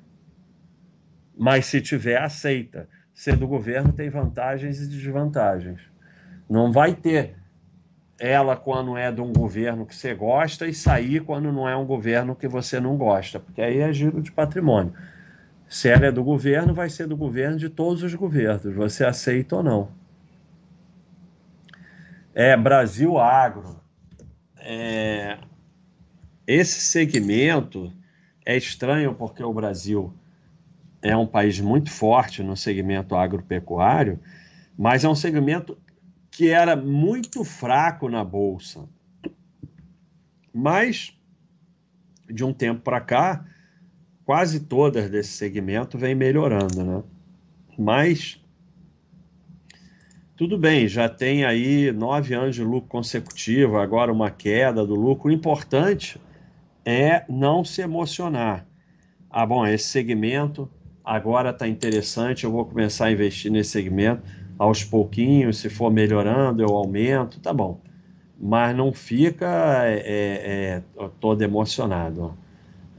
Mas 1.37 1.65
se 1.65 1.81
tiver, 1.81 2.21
aceita. 2.21 2.87
Ser 3.13 3.35
do 3.35 3.45
governo 3.45 3.91
tem 3.91 4.09
vantagens 4.09 4.79
e 4.79 4.87
desvantagens. 4.87 5.81
Não 6.49 6.71
vai 6.71 6.95
ter 6.95 7.42
ela 8.19 8.55
quando 8.55 8.97
é 8.97 9.11
de 9.11 9.21
um 9.21 9.33
governo 9.33 9.85
que 9.85 9.95
você 9.95 10.13
gosta 10.13 10.67
e 10.67 10.73
sair 10.73 11.21
quando 11.21 11.51
não 11.51 11.67
é 11.67 11.75
um 11.75 11.85
governo 11.85 12.35
que 12.35 12.47
você 12.47 12.79
não 12.79 12.95
gosta, 12.95 13.39
porque 13.39 13.61
aí 13.61 13.79
é 13.79 13.91
giro 13.91 14.21
de 14.21 14.31
patrimônio. 14.31 14.93
Se 15.67 15.89
ela 15.89 16.05
é 16.05 16.11
do 16.11 16.23
governo, 16.23 16.73
vai 16.73 16.89
ser 16.89 17.07
do 17.07 17.17
governo 17.17 17.57
de 17.57 17.69
todos 17.69 18.03
os 18.03 18.13
governos, 18.13 18.75
você 18.75 19.03
aceita 19.03 19.55
ou 19.57 19.63
não. 19.63 19.91
É 22.33 22.55
Brasil 22.55 23.17
Agro. 23.17 23.81
É, 24.57 25.37
esse 26.47 26.79
segmento 26.79 27.91
é 28.45 28.55
estranho 28.55 29.13
porque 29.13 29.43
o 29.43 29.53
Brasil 29.53 30.13
é 31.01 31.15
um 31.15 31.27
país 31.27 31.59
muito 31.59 31.91
forte 31.91 32.41
no 32.41 32.55
segmento 32.55 33.15
agropecuário, 33.15 34.19
mas 34.77 35.03
é 35.03 35.09
um 35.09 35.15
segmento 35.15 35.77
que 36.33 36.49
era 36.49 36.75
muito 36.75 37.43
fraco 37.43 38.09
na 38.09 38.23
bolsa. 38.23 38.89
Mas 40.51 41.15
de 42.27 42.43
um 42.43 42.51
tempo 42.51 42.81
para 42.81 42.99
cá, 42.99 43.45
quase 44.25 44.61
todas 44.61 45.09
desse 45.09 45.29
segmento 45.29 45.97
vem 45.97 46.15
melhorando, 46.15 46.83
né? 46.83 47.03
Mas 47.77 48.41
tudo 50.35 50.57
bem, 50.57 50.87
já 50.87 51.07
tem 51.07 51.45
aí 51.45 51.91
nove 51.91 52.33
anos 52.33 52.55
de 52.55 52.63
lucro 52.63 52.89
consecutivo, 52.89 53.77
agora 53.77 54.11
uma 54.11 54.31
queda 54.31 54.85
do 54.85 54.95
lucro. 54.95 55.29
O 55.29 55.31
importante 55.31 56.19
é 56.83 57.23
não 57.29 57.63
se 57.63 57.81
emocionar. 57.81 58.65
Ah, 59.29 59.45
bom, 59.45 59.65
esse 59.67 59.85
segmento 59.85 60.67
agora 61.03 61.51
está 61.51 61.67
interessante, 61.67 62.43
eu 62.43 62.51
vou 62.51 62.65
começar 62.65 63.05
a 63.05 63.11
investir 63.11 63.51
nesse 63.51 63.69
segmento. 63.69 64.23
Aos 64.63 64.81
pouquinhos, 64.81 65.57
se 65.57 65.69
for 65.69 65.91
melhorando, 65.91 66.63
eu 66.63 66.69
aumento, 66.69 67.37
tá 67.41 67.51
bom. 67.51 67.81
Mas 68.39 68.73
não 68.73 68.93
fica 68.93 69.45
é, 69.85 69.97
é, 69.97 70.81
é 71.03 71.09
todo 71.19 71.41
emocionado. 71.41 72.33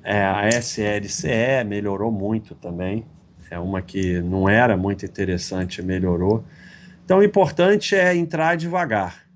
É, 0.02 0.22
a 0.22 0.46
SLCE 0.48 1.64
melhorou 1.66 2.12
muito 2.12 2.54
também. 2.54 3.06
É 3.50 3.58
uma 3.58 3.80
que 3.80 4.20
não 4.20 4.46
era 4.46 4.76
muito 4.76 5.06
interessante, 5.06 5.80
melhorou. 5.80 6.44
Então, 7.02 7.20
o 7.20 7.24
importante 7.24 7.94
é 7.94 8.14
entrar 8.14 8.56
devagar. 8.56 9.26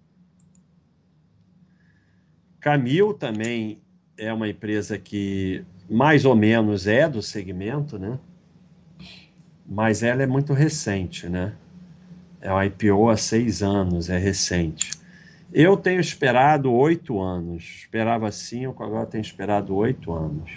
Camil 2.61 3.15
também 3.15 3.81
é 4.19 4.31
uma 4.31 4.49
empresa 4.49 4.99
que 4.99 5.65
mais 5.89 6.27
ou 6.27 6.37
menos 6.37 6.87
é 6.87 7.09
do 7.09 7.23
segmento, 7.23 7.99
né? 7.99 8.19
mas 9.69 10.03
ela 10.03 10.23
é 10.23 10.27
muito 10.27 10.55
recente, 10.55 11.29
né? 11.29 11.53
É 12.41 12.53
um 12.53 12.63
IPO 12.63 13.09
há 13.09 13.17
seis 13.17 13.63
anos, 13.63 14.09
é 14.09 14.19
recente. 14.19 14.93
Eu 15.53 15.77
tenho 15.77 16.01
esperado 16.01 16.73
oito 16.73 17.21
anos. 17.21 17.63
Esperava 17.81 18.31
cinco, 18.31 18.83
agora 18.85 19.07
tenho 19.07 19.23
esperado 19.23 19.75
oito 19.75 20.13
anos. 20.13 20.51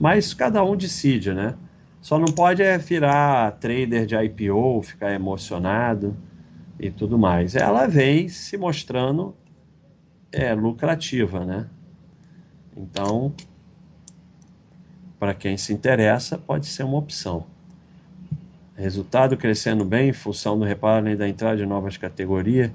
Mas 0.00 0.32
cada 0.32 0.64
um 0.64 0.76
decide, 0.76 1.32
né? 1.32 1.54
Só 2.00 2.18
não 2.18 2.26
pode 2.26 2.62
é 2.62 2.78
virar 2.78 3.52
trader 3.52 4.06
de 4.06 4.16
IPO, 4.16 4.82
ficar 4.82 5.12
emocionado 5.12 6.16
e 6.78 6.90
tudo 6.90 7.18
mais. 7.18 7.54
Ela 7.54 7.86
vem 7.86 8.28
se 8.28 8.56
mostrando 8.56 9.36
é, 10.32 10.54
lucrativa, 10.54 11.44
né? 11.44 11.66
Então, 12.76 13.34
para 15.18 15.34
quem 15.34 15.56
se 15.56 15.72
interessa, 15.72 16.38
pode 16.38 16.66
ser 16.66 16.84
uma 16.84 16.98
opção. 16.98 17.44
Resultado 18.78 19.36
crescendo 19.36 19.84
bem 19.84 20.10
em 20.10 20.12
função 20.12 20.56
do 20.56 20.64
reparo 20.64 21.08
e 21.08 21.16
da 21.16 21.28
entrada 21.28 21.56
de 21.56 21.66
novas 21.66 21.96
categorias. 21.96 22.70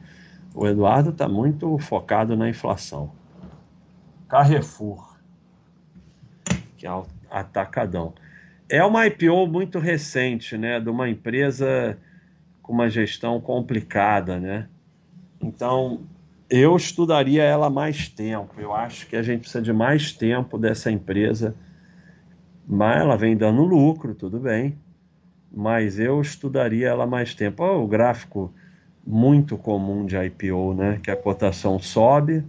O 0.54 0.68
Eduardo 0.68 1.12
está 1.12 1.30
muito 1.30 1.78
focado 1.78 2.36
na 2.36 2.50
inflação. 2.50 3.10
Carrefour, 4.28 5.18
que 6.76 6.86
é 6.86 6.92
o 6.92 7.06
atacadão. 7.32 8.14
É 8.68 8.84
uma 8.84 9.08
IPO 9.08 9.48
muito 9.48 9.80
recente, 9.80 10.58
né, 10.58 10.78
de 10.78 10.90
uma 10.90 11.10
empresa 11.10 11.98
com 12.62 12.74
uma 12.74 12.90
gestão 12.90 13.40
complicada, 13.40 14.38
né? 14.38 14.68
Então, 15.40 16.02
eu 16.50 16.76
estudaria 16.76 17.44
ela 17.44 17.70
mais 17.70 18.10
tempo. 18.10 18.60
Eu 18.60 18.74
acho 18.74 19.08
que 19.08 19.16
a 19.16 19.24
gente 19.24 19.42
precisa 19.42 19.62
de 19.62 19.72
mais 19.72 20.12
tempo 20.12 20.58
dessa 20.58 20.92
empresa. 20.92 21.56
Mas 22.68 22.98
ela 22.98 23.16
vem 23.16 23.38
dando 23.38 23.64
lucro, 23.64 24.14
tudo 24.14 24.38
bem 24.38 24.83
mas 25.54 26.00
eu 26.00 26.20
estudaria 26.20 26.88
ela 26.88 27.06
mais 27.06 27.36
tempo. 27.36 27.64
Oh, 27.64 27.84
o 27.84 27.88
gráfico 27.88 28.52
muito 29.06 29.58
comum 29.58 30.06
de 30.06 30.18
IPO, 30.18 30.74
né? 30.74 31.00
Que 31.04 31.12
a 31.12 31.16
cotação 31.16 31.78
sobe 31.78 32.44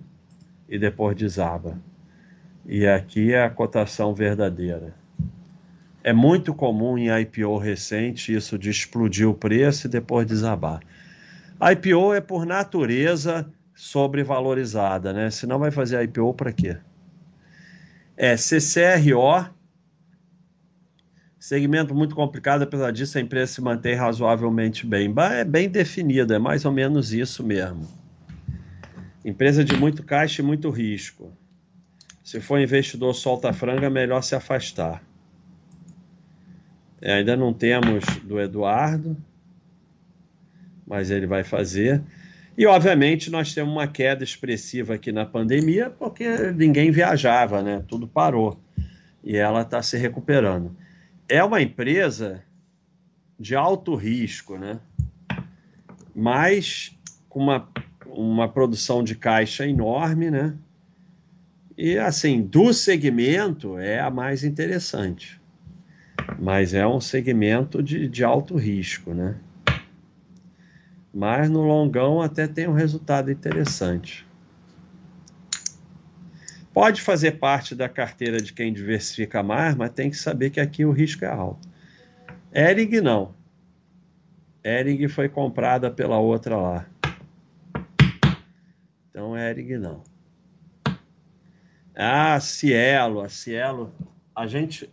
e 0.68 0.78
depois 0.78 1.14
desaba. 1.14 1.78
E 2.64 2.86
aqui 2.86 3.34
é 3.34 3.44
a 3.44 3.50
cotação 3.50 4.14
verdadeira. 4.14 4.94
É 6.02 6.12
muito 6.12 6.54
comum 6.54 6.96
em 6.96 7.08
IPO 7.20 7.58
recente 7.58 8.34
isso 8.34 8.58
de 8.58 8.70
explodir 8.70 9.28
o 9.28 9.34
preço 9.34 9.86
e 9.86 9.90
depois 9.90 10.26
desabar. 10.26 10.80
IPO 11.60 12.14
é 12.14 12.20
por 12.20 12.46
natureza 12.46 13.46
sobrevalorizada, 13.74 15.12
né? 15.12 15.30
Senão 15.30 15.58
vai 15.58 15.70
fazer 15.70 16.02
IPO 16.04 16.32
para 16.34 16.52
quê? 16.52 16.76
É 18.16 18.36
CCRO 18.36 19.50
Segmento 21.44 21.94
muito 21.94 22.14
complicado, 22.14 22.62
apesar 22.62 22.90
disso, 22.90 23.18
a 23.18 23.20
empresa 23.20 23.52
se 23.52 23.60
mantém 23.60 23.94
razoavelmente 23.94 24.86
bem. 24.86 25.12
É 25.30 25.44
bem 25.44 25.68
definido, 25.68 26.32
é 26.32 26.38
mais 26.38 26.64
ou 26.64 26.72
menos 26.72 27.12
isso 27.12 27.44
mesmo. 27.44 27.86
Empresa 29.22 29.62
de 29.62 29.76
muito 29.76 30.02
caixa 30.02 30.40
e 30.40 30.44
muito 30.44 30.70
risco. 30.70 31.30
Se 32.22 32.40
for 32.40 32.58
investidor 32.58 33.14
solta 33.14 33.52
franga, 33.52 33.90
melhor 33.90 34.22
se 34.22 34.34
afastar. 34.34 35.04
É, 36.98 37.16
ainda 37.16 37.36
não 37.36 37.52
temos 37.52 38.06
do 38.22 38.40
Eduardo, 38.40 39.14
mas 40.86 41.10
ele 41.10 41.26
vai 41.26 41.44
fazer. 41.44 42.02
E, 42.56 42.64
obviamente, 42.64 43.30
nós 43.30 43.52
temos 43.52 43.70
uma 43.70 43.86
queda 43.86 44.24
expressiva 44.24 44.94
aqui 44.94 45.12
na 45.12 45.26
pandemia, 45.26 45.90
porque 45.90 46.26
ninguém 46.52 46.90
viajava, 46.90 47.62
né? 47.62 47.84
Tudo 47.86 48.08
parou. 48.08 48.58
E 49.22 49.36
ela 49.36 49.60
está 49.60 49.82
se 49.82 49.98
recuperando 49.98 50.74
é 51.28 51.42
uma 51.42 51.60
empresa 51.60 52.42
de 53.38 53.54
alto 53.54 53.94
risco, 53.94 54.56
né? 54.56 54.80
mas 56.14 56.96
com 57.28 57.40
uma, 57.40 57.68
uma 58.06 58.48
produção 58.48 59.02
de 59.02 59.16
caixa 59.16 59.66
enorme, 59.66 60.30
né? 60.30 60.54
E 61.76 61.98
assim, 61.98 62.40
do 62.40 62.72
segmento 62.72 63.76
é 63.78 63.98
a 63.98 64.08
mais 64.08 64.44
interessante. 64.44 65.40
Mas 66.38 66.72
é 66.72 66.86
um 66.86 67.00
segmento 67.00 67.82
de, 67.82 68.08
de 68.08 68.22
alto 68.22 68.56
risco, 68.56 69.12
né? 69.12 69.34
Mas 71.12 71.50
no 71.50 71.62
longão 71.62 72.22
até 72.22 72.46
tem 72.46 72.68
um 72.68 72.72
resultado 72.72 73.30
interessante. 73.30 74.24
Pode 76.74 77.00
fazer 77.00 77.38
parte 77.38 77.72
da 77.72 77.88
carteira 77.88 78.38
de 78.38 78.52
quem 78.52 78.72
diversifica 78.72 79.44
mais, 79.44 79.76
mas 79.76 79.92
tem 79.92 80.10
que 80.10 80.16
saber 80.16 80.50
que 80.50 80.58
aqui 80.58 80.84
o 80.84 80.90
risco 80.90 81.24
é 81.24 81.28
alto. 81.28 81.68
Ering 82.52 83.00
não. 83.00 83.32
Ering 84.64 85.06
foi 85.06 85.28
comprada 85.28 85.88
pela 85.88 86.18
outra 86.18 86.56
lá. 86.56 86.86
Então 89.08 89.38
Ering 89.38 89.78
não. 89.78 90.02
Ah, 91.94 92.40
Cielo, 92.40 93.20
a 93.20 93.28
Cielo, 93.28 93.94
a 94.34 94.48
gente 94.48 94.92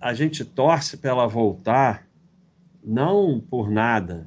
a 0.00 0.12
gente 0.12 0.44
torce 0.44 0.96
para 0.96 1.10
ela 1.10 1.28
voltar, 1.28 2.04
não 2.82 3.38
por 3.38 3.70
nada, 3.70 4.26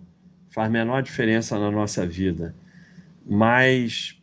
faz 0.50 0.72
menor 0.72 1.04
diferença 1.04 1.60
na 1.60 1.70
nossa 1.70 2.08
vida, 2.08 2.56
mas 3.26 4.18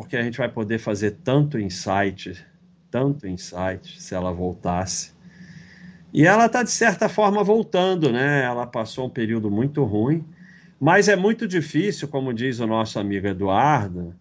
porque 0.00 0.16
a 0.16 0.22
gente 0.22 0.38
vai 0.38 0.48
poder 0.48 0.78
fazer 0.78 1.18
tanto 1.22 1.58
insight, 1.58 2.44
tanto 2.90 3.26
insight, 3.26 4.00
se 4.00 4.14
ela 4.14 4.32
voltasse. 4.32 5.12
E 6.12 6.26
ela 6.26 6.46
está, 6.46 6.62
de 6.62 6.70
certa 6.70 7.08
forma, 7.08 7.44
voltando, 7.44 8.10
né? 8.10 8.42
Ela 8.42 8.66
passou 8.66 9.06
um 9.06 9.10
período 9.10 9.50
muito 9.50 9.84
ruim, 9.84 10.24
mas 10.80 11.08
é 11.08 11.16
muito 11.16 11.46
difícil, 11.46 12.08
como 12.08 12.32
diz 12.32 12.60
o 12.60 12.66
nosso 12.66 12.98
amigo 12.98 13.26
Eduardo, 13.26 14.14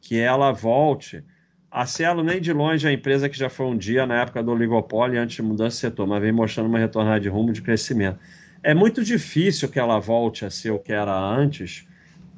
que 0.00 0.18
ela 0.18 0.52
volte 0.52 1.22
a 1.70 1.84
Cielo 1.84 2.22
nem 2.22 2.40
de 2.40 2.50
longe 2.50 2.86
é 2.86 2.90
a 2.90 2.92
empresa 2.92 3.28
que 3.28 3.36
já 3.36 3.50
foi 3.50 3.66
um 3.66 3.76
dia 3.76 4.06
na 4.06 4.22
época 4.22 4.42
do 4.42 4.50
oligopólio 4.50 5.20
antes 5.20 5.36
de 5.36 5.42
mudança 5.42 5.76
de 5.76 5.80
setor, 5.80 6.06
mas 6.06 6.22
vem 6.22 6.32
mostrando 6.32 6.66
uma 6.66 6.78
retornada 6.78 7.20
de 7.20 7.28
rumo 7.28 7.52
de 7.52 7.60
crescimento. 7.60 8.18
É 8.62 8.72
muito 8.72 9.04
difícil 9.04 9.68
que 9.68 9.78
ela 9.78 9.98
volte 9.98 10.46
a 10.46 10.50
ser 10.50 10.70
o 10.70 10.78
que 10.78 10.94
era 10.94 11.14
antes, 11.14 11.86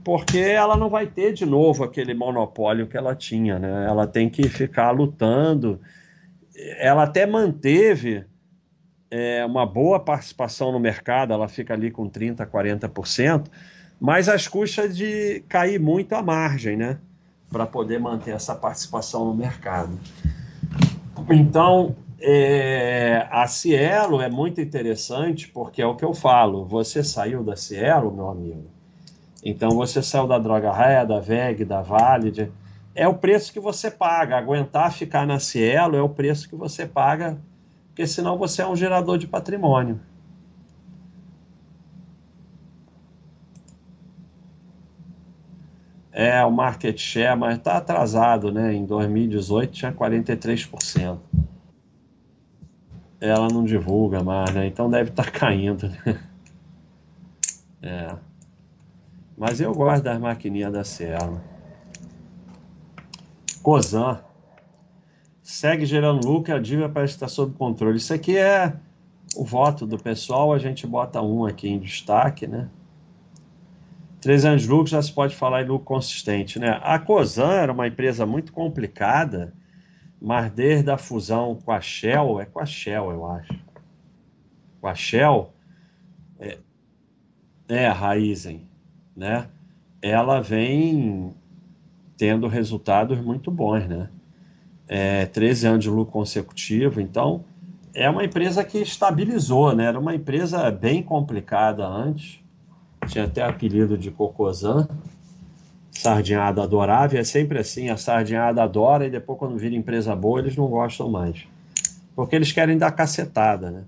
porque 0.04 0.38
ela 0.38 0.76
não 0.76 0.88
vai 0.88 1.06
ter 1.06 1.32
de 1.32 1.44
novo 1.44 1.84
aquele 1.84 2.14
monopólio 2.14 2.86
que 2.86 2.96
ela 2.96 3.14
tinha, 3.14 3.58
né? 3.58 3.86
Ela 3.86 4.06
tem 4.06 4.28
que 4.28 4.48
ficar 4.48 4.90
lutando. 4.90 5.80
Ela 6.78 7.04
até 7.04 7.26
manteve 7.26 8.24
é, 9.10 9.44
uma 9.44 9.66
boa 9.66 10.00
participação 10.00 10.72
no 10.72 10.80
mercado, 10.80 11.32
ela 11.32 11.48
fica 11.48 11.74
ali 11.74 11.90
com 11.90 12.08
30%, 12.08 12.46
40%, 12.46 13.46
mas 14.00 14.28
às 14.28 14.48
custas 14.48 14.96
de 14.96 15.44
cair 15.48 15.78
muito 15.78 16.14
a 16.14 16.22
margem, 16.22 16.76
né? 16.76 16.98
para 17.50 17.66
poder 17.66 17.98
manter 17.98 18.30
essa 18.30 18.54
participação 18.54 19.24
no 19.24 19.34
mercado. 19.34 19.98
Então, 21.28 21.96
é, 22.20 23.26
a 23.30 23.46
Cielo 23.46 24.20
é 24.20 24.30
muito 24.30 24.60
interessante 24.60 25.48
porque 25.48 25.82
é 25.82 25.86
o 25.86 25.96
que 25.96 26.04
eu 26.04 26.14
falo. 26.14 26.64
Você 26.64 27.02
saiu 27.02 27.42
da 27.42 27.56
Cielo, 27.56 28.12
meu 28.12 28.30
amigo. 28.30 28.64
Então 29.42 29.70
você 29.70 30.02
saiu 30.02 30.26
da 30.26 30.38
Droga 30.38 30.70
Raia, 30.70 31.04
da 31.04 31.18
VEG, 31.18 31.64
da 31.64 31.80
Valid. 31.80 32.52
É 32.94 33.08
o 33.08 33.14
preço 33.14 33.52
que 33.52 33.60
você 33.60 33.90
paga. 33.90 34.36
Aguentar 34.36 34.92
ficar 34.92 35.26
na 35.26 35.38
Cielo 35.38 35.96
é 35.96 36.02
o 36.02 36.08
preço 36.08 36.48
que 36.48 36.56
você 36.56 36.86
paga, 36.86 37.38
porque 37.88 38.06
senão 38.06 38.36
você 38.36 38.62
é 38.62 38.66
um 38.66 38.76
gerador 38.76 39.16
de 39.16 39.26
patrimônio. 39.26 40.00
É, 46.12 46.44
o 46.44 46.50
market 46.50 46.98
share, 46.98 47.38
mas 47.38 47.56
está 47.56 47.78
atrasado, 47.78 48.52
né? 48.52 48.74
Em 48.74 48.84
2018 48.84 49.72
tinha 49.72 49.92
43%. 49.92 51.18
Ela 53.20 53.48
não 53.48 53.64
divulga 53.64 54.22
mais, 54.22 54.52
né? 54.52 54.66
Então 54.66 54.90
deve 54.90 55.10
estar 55.10 55.24
tá 55.24 55.30
caindo, 55.38 55.88
né? 55.88 56.20
É. 57.82 58.29
Mas 59.40 59.58
eu 59.58 59.72
gosto 59.72 60.02
das 60.02 60.20
maquininhas 60.20 60.70
da 60.70 60.84
Cielo. 60.84 61.40
Cozan. 63.62 64.22
Segue 65.42 65.86
gerando 65.86 66.28
lucro, 66.28 66.54
a 66.54 66.58
dívida 66.58 66.90
parece 66.90 67.14
estar 67.14 67.26
sob 67.26 67.56
controle. 67.56 67.96
Isso 67.96 68.12
aqui 68.12 68.36
é 68.36 68.76
o 69.34 69.42
voto 69.42 69.86
do 69.86 69.96
pessoal, 69.96 70.52
a 70.52 70.58
gente 70.58 70.86
bota 70.86 71.22
um 71.22 71.46
aqui 71.46 71.70
em 71.70 71.78
destaque, 71.78 72.46
né? 72.46 72.68
Três 74.20 74.44
anos 74.44 74.60
de 74.60 74.68
lucro 74.68 74.90
já 74.90 75.00
se 75.00 75.10
pode 75.10 75.34
falar 75.34 75.62
em 75.62 75.66
lucro 75.66 75.86
consistente. 75.86 76.58
Né? 76.58 76.78
A 76.82 76.98
COSAN 76.98 77.52
era 77.52 77.72
uma 77.72 77.88
empresa 77.88 78.26
muito 78.26 78.52
complicada, 78.52 79.54
mas 80.20 80.52
desde 80.52 80.90
a 80.90 80.98
fusão 80.98 81.54
com 81.64 81.72
a 81.72 81.80
Shell, 81.80 82.42
é 82.42 82.44
com 82.44 82.60
a 82.60 82.66
Shell, 82.66 83.10
eu 83.10 83.24
acho. 83.24 83.58
Com 84.82 84.86
a 84.86 84.94
Shell, 84.94 85.54
é, 86.38 86.58
é 87.70 87.86
a 87.86 87.92
Raizen, 87.94 88.69
né? 89.20 89.48
Ela 90.00 90.40
vem 90.40 91.34
tendo 92.16 92.48
resultados 92.48 93.20
muito 93.20 93.50
bons, 93.50 93.86
né? 93.86 94.08
É, 94.88 95.26
13 95.26 95.66
anos 95.66 95.84
de 95.84 95.90
lucro 95.90 96.10
consecutivo, 96.10 97.02
então 97.02 97.44
é 97.94 98.08
uma 98.08 98.24
empresa 98.24 98.64
que 98.64 98.78
estabilizou, 98.78 99.74
né? 99.76 99.84
Era 99.84 100.00
uma 100.00 100.14
empresa 100.14 100.70
bem 100.70 101.02
complicada 101.02 101.86
antes, 101.86 102.40
tinha 103.08 103.24
até 103.24 103.42
apelido 103.42 103.98
de 103.98 104.10
Cocozan, 104.10 104.88
sardinhada 105.90 106.62
adorável, 106.62 107.20
é 107.20 107.24
sempre 107.24 107.58
assim, 107.58 107.90
a 107.90 107.98
sardinhada 107.98 108.62
adora 108.62 109.06
e 109.06 109.10
depois 109.10 109.38
quando 109.38 109.58
vira 109.58 109.74
empresa 109.74 110.16
boa 110.16 110.40
eles 110.40 110.56
não 110.56 110.66
gostam 110.66 111.10
mais, 111.10 111.46
porque 112.16 112.34
eles 112.34 112.52
querem 112.52 112.78
dar 112.78 112.92
cacetada, 112.92 113.70
né? 113.70 113.84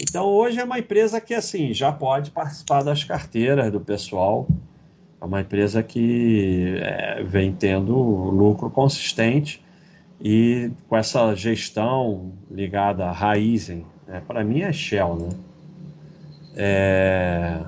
Então 0.00 0.24
hoje 0.24 0.58
é 0.58 0.64
uma 0.64 0.78
empresa 0.78 1.20
que 1.20 1.34
assim 1.34 1.74
já 1.74 1.92
pode 1.92 2.30
participar 2.30 2.82
das 2.82 3.04
carteiras 3.04 3.70
do 3.70 3.80
pessoal, 3.80 4.48
é 5.20 5.24
uma 5.24 5.42
empresa 5.42 5.82
que 5.82 6.78
é, 6.80 7.22
vem 7.22 7.52
tendo 7.52 7.94
lucro 7.94 8.70
consistente 8.70 9.62
e 10.18 10.70
com 10.88 10.96
essa 10.96 11.34
gestão 11.34 12.32
ligada 12.50 13.04
à 13.06 13.12
Raizen, 13.12 13.84
né? 14.06 14.22
para 14.26 14.42
mim 14.42 14.62
é 14.62 14.72
Shell, 14.72 15.16
né? 15.16 15.28
É 16.56 17.60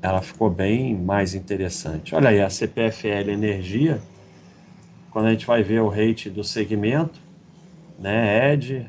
ela 0.00 0.22
ficou 0.22 0.48
bem 0.48 0.96
mais 0.96 1.34
interessante. 1.34 2.14
Olha 2.14 2.30
aí, 2.30 2.40
a 2.40 2.48
CPFL 2.48 3.30
Energia, 3.30 4.00
quando 5.10 5.26
a 5.26 5.30
gente 5.30 5.46
vai 5.46 5.62
ver 5.62 5.80
o 5.80 5.88
rate 5.88 6.30
do 6.30 6.44
segmento, 6.44 7.20
né, 7.98 8.52
ED, 8.52 8.86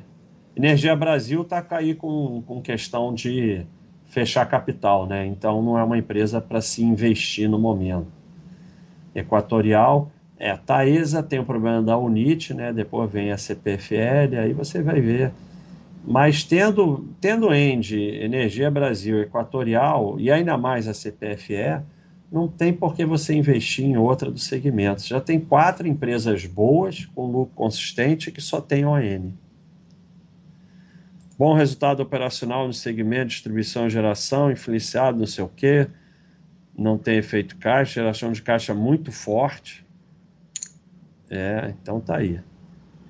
Energia 0.59 0.95
Brasil 0.95 1.41
está 1.41 1.61
cair 1.61 1.95
com, 1.95 2.43
com 2.45 2.61
questão 2.61 3.13
de 3.13 3.65
fechar 4.07 4.45
capital, 4.45 5.07
né? 5.07 5.25
Então 5.25 5.61
não 5.61 5.77
é 5.77 5.83
uma 5.83 5.97
empresa 5.97 6.41
para 6.41 6.59
se 6.59 6.83
investir 6.83 7.49
no 7.49 7.57
momento. 7.57 8.07
Equatorial, 9.15 10.11
é, 10.37 10.55
Taesa 10.57 11.23
tem 11.23 11.39
o 11.39 11.45
problema 11.45 11.81
da 11.81 11.97
Unite, 11.97 12.53
né? 12.53 12.73
Depois 12.73 13.09
vem 13.09 13.31
a 13.31 13.37
CPFL, 13.37 14.37
aí 14.37 14.53
você 14.53 14.81
vai 14.81 14.99
ver 14.99 15.31
mas 16.05 16.43
tendo, 16.43 17.05
tendo 17.19 17.53
End, 17.53 17.95
Energia 17.95 18.71
Brasil, 18.71 19.21
Equatorial 19.21 20.19
e 20.19 20.31
ainda 20.31 20.57
mais 20.57 20.87
a 20.87 20.93
CPFE, 20.93 21.81
não 22.31 22.47
tem 22.47 22.71
por 22.73 22.95
que 22.95 23.05
você 23.05 23.33
investir 23.33 23.85
em 23.85 23.97
outra 23.97 24.31
dos 24.31 24.45
segmentos. 24.45 25.05
Já 25.05 25.19
tem 25.19 25.39
quatro 25.39 25.87
empresas 25.87 26.45
boas, 26.45 27.05
com 27.07 27.27
lucro 27.27 27.53
consistente, 27.55 28.31
que 28.31 28.41
só 28.41 28.61
tem 28.61 28.85
ON. 28.85 29.31
Bom 31.39 31.53
resultado 31.53 32.01
operacional 32.01 32.67
no 32.67 32.73
segmento 32.73 33.27
distribuição 33.27 33.87
e 33.87 33.89
geração, 33.89 34.51
influenciado 34.51 35.17
não 35.17 35.25
sei 35.25 35.41
o 35.41 35.47
quê, 35.47 35.87
não 36.77 36.97
tem 36.97 37.17
efeito 37.17 37.55
caixa, 37.55 38.01
geração 38.01 38.33
de 38.33 38.41
caixa 38.41 38.73
muito 38.73 39.09
forte. 39.09 39.87
É, 41.29 41.73
então 41.81 42.01
tá 42.01 42.17
aí. 42.17 42.41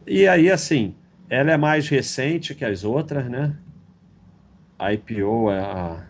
E 0.05 0.27
aí, 0.27 0.51
assim, 0.51 0.93
ela 1.27 1.51
é 1.51 1.57
mais 1.57 1.89
recente 1.89 2.53
que 2.53 2.63
as 2.63 2.83
outras, 2.83 3.27
né? 3.27 3.57
A 4.77 4.93
IPO 4.93 5.49
é 5.49 5.59
há 5.59 6.05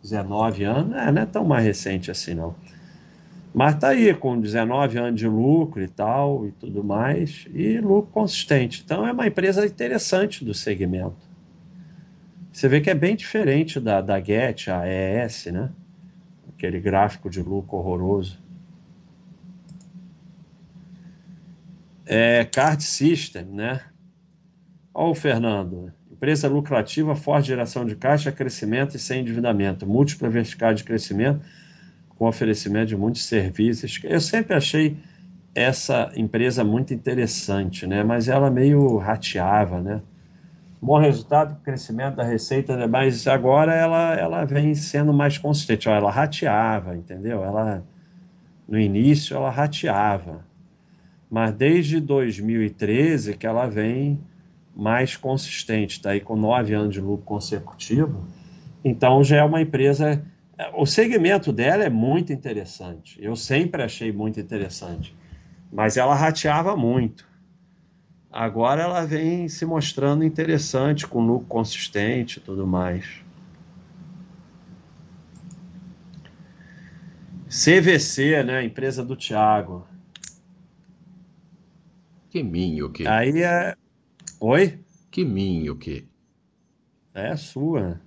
19 0.00 0.62
anos, 0.62 0.96
é, 0.96 1.10
não 1.10 1.22
é 1.22 1.26
tão 1.26 1.44
mais 1.44 1.64
recente 1.64 2.08
assim 2.08 2.34
não. 2.34 2.54
Mas 3.54 3.76
tá 3.76 3.88
aí 3.88 4.12
com 4.12 4.38
19 4.38 4.98
anos 4.98 5.20
de 5.20 5.28
lucro 5.28 5.80
e 5.80 5.88
tal 5.88 6.46
e 6.46 6.52
tudo 6.52 6.82
mais, 6.82 7.46
e 7.54 7.78
lucro 7.78 8.10
consistente. 8.10 8.82
Então 8.84 9.06
é 9.06 9.12
uma 9.12 9.26
empresa 9.28 9.64
interessante 9.64 10.44
do 10.44 10.52
segmento. 10.52 11.32
Você 12.52 12.68
vê 12.68 12.80
que 12.80 12.90
é 12.90 12.94
bem 12.94 13.14
diferente 13.14 13.78
da, 13.78 14.00
da 14.00 14.20
Get, 14.20 14.68
a 14.68 14.82
ES, 14.86 15.46
né? 15.46 15.70
Aquele 16.48 16.80
gráfico 16.80 17.30
de 17.30 17.40
lucro 17.40 17.76
horroroso. 17.76 18.44
é, 22.06 22.44
Card 22.44 22.82
System, 22.82 23.44
né? 23.44 23.80
Olha 24.92 25.10
o 25.10 25.14
Fernando, 25.14 25.92
Empresa 26.10 26.48
lucrativa, 26.48 27.14
forte 27.16 27.48
geração 27.48 27.84
de 27.84 27.96
caixa, 27.96 28.30
crescimento 28.30 28.96
e 28.96 28.98
sem 28.98 29.20
endividamento. 29.20 29.86
Múltipla 29.86 30.28
vertical 30.28 30.72
de 30.72 30.84
crescimento, 30.84 31.44
com 32.16 32.26
oferecimento 32.26 32.86
de 32.86 32.96
muitos 32.96 33.24
serviços. 33.24 34.00
Eu 34.04 34.20
sempre 34.20 34.54
achei 34.54 34.96
essa 35.54 36.12
empresa 36.16 36.64
muito 36.64 36.92
interessante, 36.92 37.86
né? 37.86 38.02
mas 38.02 38.28
ela 38.28 38.50
meio 38.50 38.96
rateava, 38.96 39.80
né? 39.80 40.02
Bom 40.82 40.98
resultado, 40.98 41.58
crescimento 41.62 42.16
da 42.16 42.24
receita, 42.24 42.76
né? 42.76 42.86
mas 42.86 43.26
agora 43.26 43.72
ela, 43.72 44.14
ela 44.16 44.44
vem 44.44 44.74
sendo 44.74 45.14
mais 45.14 45.38
consistente. 45.38 45.88
Ela 45.88 46.10
rateava, 46.10 46.94
entendeu? 46.94 47.42
Ela, 47.42 47.82
no 48.68 48.78
início 48.78 49.34
ela 49.34 49.48
rateava, 49.48 50.44
mas 51.30 51.52
desde 51.54 52.00
2013 52.00 53.36
que 53.36 53.46
ela 53.46 53.66
vem 53.66 54.20
mais 54.76 55.16
consistente, 55.16 55.98
está 55.98 56.10
aí 56.10 56.20
com 56.20 56.36
nove 56.36 56.74
anos 56.74 56.92
de 56.92 57.00
lucro 57.00 57.24
consecutivo. 57.24 58.26
Então 58.84 59.22
já 59.22 59.36
é 59.36 59.42
uma 59.44 59.62
empresa. 59.62 60.22
O 60.74 60.86
segmento 60.86 61.52
dela 61.52 61.84
é 61.84 61.90
muito 61.90 62.32
interessante. 62.32 63.18
Eu 63.22 63.34
sempre 63.34 63.82
achei 63.82 64.12
muito 64.12 64.38
interessante, 64.38 65.16
mas 65.72 65.96
ela 65.96 66.14
rateava 66.14 66.76
muito. 66.76 67.26
Agora 68.30 68.82
ela 68.82 69.04
vem 69.04 69.48
se 69.48 69.64
mostrando 69.64 70.24
interessante, 70.24 71.06
com 71.06 71.24
lucro 71.24 71.46
consistente 71.46 72.38
e 72.38 72.42
tudo 72.42 72.66
mais. 72.66 73.22
CVC, 77.48 78.42
né? 78.42 78.64
Empresa 78.64 79.04
do 79.04 79.16
Thiago. 79.16 79.86
Que 82.30 82.42
minho 82.42 82.90
que. 82.90 83.06
Aí 83.06 83.42
é 83.42 83.76
Oi? 84.40 84.78
Que 85.10 85.24
minha 85.24 85.72
o 85.72 85.76
quê? 85.76 86.04
É 87.14 87.34
sua. 87.34 87.98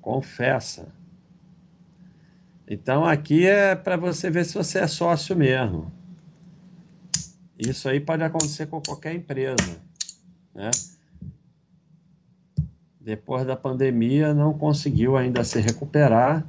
Confessa. 0.00 0.92
Então 2.72 3.04
aqui 3.04 3.44
é 3.46 3.74
para 3.74 3.96
você 3.96 4.30
ver 4.30 4.44
se 4.44 4.54
você 4.54 4.78
é 4.78 4.86
sócio 4.86 5.34
mesmo. 5.34 5.92
Isso 7.58 7.88
aí 7.88 7.98
pode 7.98 8.22
acontecer 8.22 8.66
com 8.66 8.80
qualquer 8.80 9.12
empresa, 9.12 9.82
né? 10.54 10.70
Depois 13.00 13.44
da 13.44 13.56
pandemia 13.56 14.32
não 14.32 14.56
conseguiu 14.56 15.16
ainda 15.16 15.42
se 15.42 15.58
recuperar. 15.58 16.46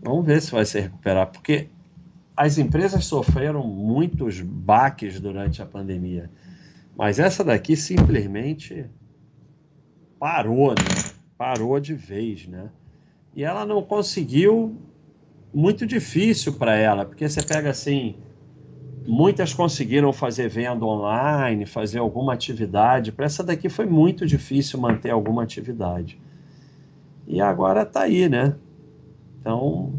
Vamos 0.00 0.24
ver 0.24 0.40
se 0.40 0.52
vai 0.52 0.64
se 0.64 0.78
recuperar, 0.78 1.26
porque 1.26 1.68
as 2.36 2.56
empresas 2.56 3.04
sofreram 3.04 3.66
muitos 3.66 4.40
baques 4.40 5.18
durante 5.18 5.60
a 5.60 5.66
pandemia. 5.66 6.30
Mas 6.96 7.18
essa 7.18 7.42
daqui 7.42 7.74
simplesmente 7.74 8.86
parou, 10.20 10.70
né? 10.70 11.12
Parou 11.36 11.80
de 11.80 11.94
vez, 11.94 12.46
né? 12.46 12.70
E 13.34 13.42
ela 13.42 13.66
não 13.66 13.82
conseguiu, 13.82 14.76
muito 15.52 15.86
difícil 15.86 16.54
para 16.54 16.74
ela, 16.74 17.04
porque 17.04 17.28
você 17.28 17.42
pega 17.42 17.70
assim, 17.70 18.16
muitas 19.06 19.52
conseguiram 19.52 20.12
fazer 20.12 20.48
venda 20.48 20.84
online, 20.84 21.66
fazer 21.66 21.98
alguma 21.98 22.32
atividade. 22.32 23.12
Para 23.12 23.26
essa 23.26 23.42
daqui 23.42 23.68
foi 23.68 23.86
muito 23.86 24.26
difícil 24.26 24.80
manter 24.80 25.10
alguma 25.10 25.42
atividade. 25.42 26.20
E 27.26 27.40
agora 27.40 27.82
está 27.82 28.02
aí, 28.02 28.28
né? 28.28 28.56
Então, 29.40 29.92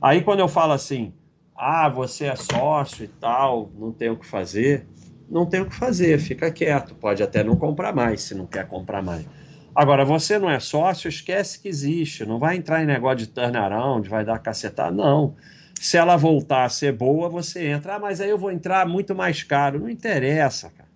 aí 0.00 0.22
quando 0.22 0.40
eu 0.40 0.48
falo 0.48 0.72
assim, 0.72 1.12
ah, 1.56 1.88
você 1.88 2.26
é 2.26 2.36
sócio 2.36 3.04
e 3.04 3.08
tal, 3.08 3.70
não 3.78 3.92
tem 3.92 4.10
o 4.10 4.16
que 4.16 4.26
fazer 4.26 4.86
não 5.28 5.46
tem 5.46 5.60
o 5.60 5.66
que 5.66 5.74
fazer, 5.74 6.18
fica 6.18 6.50
quieto, 6.50 6.94
pode 6.94 7.22
até 7.22 7.42
não 7.42 7.56
comprar 7.56 7.94
mais 7.94 8.22
se 8.22 8.34
não 8.34 8.46
quer 8.46 8.66
comprar 8.66 9.02
mais. 9.02 9.26
Agora, 9.74 10.04
você 10.04 10.38
não 10.38 10.48
é 10.48 10.60
sócio, 10.60 11.08
esquece 11.08 11.58
que 11.60 11.68
existe, 11.68 12.24
não 12.24 12.38
vai 12.38 12.56
entrar 12.56 12.82
em 12.82 12.86
negócio 12.86 13.18
de 13.18 13.26
turnaround, 13.26 14.08
vai 14.08 14.24
dar 14.24 14.38
cacetada, 14.38 14.92
não. 14.92 15.34
Se 15.80 15.96
ela 15.96 16.16
voltar 16.16 16.64
a 16.64 16.68
ser 16.68 16.92
boa, 16.92 17.28
você 17.28 17.66
entra, 17.66 17.96
ah, 17.96 17.98
mas 17.98 18.20
aí 18.20 18.30
eu 18.30 18.38
vou 18.38 18.52
entrar 18.52 18.86
muito 18.86 19.14
mais 19.14 19.42
caro. 19.42 19.80
Não 19.80 19.88
interessa, 19.88 20.70
cara. 20.70 20.88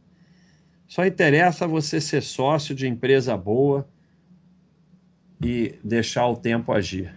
Só 0.87 1.05
interessa 1.05 1.67
você 1.67 2.01
ser 2.01 2.23
sócio 2.23 2.75
de 2.75 2.87
empresa 2.87 3.37
boa 3.37 3.87
e 5.45 5.79
deixar 5.83 6.27
o 6.29 6.37
tempo 6.37 6.73
agir. 6.73 7.13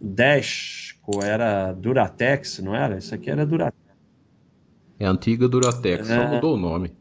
10 0.00 0.94
era 1.22 1.72
Duratex, 1.72 2.60
não 2.60 2.74
era? 2.74 2.98
Isso 2.98 3.14
aqui 3.14 3.30
era 3.30 3.44
Duratex. 3.44 3.78
É 4.98 5.06
a 5.06 5.10
antiga 5.10 5.48
Duratex, 5.48 6.08
é... 6.08 6.16
só 6.16 6.34
mudou 6.34 6.54
o 6.54 6.58
nome. 6.58 6.92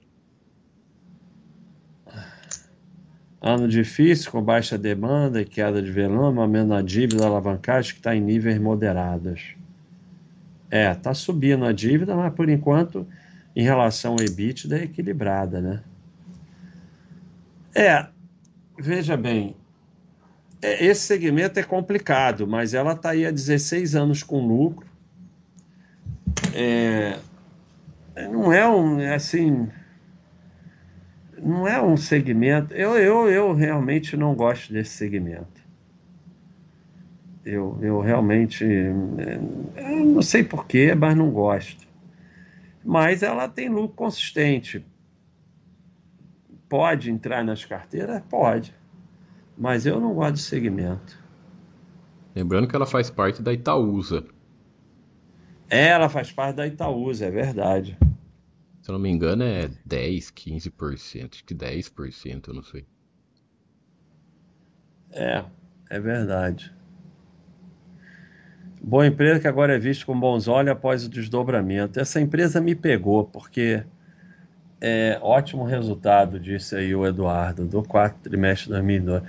Ano 3.48 3.66
difícil, 3.66 4.30
com 4.30 4.41
baixa 4.43 4.78
demanda 4.78 5.39
e 5.39 5.45
queda 5.45 5.82
de 5.82 5.89
volume, 5.89 6.38
aumento 6.38 6.68
na 6.68 6.82
dívida, 6.82 7.26
alavancagem 7.26 7.93
que 7.93 8.00
está 8.00 8.14
em 8.14 8.20
níveis 8.20 8.60
moderados. 8.60 9.56
É, 10.70 10.91
está 10.91 11.14
subindo 11.14 11.64
a 11.64 11.72
dívida, 11.72 12.14
mas 12.14 12.34
por 12.34 12.50
enquanto, 12.50 13.08
em 13.56 13.64
relação 13.64 14.16
ao 14.16 14.20
EBITDA, 14.22 14.80
é 14.80 14.84
equilibrada, 14.84 15.62
né? 15.62 15.82
É, 17.74 18.06
veja 18.78 19.16
bem, 19.16 19.56
é, 20.62 20.84
esse 20.84 21.04
segmento 21.04 21.58
é 21.58 21.64
complicado, 21.64 22.45
mas 22.45 22.74
ela 22.74 22.91
está 22.91 23.12
aí 23.12 23.26
há 23.26 23.32
16 23.32 23.95
anos 23.95 24.24
com 24.24 24.45
lucro. 24.45 24.86
É, 26.54 27.18
não 28.30 28.52
é 28.52 28.68
um, 28.68 29.00
é 29.00 29.16
assim, 29.16 29.70
não 31.48 31.68
é 31.68 31.82
um 31.82 31.95
segmento. 31.98 32.74
Eu, 32.74 32.98
eu, 32.98 33.30
eu 33.30 33.54
realmente 33.54 34.16
não 34.18 34.36
gosto 34.36 34.74
desse 34.74 34.91
segmento. 34.91 35.66
Eu, 37.45 37.78
eu 37.82 38.02
realmente, 38.02 38.66
é, 38.66 39.39
eu 39.78 40.06
não 40.06 40.22
sei 40.22 40.43
porquê, 40.43 40.93
mas 40.93 41.16
não 41.16 41.32
gosto. 41.32 41.88
Mas 42.84 43.24
ela 43.24 43.48
tem 43.48 43.70
lucro 43.70 43.95
consistente. 43.95 44.86
Pode 46.68 47.10
entrar 47.10 47.43
nas 47.43 47.64
carteiras? 47.64 48.22
Pode 48.30 48.76
mas 49.58 49.86
eu 49.86 50.00
não 50.00 50.14
gosto 50.14 50.36
de 50.36 50.41
segmento. 50.41 51.18
Lembrando 52.36 52.68
que 52.68 52.76
ela 52.76 52.86
faz 52.86 53.10
parte 53.10 53.41
da 53.41 53.52
Itaúsa. 53.52 54.24
É, 55.70 55.88
ela 55.88 56.08
faz 56.08 56.32
parte 56.32 56.58
da 56.58 56.68
Itaúsa, 56.68 57.26
é 57.26 57.32
verdade. 57.32 57.98
Se 58.88 58.92
eu 58.92 58.94
não 58.94 59.02
me 59.02 59.10
engano, 59.10 59.44
é 59.44 59.70
10, 59.86 60.32
15%. 60.32 61.30
Acho 61.34 61.44
que 61.44 61.54
10%, 61.54 62.48
eu 62.48 62.54
não 62.54 62.64
sei. 62.64 62.86
É, 65.12 65.44
é 65.90 66.00
verdade. 66.00 66.74
Boa 68.82 69.06
empresa 69.06 69.42
que 69.42 69.48
agora 69.50 69.76
é 69.76 69.78
vista 69.78 70.06
com 70.06 70.18
bons 70.18 70.48
olhos 70.48 70.72
após 70.72 71.04
o 71.04 71.10
desdobramento. 71.10 72.00
Essa 72.00 72.22
empresa 72.22 72.62
me 72.62 72.76
pegou, 72.76 73.26
porque 73.26 73.84
é, 74.80 75.20
ótimo 75.22 75.66
resultado, 75.66 76.40
disse 76.40 76.74
aí 76.74 76.96
o 76.96 77.06
Eduardo, 77.06 77.66
do 77.66 77.84
quarto 77.84 78.22
trimestre 78.22 78.68
de 78.68 78.72
2002. 78.72 79.24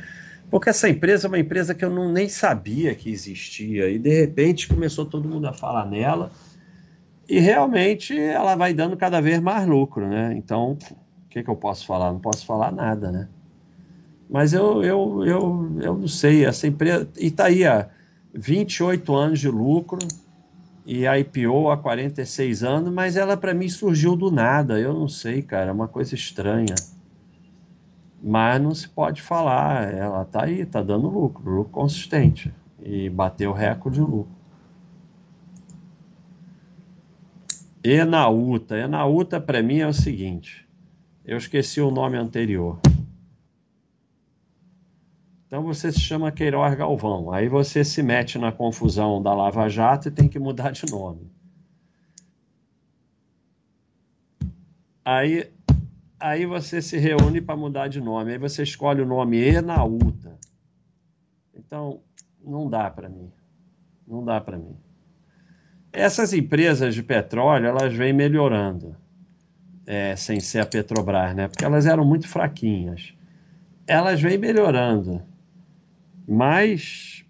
Porque 0.48 0.70
essa 0.70 0.88
empresa 0.88 1.26
é 1.26 1.28
uma 1.28 1.38
empresa 1.40 1.74
que 1.74 1.84
eu 1.84 1.90
não, 1.90 2.12
nem 2.12 2.28
sabia 2.28 2.94
que 2.94 3.10
existia, 3.10 3.90
e 3.90 3.98
de 3.98 4.20
repente 4.20 4.68
começou 4.68 5.04
todo 5.04 5.28
mundo 5.28 5.48
a 5.48 5.52
falar 5.52 5.84
nela, 5.84 6.30
e 7.28 7.38
realmente 7.38 8.18
ela 8.18 8.54
vai 8.56 8.72
dando 8.72 8.96
cada 8.96 9.20
vez 9.20 9.40
mais 9.40 9.66
lucro, 9.66 10.08
né? 10.08 10.34
Então, 10.34 10.72
o 10.72 11.28
que, 11.28 11.42
que 11.42 11.50
eu 11.50 11.56
posso 11.56 11.84
falar? 11.86 12.12
Não 12.12 12.20
posso 12.20 12.46
falar 12.46 12.72
nada, 12.72 13.12
né? 13.12 13.28
Mas 14.30 14.52
eu, 14.52 14.82
eu, 14.82 15.24
eu, 15.24 15.78
eu 15.80 15.98
não 15.98 16.08
sei, 16.08 16.44
essa 16.44 16.66
empresa. 16.66 17.08
E 17.18 17.30
tá 17.30 17.46
aí, 17.46 17.66
ó, 17.66 17.84
28 18.32 19.14
anos 19.14 19.40
de 19.40 19.48
lucro, 19.48 19.98
e 20.86 21.06
a 21.06 21.18
IPO 21.18 21.70
há 21.70 21.76
46 21.76 22.64
anos, 22.64 22.90
mas 22.90 23.14
ela 23.14 23.36
para 23.36 23.52
mim 23.52 23.68
surgiu 23.68 24.16
do 24.16 24.30
nada. 24.30 24.80
Eu 24.80 24.94
não 24.94 25.06
sei, 25.06 25.42
cara, 25.42 25.68
é 25.68 25.72
uma 25.72 25.86
coisa 25.86 26.14
estranha. 26.14 26.74
Mas 28.22 28.60
não 28.60 28.74
se 28.74 28.88
pode 28.88 29.20
falar, 29.20 29.92
ela 29.92 30.24
tá 30.24 30.44
aí, 30.44 30.64
tá 30.64 30.82
dando 30.82 31.08
lucro, 31.08 31.48
lucro 31.50 31.70
consistente 31.70 32.50
e 32.82 33.10
bateu 33.10 33.52
recorde 33.52 33.98
de 33.98 34.02
lucro. 34.02 34.37
Enauta, 37.90 38.76
Enauta 38.76 39.40
para 39.40 39.62
mim 39.62 39.78
é 39.78 39.86
o 39.86 39.92
seguinte, 39.92 40.68
eu 41.24 41.36
esqueci 41.36 41.80
o 41.80 41.90
nome 41.90 42.16
anterior. 42.16 42.80
Então 45.46 45.62
você 45.62 45.90
se 45.90 46.00
chama 46.00 46.30
Queiroz 46.30 46.74
Galvão. 46.74 47.32
Aí 47.32 47.48
você 47.48 47.82
se 47.82 48.02
mete 48.02 48.38
na 48.38 48.52
confusão 48.52 49.22
da 49.22 49.32
Lava 49.32 49.66
Jato 49.66 50.08
e 50.08 50.10
tem 50.10 50.28
que 50.28 50.38
mudar 50.38 50.72
de 50.72 50.84
nome. 50.90 51.32
Aí, 55.02 55.50
aí 56.20 56.44
você 56.44 56.82
se 56.82 56.98
reúne 56.98 57.40
para 57.40 57.56
mudar 57.56 57.88
de 57.88 57.98
nome. 57.98 58.32
Aí 58.32 58.38
você 58.38 58.62
escolhe 58.62 59.00
o 59.00 59.06
nome 59.06 59.38
Enauta. 59.38 60.38
Então, 61.54 62.02
não 62.44 62.68
dá 62.68 62.90
para 62.90 63.08
mim. 63.08 63.32
Não 64.06 64.22
dá 64.22 64.38
para 64.38 64.58
mim. 64.58 64.76
Essas 65.92 66.32
empresas 66.32 66.94
de 66.94 67.02
petróleo, 67.02 67.66
elas 67.66 67.92
vêm 67.94 68.12
melhorando. 68.12 68.94
é, 69.86 70.14
sem 70.16 70.38
ser 70.38 70.60
a 70.60 70.66
Petrobras, 70.66 71.34
né? 71.34 71.48
Porque 71.48 71.64
elas 71.64 71.86
eram 71.86 72.04
muito 72.04 72.28
fraquinhas. 72.28 73.14
Elas 73.86 74.20
vêm 74.20 74.36
melhorando, 74.36 75.22
mas 76.28 77.24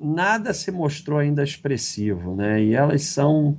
nada 0.00 0.54
se 0.54 0.70
mostrou 0.70 1.18
ainda 1.18 1.42
expressivo, 1.44 2.34
né? 2.34 2.62
E 2.62 2.74
elas 2.74 3.02
são 3.02 3.58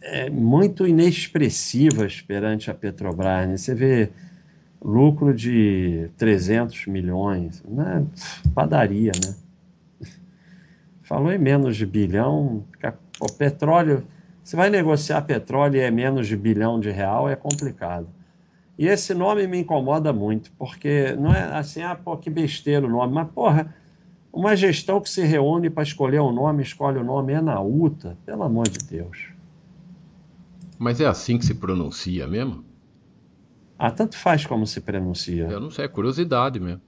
é, 0.00 0.30
muito 0.30 0.86
inexpressivas 0.86 2.20
perante 2.20 2.70
a 2.70 2.74
Petrobras. 2.74 3.48
Né? 3.48 3.56
Você 3.56 3.74
vê 3.74 4.10
lucro 4.80 5.34
de 5.34 6.08
300 6.16 6.86
milhões, 6.86 7.64
né? 7.68 8.06
padaria, 8.54 9.10
né? 9.24 9.34
Falou 11.04 11.30
em 11.30 11.38
menos 11.38 11.76
de 11.76 11.84
bilhão, 11.84 12.64
o 13.20 13.26
petróleo, 13.30 14.04
você 14.42 14.56
vai 14.56 14.70
negociar 14.70 15.22
petróleo 15.22 15.76
e 15.76 15.80
é 15.80 15.90
menos 15.90 16.26
de 16.26 16.36
bilhão 16.36 16.80
de 16.80 16.90
real, 16.90 17.28
é 17.28 17.36
complicado. 17.36 18.08
E 18.78 18.86
esse 18.86 19.14
nome 19.14 19.46
me 19.46 19.60
incomoda 19.60 20.12
muito, 20.12 20.50
porque 20.58 21.12
não 21.12 21.32
é 21.32 21.42
assim, 21.56 21.82
ah, 21.82 21.94
pô, 21.94 22.16
que 22.16 22.30
besteira 22.30 22.86
o 22.86 22.90
nome, 22.90 23.12
mas 23.12 23.28
porra, 23.30 23.74
uma 24.32 24.56
gestão 24.56 24.98
que 24.98 25.08
se 25.08 25.22
reúne 25.22 25.68
para 25.68 25.82
escolher 25.82 26.20
um 26.20 26.32
nome, 26.32 26.62
escolhe 26.62 26.98
o 26.98 27.04
nome, 27.04 27.34
é 27.34 27.40
na 27.40 27.60
UTA, 27.60 28.16
pelo 28.24 28.42
amor 28.42 28.66
de 28.68 28.78
Deus. 28.78 29.28
Mas 30.78 31.00
é 31.00 31.06
assim 31.06 31.38
que 31.38 31.44
se 31.44 31.54
pronuncia 31.54 32.26
mesmo? 32.26 32.64
Ah, 33.78 33.90
tanto 33.90 34.16
faz 34.16 34.46
como 34.46 34.66
se 34.66 34.80
pronuncia. 34.80 35.44
Eu 35.44 35.60
não 35.60 35.70
sei, 35.70 35.84
é 35.84 35.88
curiosidade 35.88 36.58
mesmo. 36.58 36.80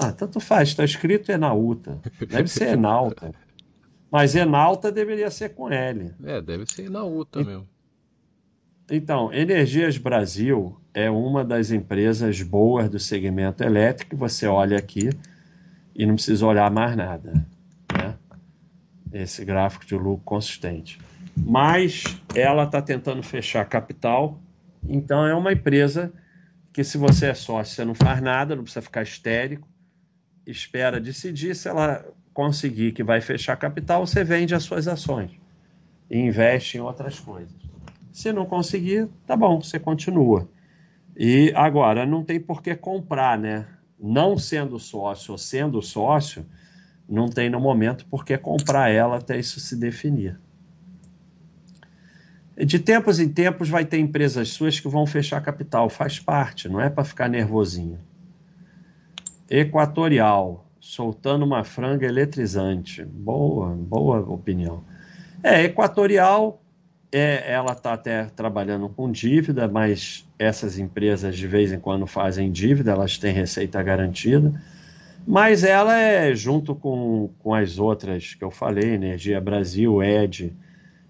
Ah, 0.00 0.12
tanto 0.12 0.40
faz, 0.40 0.70
está 0.70 0.84
escrito 0.84 1.30
Enauta. 1.30 2.00
Deve 2.28 2.48
ser 2.48 2.68
Enalta. 2.68 3.32
Mas 4.10 4.34
Enalta 4.34 4.90
deveria 4.90 5.30
ser 5.30 5.50
com 5.50 5.70
L. 5.70 6.12
É, 6.24 6.40
deve 6.40 6.64
ser 6.66 6.86
Enauta 6.86 7.40
e... 7.40 7.44
mesmo. 7.44 7.68
Então, 8.90 9.32
Energias 9.32 9.96
Brasil 9.98 10.76
é 10.92 11.08
uma 11.08 11.44
das 11.44 11.70
empresas 11.70 12.42
boas 12.42 12.88
do 12.88 12.98
segmento 12.98 13.62
elétrico. 13.62 14.16
Você 14.16 14.46
olha 14.46 14.76
aqui 14.76 15.10
e 15.94 16.04
não 16.04 16.14
precisa 16.14 16.44
olhar 16.44 16.70
mais 16.70 16.96
nada. 16.96 17.32
Né? 17.92 18.16
Esse 19.12 19.44
gráfico 19.44 19.86
de 19.86 19.94
lucro 19.94 20.24
consistente. 20.24 20.98
Mas 21.36 22.04
ela 22.34 22.64
está 22.64 22.82
tentando 22.82 23.22
fechar 23.22 23.64
capital, 23.64 24.40
então 24.88 25.24
é 25.24 25.34
uma 25.34 25.52
empresa 25.52 26.12
que, 26.72 26.82
se 26.82 26.98
você 26.98 27.26
é 27.26 27.34
sócio, 27.34 27.74
você 27.74 27.84
não 27.84 27.94
faz 27.94 28.20
nada, 28.20 28.56
não 28.56 28.62
precisa 28.62 28.82
ficar 28.82 29.02
histérico, 29.02 29.68
espera 30.50 31.00
decidir. 31.00 31.54
Se 31.54 31.68
ela 31.68 32.04
conseguir 32.32 32.92
que 32.92 33.02
vai 33.02 33.20
fechar 33.20 33.56
capital, 33.56 34.06
você 34.06 34.24
vende 34.24 34.54
as 34.54 34.62
suas 34.62 34.88
ações 34.88 35.30
e 36.10 36.18
investe 36.18 36.78
em 36.78 36.80
outras 36.80 37.20
coisas. 37.20 37.54
Se 38.12 38.32
não 38.32 38.44
conseguir, 38.44 39.08
tá 39.26 39.36
bom, 39.36 39.60
você 39.60 39.78
continua. 39.78 40.48
E 41.16 41.52
agora, 41.54 42.04
não 42.04 42.24
tem 42.24 42.40
por 42.40 42.62
que 42.62 42.74
comprar, 42.74 43.38
né? 43.38 43.66
Não 43.98 44.38
sendo 44.38 44.78
sócio 44.78 45.32
ou 45.32 45.38
sendo 45.38 45.80
sócio, 45.82 46.46
não 47.08 47.28
tem 47.28 47.50
no 47.50 47.60
momento 47.60 48.06
por 48.06 48.24
que 48.24 48.36
comprar 48.38 48.88
ela 48.88 49.18
até 49.18 49.38
isso 49.38 49.60
se 49.60 49.76
definir. 49.76 50.38
De 52.56 52.78
tempos 52.78 53.18
em 53.18 53.28
tempos 53.28 53.68
vai 53.68 53.84
ter 53.84 53.98
empresas 53.98 54.50
suas 54.50 54.78
que 54.78 54.88
vão 54.88 55.06
fechar 55.06 55.40
capital, 55.40 55.88
faz 55.88 56.18
parte, 56.18 56.68
não 56.68 56.80
é 56.80 56.90
para 56.90 57.04
ficar 57.04 57.28
nervosinho. 57.28 57.98
Equatorial, 59.50 60.64
soltando 60.78 61.44
uma 61.44 61.64
franga 61.64 62.06
eletrizante. 62.06 63.04
Boa, 63.04 63.70
boa 63.70 64.20
opinião. 64.20 64.84
É, 65.42 65.64
Equatorial 65.64 66.62
é, 67.10 67.52
ela 67.52 67.72
está 67.72 67.94
até 67.94 68.26
trabalhando 68.26 68.88
com 68.88 69.10
dívida, 69.10 69.66
mas 69.66 70.24
essas 70.38 70.78
empresas 70.78 71.36
de 71.36 71.48
vez 71.48 71.72
em 71.72 71.80
quando 71.80 72.06
fazem 72.06 72.52
dívida, 72.52 72.92
elas 72.92 73.18
têm 73.18 73.32
receita 73.32 73.82
garantida. 73.82 74.52
Mas 75.26 75.64
ela 75.64 75.98
é, 75.98 76.32
junto 76.32 76.74
com, 76.74 77.30
com 77.40 77.52
as 77.52 77.78
outras 77.78 78.34
que 78.34 78.44
eu 78.44 78.50
falei, 78.52 78.94
Energia 78.94 79.40
Brasil, 79.40 80.00
ED 80.00 80.52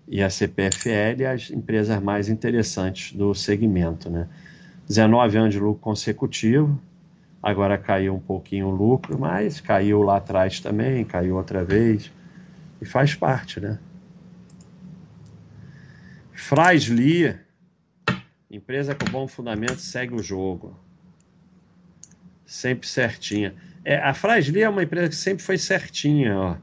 e 0.09 0.23
a 0.23 0.31
CPFL, 0.31 1.27
as 1.31 1.51
empresas 1.51 2.03
mais 2.03 2.31
interessantes 2.31 3.13
do 3.13 3.35
segmento. 3.35 4.09
Né? 4.09 4.27
19 4.89 5.37
anos 5.37 5.55
de 5.55 5.61
lucro 5.61 5.81
consecutivo, 5.81 6.81
agora 7.43 7.79
caiu 7.79 8.15
um 8.15 8.21
pouquinho 8.21 8.69
o 8.69 8.71
lucro, 8.71 9.19
mas 9.19 9.61
caiu 9.61 10.03
lá 10.03 10.17
atrás 10.17 10.61
também, 10.61 11.05
caiu 11.05 11.37
outra 11.37 11.65
vez, 11.65 12.13
e 12.81 12.85
faz 12.85 13.15
parte, 13.15 13.61
né? 13.61 13.79
Fraisli, 16.33 17.39
empresa 18.51 18.95
com 18.95 19.11
bom 19.11 19.29
fundamento, 19.29 19.79
segue 19.79 20.15
o 20.15 20.23
jogo. 20.23 20.77
Sempre 22.45 22.89
certinha. 22.89 23.55
É, 23.85 23.97
a 23.99 24.13
Fraisli 24.13 24.63
é 24.63 24.69
uma 24.69 24.83
empresa 24.83 25.09
que 25.09 25.15
sempre 25.15 25.45
foi 25.45 25.57
certinha, 25.57 26.37
ó. 26.37 26.57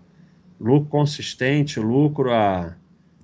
Lucro 0.60 0.90
consistente, 0.90 1.80
lucro 1.80 2.34
a 2.34 2.76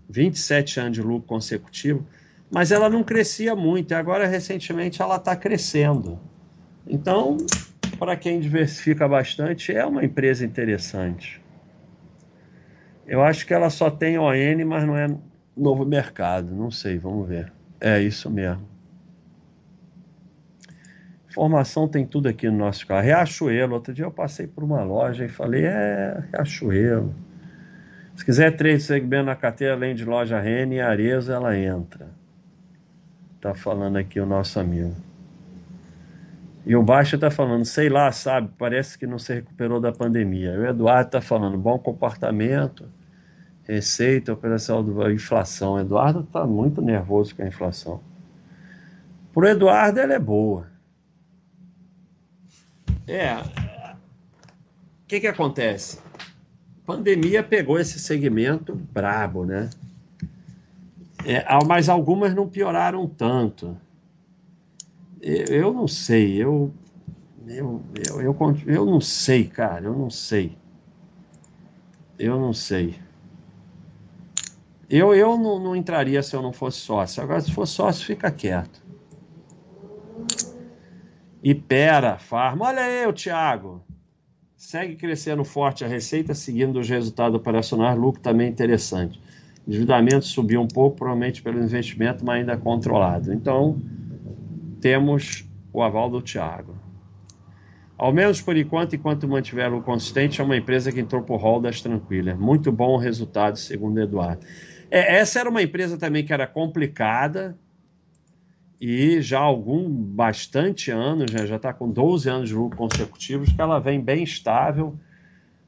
27 0.10 0.80
anos 0.80 0.94
de 0.94 1.02
lucro 1.02 1.28
consecutivo, 1.28 2.06
mas 2.52 2.72
ela 2.72 2.90
não 2.90 3.04
crescia 3.04 3.56
muito, 3.56 3.92
e 3.92 3.96
agora 3.96 4.28
recentemente 4.28 5.02
ela 5.02 5.16
está 5.16 5.36
crescendo. 5.36 6.20
Então, 6.88 7.38
para 7.98 8.16
quem 8.16 8.40
diversifica 8.40 9.08
bastante, 9.08 9.74
é 9.74 9.86
uma 9.86 10.04
empresa 10.04 10.46
interessante. 10.46 11.42
Eu 13.06 13.22
acho 13.22 13.46
que 13.46 13.54
ela 13.54 13.70
só 13.70 13.90
tem 13.90 14.18
ON, 14.18 14.66
mas 14.66 14.86
não 14.86 14.98
é 14.98 15.08
novo 15.56 15.86
mercado, 15.86 16.54
não 16.54 16.72
sei, 16.72 16.98
vamos 16.98 17.28
ver. 17.28 17.52
É 17.80 18.02
isso 18.02 18.30
mesmo. 18.30 18.68
Informação 21.30 21.88
tem 21.88 22.06
tudo 22.06 22.30
aqui 22.30 22.50
no 22.50 22.58
nosso 22.58 22.86
carro. 22.86 23.04
Riachuelo, 23.04 23.74
outro 23.74 23.94
dia 23.94 24.06
eu 24.06 24.12
passei 24.12 24.46
por 24.46 24.64
uma 24.64 24.84
loja 24.84 25.26
e 25.26 25.30
falei, 25.30 25.66
é, 25.66 26.24
Riachuelo. 26.32 27.14
Se 28.16 28.24
quiser 28.24 28.56
trade 28.56 28.82
segmento 28.82 29.26
na 29.26 29.36
carteira, 29.36 29.74
além 29.74 29.96
de 29.96 30.06
loja 30.06 30.40
Rene 30.40 30.76
e 30.76 30.82
Areza, 30.82 31.34
ela 31.34 31.58
entra. 31.58 32.08
Tá 33.42 33.56
falando 33.56 33.98
aqui 33.98 34.20
o 34.20 34.26
nosso 34.26 34.60
amigo. 34.60 34.96
E 36.66 36.76
o 36.76 36.84
Baixa 36.84 37.18
tá 37.18 37.30
falando, 37.30 37.66
sei 37.66 37.90
lá, 37.90 38.12
sabe, 38.12 38.50
parece 38.58 38.98
que 38.98 39.06
não 39.06 39.20
se 39.20 39.34
recuperou 39.34 39.82
da 39.82 39.92
pandemia. 39.92 40.52
O 40.58 40.66
Eduardo 40.66 41.12
tá 41.12 41.22
falando, 41.22 41.58
bom 41.58 41.78
comportamento 41.78 42.88
Receita 43.64 44.34
operacional 44.34 44.84
da 44.84 45.12
inflação. 45.12 45.80
Eduardo 45.80 46.20
está 46.20 46.46
muito 46.46 46.82
nervoso 46.82 47.34
com 47.34 47.44
a 47.44 47.48
inflação. 47.48 48.02
Para 49.34 49.44
o 49.44 49.48
Eduardo, 49.48 50.00
ela 50.00 50.14
é 50.14 50.20
boa. 50.20 50.68
É. 53.08 53.36
O 53.36 55.08
que, 55.08 55.22
que 55.22 55.28
acontece? 55.28 55.98
A 55.98 56.86
pandemia 56.86 57.42
pegou 57.42 57.80
esse 57.80 58.00
segmento 58.00 58.76
brabo, 58.76 59.46
né? 59.46 59.70
É, 61.26 61.46
mas 61.66 61.88
algumas 61.88 62.36
não 62.36 62.50
pioraram 62.50 63.08
tanto. 63.08 63.78
Eu, 65.26 65.74
não 65.74 65.88
sei, 65.88 66.36
eu, 66.36 66.70
eu, 67.48 67.82
eu, 68.10 68.22
eu, 68.22 68.58
eu 68.68 68.86
não 68.86 69.00
sei, 69.00 69.46
cara, 69.46 69.86
eu 69.86 69.98
não 69.98 70.10
sei. 70.10 70.58
Eu 72.20 72.38
não 72.38 72.52
sei. 72.52 72.96
Eu, 74.90 75.16
eu 75.16 75.38
não, 75.38 75.60
não 75.60 75.76
entraria 75.78 76.22
se 76.22 76.36
eu 76.36 76.42
não 76.42 76.52
fosse 76.52 76.80
sócio. 76.80 77.24
Agora, 77.24 77.40
se 77.40 77.54
for 77.54 77.66
sócio, 77.66 78.06
fica 78.06 78.30
quieto. 78.30 78.84
Ipera, 81.42 82.18
Farma. 82.18 82.66
Olha 82.66 82.82
aí, 82.82 83.08
o 83.08 83.14
Thiago. 83.14 83.82
Segue 84.58 84.98
crescendo 84.98 85.46
forte 85.46 85.86
a 85.86 85.88
receita, 85.88 86.34
seguindo 86.34 86.80
os 86.80 86.90
resultados 86.90 87.40
operacionais. 87.40 87.98
Lucro 87.98 88.22
também 88.22 88.50
interessante. 88.50 89.22
Endividamento 89.66 90.26
subiu 90.26 90.62
um 90.62 90.68
pouco, 90.68 90.98
provavelmente 90.98 91.42
pelo 91.42 91.64
investimento, 91.64 92.26
mas 92.26 92.40
ainda 92.40 92.58
controlado. 92.58 93.34
Então, 93.34 93.82
temos 94.84 95.50
o 95.72 95.82
aval 95.82 96.10
do 96.10 96.22
Thiago. 96.22 96.76
Ao 97.98 98.12
menos 98.12 98.42
por 98.42 98.58
enquanto, 98.58 98.98
enquanto 98.98 99.26
mantiver 99.30 99.74
o 99.74 99.82
consistente, 99.82 100.42
é 100.42 100.44
uma 100.44 100.58
empresa 100.58 100.92
que 100.92 101.00
entrou 101.00 101.22
por 101.22 101.38
rol 101.40 101.62
das 101.62 101.80
tranquilas. 101.80 102.38
Muito 102.38 102.70
bom 102.70 102.96
o 102.96 102.98
resultado, 102.98 103.58
segundo 103.58 104.02
Eduardo. 104.02 104.46
É, 104.92 105.20
essa 105.20 105.40
era 105.40 105.50
uma 105.50 105.62
empresa 105.62 105.98
também 105.98 106.26
que 106.26 106.34
era 106.34 106.46
complicada 106.46 107.58
e 108.80 109.22
já 109.22 109.40
há 109.40 109.44
algum 109.44 109.90
bastante 109.90 110.92
anos, 110.92 111.32
já 111.32 111.56
está 111.56 111.72
com 111.72 111.90
12 111.90 112.30
anos 112.30 112.50
de 112.50 112.56
lucro 112.56 112.78
consecutivos, 112.78 113.54
que 113.54 113.62
ela 113.62 113.80
vem 113.80 114.02
bem 114.02 114.22
estável, 114.22 115.00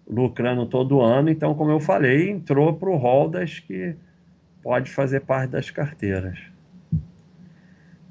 lucrando 0.05 0.65
todo 0.65 0.99
ano. 0.99 1.29
Então, 1.29 1.55
como 1.55 1.71
eu 1.71 1.79
falei, 1.79 2.31
entrou 2.31 2.73
para 2.73 2.89
o 2.89 2.97
rol 2.97 3.29
das 3.29 3.59
que 3.59 3.95
pode 4.61 4.91
fazer 4.91 5.21
parte 5.21 5.51
das 5.51 5.69
carteiras. 5.69 6.53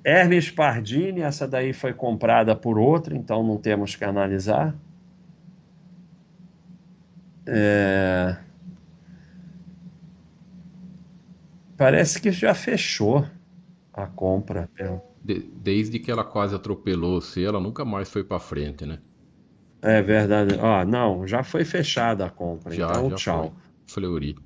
Hermes 0.04 0.50
Pardini, 0.50 1.22
essa 1.22 1.48
daí 1.48 1.72
foi 1.72 1.94
comprada 1.94 2.54
por 2.54 2.78
outra, 2.78 3.16
então 3.16 3.42
não 3.42 3.56
temos 3.56 3.96
que 3.96 4.04
analisar. 4.04 4.74
É... 7.46 8.36
Parece 11.76 12.20
que 12.20 12.30
já 12.30 12.54
fechou. 12.54 13.26
a 13.92 14.06
compra. 14.06 14.68
É. 14.78 15.00
De, 15.22 15.40
desde 15.40 15.98
que 15.98 16.10
ela 16.10 16.24
quase 16.24 16.54
atropelou 16.54 17.20
você, 17.20 17.44
ela 17.44 17.60
nunca 17.60 17.84
mais 17.84 18.10
foi 18.10 18.22
para 18.22 18.38
frente, 18.38 18.84
né? 18.84 18.98
É 19.80 20.02
verdade. 20.02 20.58
Ah, 20.60 20.84
não, 20.84 21.26
já 21.26 21.42
foi 21.42 21.64
fechada 21.64 22.26
a 22.26 22.30
compra. 22.30 22.74
Já, 22.74 22.90
então, 22.90 23.10
já 23.10 23.16
tchau. 23.16 23.54
Foi. 23.86 24.02
Fleury. 24.02 24.36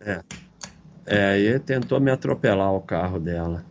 É. 0.00 0.22
É, 1.06 1.38
e 1.38 1.58
tentou 1.58 1.98
me 2.00 2.10
atropelar 2.10 2.72
o 2.74 2.80
carro 2.80 3.18
dela. 3.18 3.64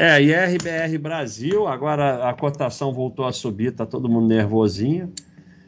É, 0.00 0.22
e 0.22 0.32
RBR 0.32 0.96
Brasil, 0.96 1.66
agora 1.66 2.28
a 2.30 2.32
cotação 2.32 2.92
voltou 2.92 3.24
a 3.24 3.32
subir, 3.32 3.72
tá 3.72 3.84
todo 3.84 4.08
mundo 4.08 4.28
nervosinho. 4.28 5.12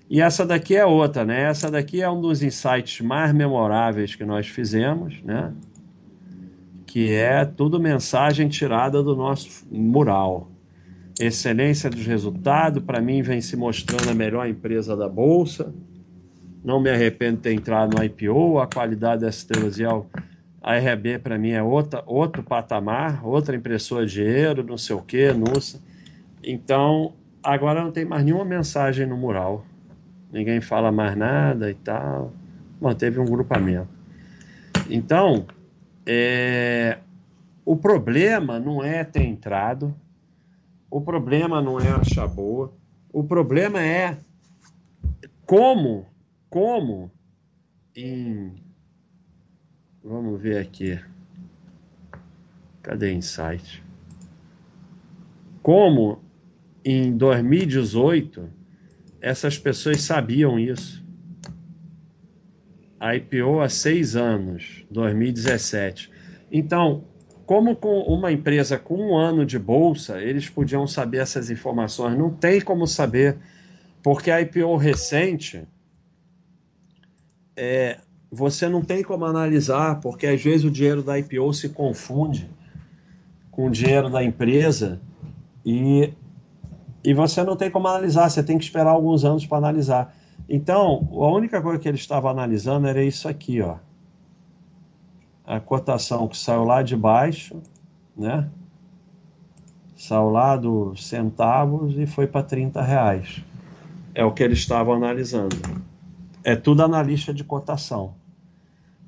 E 0.09 0.20
essa 0.20 0.47
daqui 0.47 0.76
é 0.76 0.87
outra, 0.87 1.24
né? 1.24 1.43
Essa 1.43 1.68
daqui 1.68 2.01
é 2.01 2.09
um 2.09 2.20
dos 2.20 2.41
insights 2.41 3.01
mais 3.01 3.35
memoráveis 3.35 4.14
que 4.14 4.24
nós 4.24 4.47
fizemos, 4.47 5.20
né? 5.24 5.53
Que 6.87 7.11
é 7.12 7.45
tudo 7.45 7.81
mensagem 7.81 8.49
tirada 8.49 9.03
do 9.03 9.16
nosso 9.16 9.66
mural. 9.68 10.49
Excelência 11.18 11.91
dos 11.91 12.07
resultados, 12.07 12.85
para 12.85 13.01
mim, 13.01 13.22
vem 13.22 13.41
se 13.41 13.57
mostrando 13.57 14.11
a 14.11 14.14
melhor 14.14 14.49
empresa 14.49 14.97
da 14.97 15.09
Bolsa. 15.09 15.74
Não 16.62 16.81
me 16.81 16.89
arrependo 16.89 17.39
de 17.39 17.43
ter 17.43 17.53
entrado 17.53 17.97
no 17.97 18.05
IPO, 18.05 18.61
a 18.61 18.68
qualidade 18.68 19.22
dessa 19.22 19.45
Telesiel, 19.49 20.07
a 20.63 20.77
RB 20.77 21.19
para 21.19 21.39
mim 21.39 21.51
é 21.51 21.63
outra, 21.63 22.03
outro 22.07 22.43
patamar, 22.43 23.25
outra 23.27 23.57
impressora 23.57 24.07
de 24.07 24.15
dinheiro, 24.15 24.63
não 24.63 24.77
sei 24.77 24.97
o 24.97 25.03
que, 25.03 25.33
nossa. 25.33 25.81
Então, 26.43 27.15
agora 27.43 27.83
não 27.83 27.91
tem 27.91 28.05
mais 28.05 28.25
nenhuma 28.25 28.45
mensagem 28.45 29.07
no 29.07 29.17
mural 29.17 29.65
ninguém 30.33 30.61
fala 30.61 30.93
mais 30.93 31.17
nada 31.17 31.71
e 31.71 31.75
tal. 31.75 32.33
Manteve 32.81 33.19
um 33.19 33.25
grupamento. 33.25 33.89
Então, 34.89 35.47
é, 36.07 36.99
o 37.65 37.77
problema 37.77 38.59
não 38.59 38.83
é 38.83 39.05
ter 39.05 39.23
entrado, 39.23 39.95
o 40.91 41.01
problema 41.01 41.61
não 41.61 41.79
é 41.79 41.91
achar 41.91 42.27
boa, 42.27 42.73
o 43.13 43.23
problema 43.23 43.83
é 43.83 44.17
como, 45.45 46.07
como 46.49 47.11
em. 47.95 48.55
Vamos 50.03 50.41
ver 50.41 50.59
aqui. 50.59 50.99
Cadê 52.83 53.13
Insight? 53.13 53.85
Como 55.63 56.23
em 56.85 57.17
2018 57.17 58.49
essas 59.21 59.59
pessoas 59.59 60.01
sabiam 60.01 60.59
isso. 60.59 61.05
A 62.99 63.15
IPO 63.15 63.61
há 63.61 63.69
seis 63.69 64.17
anos, 64.17 64.85
2017. 64.91 66.11
Então, 66.51 67.05
como 67.47 67.77
com 67.77 68.01
uma 68.03 68.33
empresa 68.33 68.79
com 68.79 68.97
um 68.97 69.17
ano 69.17 69.45
de 69.45 69.59
bolsa, 69.59 70.21
eles 70.23 70.49
podiam 70.49 70.87
saber 70.87 71.19
essas 71.19 71.51
informações? 71.51 72.17
Não 72.17 72.31
tem 72.31 72.61
como 72.61 72.87
saber, 72.87 73.39
porque 74.03 74.31
a 74.31 74.41
IPO 74.41 74.77
recente, 74.77 75.67
é, 77.57 77.99
você 78.31 78.68
não 78.68 78.83
tem 78.83 79.03
como 79.03 79.24
analisar, 79.24 80.01
porque 80.01 80.26
às 80.26 80.43
vezes 80.43 80.64
o 80.64 80.70
dinheiro 80.70 81.03
da 81.03 81.18
IPO 81.18 81.53
se 81.53 81.70
confunde 81.70 82.49
com 83.51 83.66
o 83.66 83.70
dinheiro 83.70 84.09
da 84.09 84.22
empresa 84.22 85.01
e 85.64 86.12
e 87.03 87.14
você 87.14 87.43
não 87.43 87.57
tem 87.57 87.70
como 87.70 87.89
analisar, 87.89 88.28
você 88.28 88.43
tem 88.43 88.59
que 88.59 88.64
esperar 88.64 88.91
alguns 88.91 89.24
anos 89.24 89.47
para 89.47 89.57
analisar. 89.59 90.14
Então, 90.49 91.09
a 91.12 91.28
única 91.28 91.61
coisa 91.62 91.78
que 91.78 91.89
ele 91.89 91.97
estava 91.97 92.31
analisando 92.31 92.87
era 92.87 93.03
isso 93.03 93.26
aqui, 93.26 93.62
ó. 93.62 93.76
A 95.47 95.59
cotação 95.59 96.28
que 96.28 96.37
saiu 96.37 96.64
lá 96.64 96.83
de 96.83 96.95
baixo, 96.97 97.57
né? 98.16 98.49
Saiu 99.97 100.31
lá 100.31 100.57
dos 100.57 101.07
centavos 101.07 101.99
e 101.99 102.07
foi 102.07 102.26
para 102.26 102.43
30 102.43 102.83
reais. 102.83 103.43
É 104.14 104.24
o 104.24 104.33
que 104.33 104.43
eles 104.43 104.59
estavam 104.59 104.95
analisando. 104.95 105.57
É 106.45 106.55
tudo 106.55 106.83
analista 106.83 107.33
de 107.33 107.45
cotação. 107.45 108.14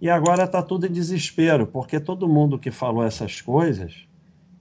E 0.03 0.11
agora 0.11 0.43
está 0.43 0.61
tudo 0.61 0.85
em 0.85 0.91
desespero, 0.91 1.65
porque 1.65 2.01
todo 2.01 2.29
mundo 2.29 2.59
que 2.59 2.73
falou 2.73 3.05
essas 3.05 3.41
coisas 3.41 4.05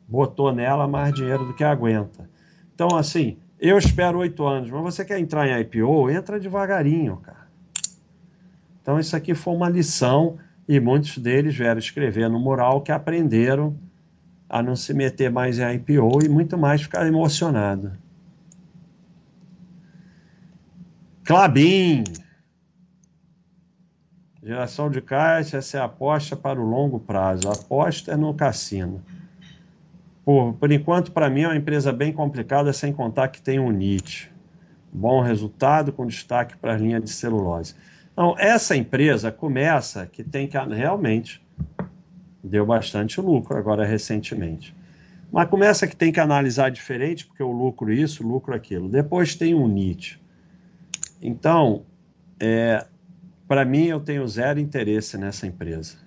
botou 0.08 0.54
nela 0.54 0.88
mais 0.88 1.16
dinheiro 1.16 1.44
do 1.44 1.56
que 1.56 1.64
aguenta. 1.64 2.30
Então, 2.76 2.96
assim, 2.96 3.39
eu 3.60 3.76
espero 3.76 4.20
oito 4.20 4.46
anos, 4.46 4.70
mas 4.70 4.84
você 4.84 5.04
quer 5.04 5.18
entrar 5.18 5.48
em 5.48 5.60
IPO, 5.62 6.12
entra 6.12 6.39
devagarinho, 6.39 7.18
cara. 7.18 7.48
Então, 8.84 9.00
isso 9.00 9.16
aqui 9.16 9.34
foi 9.34 9.56
uma 9.56 9.68
lição 9.68 10.38
e 10.68 10.80
muitos 10.80 11.18
deles 11.18 11.56
vieram 11.56 11.80
escrever 11.80 12.30
no 12.30 12.39
mural 12.39 12.82
que 12.82 12.92
aprenderam 12.92 13.76
a 14.48 14.62
não 14.62 14.76
se 14.76 14.94
meter 14.94 15.32
mais 15.32 15.58
em 15.58 15.74
IPO 15.74 16.24
e 16.24 16.30
muito 16.30 16.56
mais 16.56 16.84
ficar 16.84 17.08
emocionado. 17.08 17.94
Clabin. 21.24 22.04
Geração 24.44 24.89
de 24.89 25.02
caixa, 25.02 25.58
essa 25.58 25.78
é 25.78 25.82
a 25.82 25.84
aposta 25.84 26.36
para 26.36 26.60
o 26.60 26.66
longo 26.66 27.00
prazo. 27.00 27.48
A 27.48 27.54
aposta 27.54 28.12
é 28.12 28.18
no 28.18 28.34
cassino. 28.34 29.04
Por, 30.26 30.54
por 30.54 30.72
enquanto, 30.72 31.12
para 31.12 31.30
mim, 31.30 31.42
é 31.42 31.48
uma 31.48 31.56
empresa 31.56 31.94
bem 31.94 32.12
complicada, 32.12 32.74
sem 32.74 32.92
contar 32.92 33.28
que 33.28 33.42
tem 33.42 33.60
um 33.60 33.72
NIT. 33.72 34.32
Bom 34.92 35.22
resultado, 35.22 35.92
com 35.92 36.08
destaque 36.08 36.58
para 36.58 36.74
as 36.74 36.82
linhas 36.82 37.04
de 37.04 37.12
celulose. 37.12 37.76
Então, 38.14 38.36
essa 38.39 38.76
empresa 38.76 39.32
começa 39.32 40.08
que 40.08 40.24
tem 40.24 40.48
que 40.48 40.58
realmente 40.58 41.42
deu 42.44 42.66
bastante 42.66 43.22
lucro 43.22 43.56
agora 43.56 43.86
recentemente. 43.86 44.76
Mas 45.32 45.50
começa 45.50 45.88
que 45.88 45.96
tem 45.96 46.12
que 46.12 46.20
analisar 46.20 46.70
diferente, 46.72 47.26
porque 47.26 47.44
o 47.44 47.52
lucro 47.52 47.94
isso, 47.94 48.24
o 48.24 48.28
lucro 48.28 48.54
aquilo. 48.54 48.89
Depois 48.89 49.36
tem 49.36 49.54
um 49.54 49.68
NIT. 49.68 50.20
Então, 51.22 51.84
é, 52.39 52.86
para 53.52 53.66
mim, 53.66 53.88
eu 53.88 53.99
tenho 53.99 54.26
zero 54.26 54.62
interesse 54.62 55.18
nessa 55.18 55.45
empresa. 55.45 55.97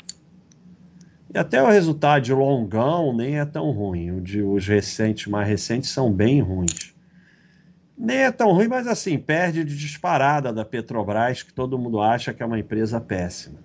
E 1.34 1.36
até 1.36 1.62
o 1.62 1.66
resultado 1.66 2.22
de 2.22 2.32
longão 2.32 3.14
nem 3.14 3.38
é 3.38 3.44
tão 3.44 3.70
ruim. 3.70 4.12
O 4.12 4.20
de, 4.22 4.40
os 4.40 4.66
recentes, 4.66 5.26
mais 5.26 5.46
recentes, 5.46 5.90
são 5.90 6.10
bem 6.10 6.40
ruins. 6.40 6.94
Nem 7.98 8.16
é 8.16 8.32
tão 8.32 8.50
ruim, 8.50 8.66
mas 8.66 8.86
assim, 8.86 9.18
perde 9.18 9.62
de 9.62 9.76
disparada 9.76 10.54
da 10.54 10.64
Petrobras, 10.64 11.42
que 11.42 11.52
todo 11.52 11.78
mundo 11.78 12.00
acha 12.00 12.32
que 12.32 12.42
é 12.42 12.46
uma 12.46 12.58
empresa 12.58 12.98
péssima. 12.98 13.58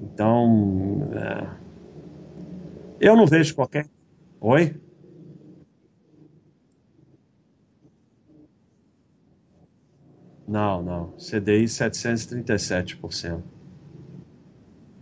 Então, 0.00 1.10
é... 1.16 1.48
eu 3.00 3.16
não 3.16 3.26
vejo 3.26 3.56
qualquer. 3.56 3.88
Oi? 4.40 4.80
Não, 10.52 10.82
não. 10.82 11.12
CDI 11.16 11.64
737%. 11.64 13.42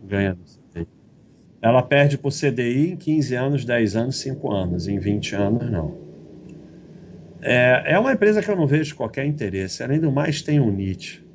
Ganha 0.05 0.39
ela 1.63 1.83
perde 1.83 2.17
por 2.17 2.33
CDI 2.33 2.93
em 2.93 2.97
15 2.97 3.35
anos, 3.35 3.65
10 3.65 3.97
anos, 3.97 4.17
5 4.17 4.53
anos. 4.53 4.89
Em 4.89 4.99
20 4.99 5.35
anos, 5.35 5.71
não. 5.71 5.99
É, 7.43 7.95
é 7.95 7.99
uma 7.99 8.13
empresa 8.13 8.43
que 8.43 8.51
eu 8.51 8.57
não 8.57 8.67
vejo 8.67 8.95
qualquer 8.95 9.27
interesse. 9.27 9.83
Além 9.83 10.01
do 10.01 10.11
mais, 10.11 10.41
tem 10.41 10.59
um 10.61 10.71
NIT. 10.71 11.27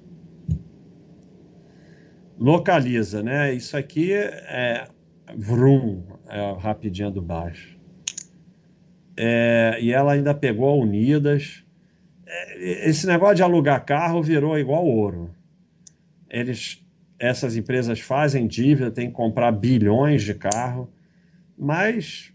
Localiza, 2.40 3.22
né? 3.22 3.54
Isso 3.54 3.78
aqui 3.78 4.14
é 4.14 4.88
Vrum, 5.38 6.04
é 6.28 6.54
rapidinho 6.58 7.12
do 7.12 7.22
baixo. 7.22 7.78
É, 9.18 9.78
e 9.80 9.92
ela 9.92 10.14
ainda 10.14 10.34
pegou 10.34 10.70
a 10.70 10.76
Unidas. 10.76 11.65
É, 12.36 12.90
esse 12.90 13.08
negócio 13.08 13.36
de 13.36 13.44
alugar 13.44 13.86
carro 13.86 14.22
virou 14.22 14.60
igual 14.60 14.86
ouro. 14.86 15.30
Eles 16.30 16.84
essas 17.18 17.56
empresas 17.56 18.02
fazem 18.02 18.46
dívida, 18.46 18.92
tem 18.92 19.08
que 19.08 19.14
comprar 19.14 19.50
bilhões 19.54 20.22
de 20.22 20.34
carro, 20.34 20.90
mas 21.58 22.34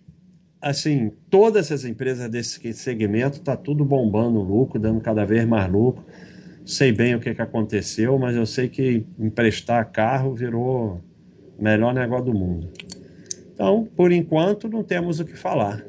assim, 0.61 1.13
todas 1.29 1.67
essas 1.67 1.85
empresas 1.85 2.31
desse 2.31 2.73
segmento 2.73 3.39
está 3.39 3.57
tudo 3.57 3.85
bombando 3.85 4.41
lucro, 4.41 4.79
dando 4.79 5.01
cada 5.01 5.25
vez 5.25 5.45
mais 5.47 5.71
lucro. 5.71 6.05
Sei 6.65 6.93
bem 6.93 7.15
o 7.15 7.21
que, 7.21 7.35
que 7.35 7.43
aconteceu, 7.43 8.19
mas 8.19 8.37
eu 8.37 8.47
sei 8.47 8.69
que 8.69 9.07
emprestar 9.19 9.91
carro 9.91 10.35
virou 10.35 11.01
o 11.59 11.63
melhor 11.63 11.93
negócio 11.93 12.27
do 12.27 12.35
mundo. 12.35 12.71
Então, 13.53 13.89
por 13.97 14.13
enquanto, 14.13 14.69
não 14.69 14.83
temos 14.83 15.21
o 15.21 15.25
que 15.25 15.37
falar. 15.37 15.85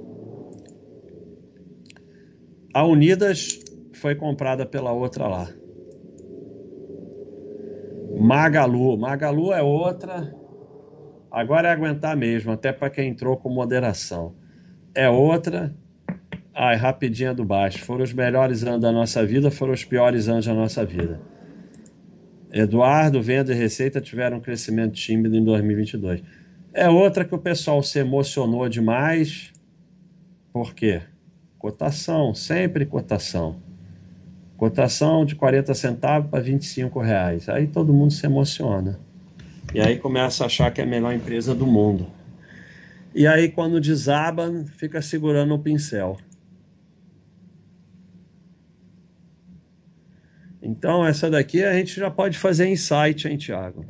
A 2.74 2.86
Unidas 2.86 3.60
foi 4.02 4.16
comprada 4.16 4.66
pela 4.66 4.92
outra 4.92 5.28
lá. 5.28 5.48
Magalu. 8.20 8.98
Magalu 8.98 9.54
é 9.54 9.62
outra. 9.62 10.36
Agora 11.30 11.68
é 11.68 11.72
aguentar 11.72 12.18
mesmo, 12.18 12.52
até 12.52 12.74
para 12.74 12.90
quem 12.90 13.10
entrou 13.10 13.38
com 13.38 13.48
moderação. 13.48 14.34
É 14.96 15.08
outra. 15.08 15.74
Ai, 16.52 16.76
rapidinha 16.76 17.32
do 17.32 17.46
baixo. 17.46 17.78
Foram 17.86 18.04
os 18.04 18.12
melhores 18.12 18.64
anos 18.64 18.82
da 18.82 18.92
nossa 18.92 19.24
vida, 19.24 19.52
foram 19.52 19.72
os 19.72 19.86
piores 19.86 20.28
anos 20.28 20.48
da 20.48 20.54
nossa 20.54 20.84
vida. 20.84 21.22
Eduardo, 22.52 23.22
venda 23.22 23.54
e 23.54 23.56
receita 23.56 24.02
tiveram 24.02 24.38
um 24.38 24.42
crescimento 24.42 24.94
tímido 24.94 25.38
em 25.38 25.44
2022. 25.44 26.24
É 26.74 26.90
outra 26.90 27.24
que 27.24 27.36
o 27.36 27.38
pessoal 27.38 27.84
se 27.84 28.00
emocionou 28.00 28.68
demais. 28.68 29.54
Por 30.52 30.74
quê? 30.74 31.04
Cotação, 31.60 32.34
sempre 32.34 32.84
cotação. 32.84 33.71
Cotação 34.62 35.26
de 35.26 35.34
40 35.34 35.74
centavos 35.74 36.30
para 36.30 36.40
25 36.40 37.00
reais. 37.00 37.50
Aí 37.50 37.66
todo 37.66 37.92
mundo 37.92 38.14
se 38.14 38.24
emociona. 38.28 39.00
E 39.74 39.82
aí 39.82 39.98
começa 39.98 40.44
a 40.44 40.46
achar 40.46 40.70
que 40.70 40.80
é 40.80 40.84
a 40.84 40.88
melhor 40.88 41.16
empresa 41.16 41.56
do 41.56 41.66
mundo. 41.66 42.06
E 43.16 43.26
aí 43.26 43.50
quando 43.50 43.82
desaba, 43.82 44.64
fica 44.78 45.02
segurando 45.02 45.56
o 45.56 45.58
pincel. 45.58 46.16
Então 50.62 51.04
essa 51.08 51.28
daqui 51.28 51.64
a 51.64 51.74
gente 51.74 52.00
já 52.00 52.12
pode 52.12 52.38
fazer 52.38 52.68
insight, 52.68 53.28
hein, 53.28 53.40
Thiago? 53.40 53.84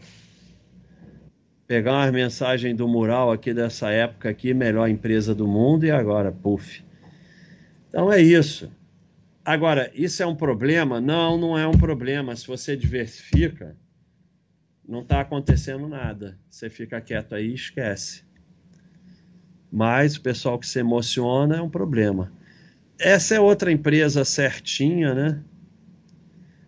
Pegar 1.67 1.91
uma 1.91 2.11
mensagem 2.13 2.73
do 2.73 2.87
mural 2.87 3.29
aqui 3.29 3.53
dessa 3.53 3.89
época 3.91 4.29
aqui, 4.29 4.53
melhor 4.53 4.89
empresa 4.89 5.35
do 5.35 5.45
mundo, 5.45 5.85
e 5.85 5.91
agora, 5.91 6.31
puf. 6.31 6.81
Então 7.89 8.09
é 8.09 8.21
isso. 8.21 8.71
Agora, 9.43 9.91
isso 9.95 10.21
é 10.21 10.25
um 10.25 10.35
problema? 10.35 11.01
Não, 11.01 11.37
não 11.37 11.57
é 11.57 11.67
um 11.67 11.71
problema. 11.71 12.35
Se 12.35 12.45
você 12.45 12.75
diversifica, 12.77 13.75
não 14.87 15.01
está 15.01 15.21
acontecendo 15.21 15.87
nada. 15.87 16.37
Você 16.49 16.69
fica 16.69 17.01
quieto 17.01 17.33
aí 17.33 17.49
e 17.49 17.55
esquece. 17.55 18.23
Mas 19.71 20.15
o 20.15 20.21
pessoal 20.21 20.59
que 20.59 20.67
se 20.67 20.79
emociona 20.79 21.57
é 21.57 21.61
um 21.61 21.69
problema. 21.69 22.31
Essa 22.99 23.35
é 23.35 23.39
outra 23.39 23.71
empresa 23.71 24.23
certinha, 24.23 25.15
né? 25.15 25.41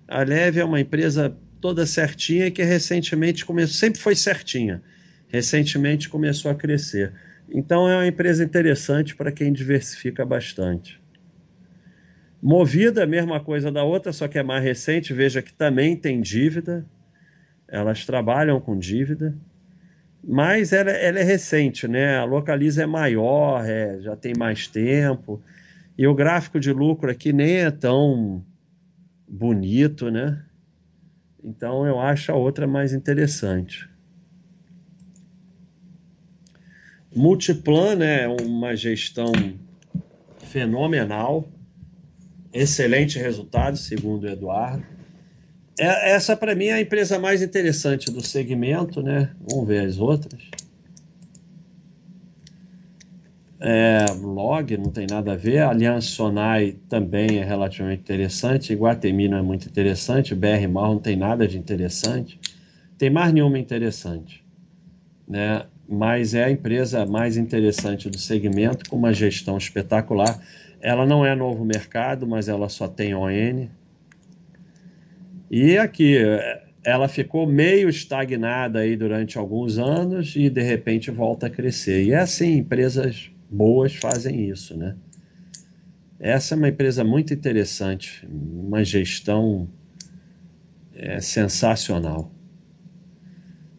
A 0.08 0.24
Leve 0.24 0.60
é 0.60 0.66
uma 0.66 0.80
empresa 0.80 1.38
toda 1.62 1.86
certinha 1.86 2.50
que 2.50 2.64
recentemente 2.64 3.46
começou, 3.46 3.76
sempre 3.76 4.00
foi 4.00 4.16
certinha, 4.16 4.82
recentemente 5.28 6.10
começou 6.10 6.50
a 6.50 6.56
crescer. 6.56 7.14
Então 7.50 7.88
é 7.88 7.96
uma 7.96 8.08
empresa 8.08 8.44
interessante 8.44 9.16
para 9.16 9.32
quem 9.32 9.54
diversifica 9.54 10.26
bastante. 10.26 11.03
Movida, 12.46 13.08
mesma 13.08 13.39
coisa 13.39 13.72
da 13.72 13.86
outra, 13.86 14.12
só 14.12 14.28
que 14.28 14.38
é 14.38 14.44
mais 14.44 14.62
recente, 14.62 15.14
veja 15.14 15.41
que 15.41 15.54
também 15.54 15.96
tem 15.96 16.20
dívida, 16.20 16.86
elas 17.66 18.06
trabalham 18.06 18.60
com 18.60 18.78
dívida, 18.78 19.34
mas 20.22 20.74
ela, 20.74 20.91
ela 20.91 21.20
é 21.20 21.24
recente, 21.24 21.88
né? 21.88 22.18
A 22.18 22.26
Localiza 22.26 22.84
é 22.84 22.86
maior, 22.86 23.64
é, 23.66 23.98
já 24.02 24.18
tem 24.18 24.34
mais 24.38 24.68
tempo, 24.68 25.41
e 25.98 26.06
o 26.06 26.14
gráfico 26.14 26.60
de 26.60 26.74
lucro 26.74 27.10
aqui 27.10 27.32
nem 27.32 27.60
é 27.60 27.72
tão 27.72 28.44
bonito, 29.26 30.12
né? 30.12 30.44
Então 31.41 31.88
eu 31.88 31.98
acho 31.98 32.30
a 32.30 32.36
outra 32.36 32.68
mais 32.68 32.91
interessante. 32.91 33.89
Multiplan 37.16 38.04
é 38.04 38.28
uma 38.28 38.76
gestão 38.76 39.32
fenomenal, 40.39 41.48
excelente 42.54 43.18
resultado, 43.18 43.78
segundo 43.78 44.24
o 44.26 44.30
Eduardo. 44.30 44.84
É, 45.80 46.12
essa 46.12 46.38
para 46.38 46.54
mim 46.54 46.66
é 46.66 46.74
a 46.74 46.82
empresa 46.82 47.18
mais 47.18 47.41
interessante 47.41 48.12
do 48.12 48.22
segmento, 48.22 49.01
né? 49.01 49.32
Vamos 49.49 49.68
ver 49.68 49.86
as 49.86 49.97
outras. 49.97 50.41
É, 53.66 54.06
log 54.20 54.76
não 54.78 54.91
tem 54.91 55.08
nada 55.10 55.34
a 55.34 55.36
ver. 55.38 55.60
Aliança 55.60 56.08
Sonai 56.08 56.76
também 56.89 57.38
é 57.38 57.45
relativamente 57.45 58.01
interessante. 58.01 58.74
Iguatemi 58.74 59.30
não 59.30 59.38
é 59.38 59.41
muito 59.41 59.68
interessante. 59.68 60.36
BR 60.36 60.68
Mal 60.70 60.95
não 60.95 60.99
tem 60.99 61.16
nada 61.16 61.47
de 61.47 61.58
interessante. 61.58 62.38
Tem 62.97 63.10
mais 63.10 63.32
nenhuma 63.32 63.58
interessante. 63.58 64.43
Né? 65.26 65.66
Mas 65.88 66.34
é 66.34 66.43
a 66.43 66.51
empresa 66.51 67.06
mais 67.06 67.38
interessante 67.38 68.10
do 68.10 68.18
segmento, 68.18 68.89
com 68.89 68.97
uma 68.97 69.14
gestão 69.14 69.58
espetacular. 69.58 70.39
Ela 70.84 71.06
não 71.06 71.26
é 71.26 71.34
novo 71.34 71.64
mercado, 71.64 72.28
mas 72.28 72.50
ela 72.50 72.68
só 72.68 72.90
tem 72.90 73.16
ON. 73.16 73.70
E 75.50 75.78
aqui, 75.78 76.18
ela 76.84 77.08
ficou 77.08 77.48
meio 77.48 77.88
estagnada 77.88 78.80
aí 78.80 78.98
durante 78.98 79.38
alguns 79.38 79.80
anos 79.80 80.36
e 80.36 80.50
de 80.50 80.62
repente 80.62 81.10
volta 81.10 81.48
a 81.48 81.50
crescer. 81.50 82.04
E 82.04 82.12
é 82.12 82.20
assim, 82.20 82.58
empresas 82.58 83.32
boas 83.50 83.96
fazem 83.96 84.50
isso, 84.50 84.76
né? 84.78 84.98
Essa 86.20 86.54
é 86.54 86.58
uma 86.58 86.68
empresa 86.68 87.02
muito 87.02 87.34
interessante, 87.34 88.28
uma 88.30 88.84
gestão 88.84 89.70
é, 90.94 91.22
sensacional. 91.22 92.30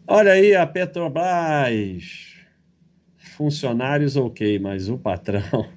Olha 0.07 0.31
aí 0.31 0.55
a 0.55 0.65
Petrobras, 0.65 2.33
funcionários 3.15 4.15
ok, 4.15 4.57
mas 4.57 4.89
o 4.89 4.97
patrão. 4.97 5.67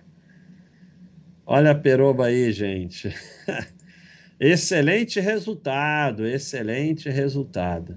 Olha 1.51 1.71
a 1.71 1.75
peroba 1.75 2.27
aí, 2.27 2.53
gente. 2.53 3.11
excelente 4.39 5.19
resultado, 5.19 6.27
excelente 6.27 7.09
resultado. 7.09 7.97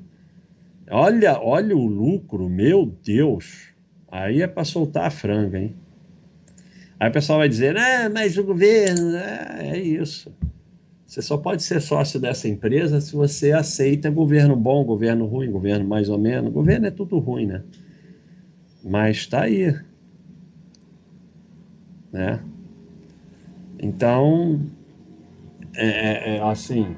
Olha, 0.89 1.37
olha 1.37 1.75
o 1.75 1.85
lucro, 1.85 2.47
meu 2.47 2.85
Deus. 3.03 3.67
Aí 4.09 4.41
é 4.41 4.47
para 4.47 4.63
soltar 4.63 5.07
a 5.07 5.09
franga, 5.09 5.59
hein? 5.59 5.75
Aí 6.97 7.09
o 7.09 7.11
pessoal 7.11 7.39
vai 7.39 7.49
dizer, 7.49 7.75
ah, 7.75 8.09
mas 8.09 8.37
o 8.37 8.43
governo, 8.45 9.17
é, 9.17 9.71
é 9.71 9.77
isso. 9.77 10.33
Você 11.05 11.21
só 11.21 11.35
pode 11.35 11.61
ser 11.61 11.81
sócio 11.81 12.21
dessa 12.21 12.47
empresa 12.47 13.01
se 13.01 13.13
você 13.13 13.51
aceita 13.51 14.09
governo 14.09 14.55
bom, 14.55 14.81
governo 14.85 15.25
ruim, 15.25 15.51
governo 15.51 15.83
mais 15.83 16.07
ou 16.07 16.17
menos. 16.17 16.53
Governo 16.53 16.87
é 16.87 16.91
tudo 16.91 17.19
ruim, 17.19 17.47
né? 17.47 17.63
Mas 18.81 19.17
está 19.17 19.41
aí. 19.41 19.77
Né? 22.13 22.39
Então, 23.81 24.61
é, 25.75 25.87
é, 25.87 26.35
é, 26.35 26.41
assim, 26.43 26.95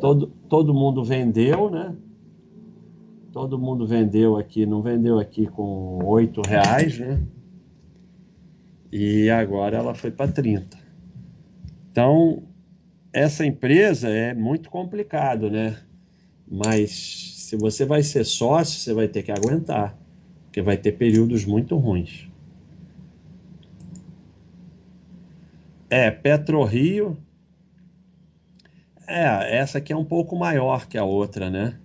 todo, 0.00 0.28
todo 0.48 0.72
mundo 0.72 1.02
vendeu, 1.02 1.68
né? 1.68 1.96
Todo 3.32 3.58
mundo 3.58 3.86
vendeu 3.86 4.36
aqui, 4.36 4.64
não 4.64 4.80
vendeu 4.80 5.18
aqui 5.18 5.46
com 5.46 5.98
oito 6.04 6.40
reais, 6.46 6.98
né? 6.98 7.20
e 8.92 9.30
agora 9.30 9.78
ela 9.78 9.94
foi 9.94 10.10
para 10.10 10.30
30. 10.30 10.78
Então, 11.90 12.42
essa 13.12 13.44
empresa 13.44 14.08
é 14.08 14.34
muito 14.34 14.70
complicado, 14.70 15.50
né? 15.50 15.78
Mas 16.46 16.90
se 17.38 17.56
você 17.56 17.86
vai 17.86 18.02
ser 18.02 18.24
sócio, 18.24 18.78
você 18.78 18.92
vai 18.92 19.08
ter 19.08 19.22
que 19.22 19.32
aguentar, 19.32 19.98
porque 20.44 20.60
vai 20.60 20.76
ter 20.76 20.92
períodos 20.92 21.46
muito 21.46 21.76
ruins. 21.76 22.28
É, 25.92 26.10
PetroRio. 26.10 27.18
É, 29.06 29.58
essa 29.58 29.76
aqui 29.76 29.92
é 29.92 29.96
um 29.96 30.06
pouco 30.06 30.34
maior 30.34 30.86
que 30.86 30.96
a 30.96 31.04
outra, 31.04 31.50
né? 31.50 31.78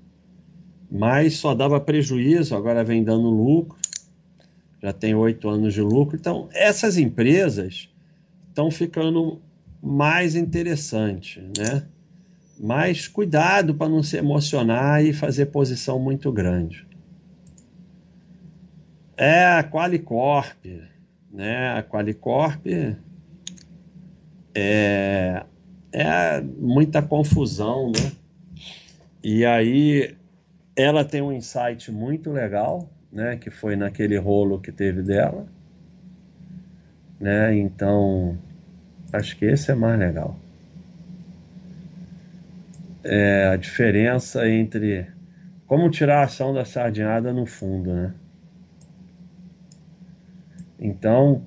Mas 0.90 1.36
só 1.36 1.54
dava 1.54 1.78
prejuízo, 1.78 2.56
agora 2.56 2.86
vem 2.86 3.04
dando 3.04 3.30
lucro 3.30 3.78
já 4.82 4.94
tem 4.94 5.14
oito 5.14 5.50
anos 5.50 5.74
de 5.74 5.82
lucro. 5.82 6.16
Então, 6.16 6.48
essas 6.54 6.98
empresas 6.98 7.90
estão 8.48 8.72
ficando 8.72 9.42
mais 9.84 10.36
interessantes, 10.36 11.44
né? 11.58 11.86
Mas 12.58 13.10
cuidado 13.10 13.76
para 13.76 13.90
não 13.90 14.02
se 14.02 14.16
emocionar 14.16 15.04
e 15.04 15.12
fazer 15.12 15.48
posição 15.48 16.00
muito 16.00 16.32
grande. 16.32 16.88
É 19.18 19.48
a 19.48 19.64
Qualicorp, 19.64 20.66
né? 21.30 21.74
A 21.78 21.84
Qualicorp 21.84 22.66
é, 24.60 25.44
é 25.94 26.42
muita 26.42 27.00
confusão, 27.00 27.92
né? 27.92 28.12
E 29.24 29.46
aí 29.46 30.16
ela 30.76 31.06
tem 31.06 31.22
um 31.22 31.32
insight 31.32 31.92
muito 31.92 32.32
legal, 32.32 32.90
né, 33.12 33.38
que 33.38 33.52
foi 33.52 33.76
naquele 33.76 34.18
rolo 34.18 34.60
que 34.60 34.72
teve 34.72 35.04
dela, 35.04 35.46
né? 37.20 37.56
Então, 37.56 38.36
acho 39.14 39.38
que 39.38 39.46
esse 39.46 39.70
é 39.72 39.76
mais 39.76 40.00
legal. 40.00 40.36
É 43.04 43.50
a 43.54 43.56
diferença 43.56 44.50
entre 44.50 45.08
como 45.68 45.90
tirar 45.92 46.22
a 46.22 46.24
ação 46.24 46.52
da 46.54 46.66
sardinhada 46.66 47.32
no 47.32 47.46
fundo, 47.46 47.94
né? 47.94 48.14
Então, 50.80 51.44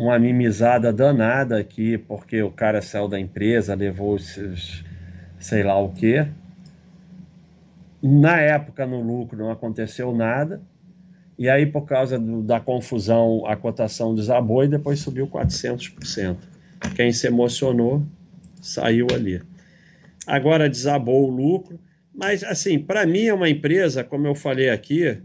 uma 0.00 0.18
mimizada 0.18 0.90
danada 0.90 1.58
aqui, 1.58 1.98
porque 1.98 2.42
o 2.42 2.50
cara 2.50 2.80
saiu 2.80 3.06
da 3.06 3.20
empresa, 3.20 3.74
levou 3.74 4.16
esses 4.16 4.82
sei 5.38 5.62
lá 5.62 5.78
o 5.78 5.90
que. 5.90 6.26
Na 8.02 8.40
época, 8.40 8.86
no 8.86 9.02
lucro, 9.02 9.36
não 9.36 9.50
aconteceu 9.50 10.16
nada. 10.16 10.62
E 11.38 11.50
aí, 11.50 11.66
por 11.66 11.82
causa 11.82 12.18
do, 12.18 12.40
da 12.40 12.58
confusão, 12.58 13.44
a 13.46 13.54
cotação 13.56 14.14
desabou 14.14 14.64
e 14.64 14.68
depois 14.68 15.00
subiu 15.00 15.26
400%. 15.26 16.36
Quem 16.96 17.12
se 17.12 17.26
emocionou 17.26 18.02
saiu 18.58 19.06
ali. 19.12 19.42
Agora 20.26 20.66
desabou 20.66 21.28
o 21.28 21.30
lucro, 21.30 21.78
mas 22.14 22.42
assim, 22.42 22.78
para 22.78 23.04
mim 23.04 23.24
é 23.24 23.34
uma 23.34 23.50
empresa, 23.50 24.02
como 24.02 24.26
eu 24.26 24.34
falei 24.34 24.70
aqui, 24.70 25.18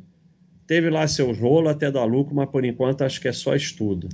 teve 0.68 0.90
lá 0.90 1.08
seu 1.08 1.32
rolo 1.32 1.70
até 1.70 1.90
dar 1.90 2.04
lucro, 2.04 2.36
mas 2.36 2.50
por 2.50 2.66
enquanto 2.66 3.06
acho 3.06 3.22
que 3.22 3.30
é 3.30 3.34
só 3.34 3.56
estudo. 3.56 4.10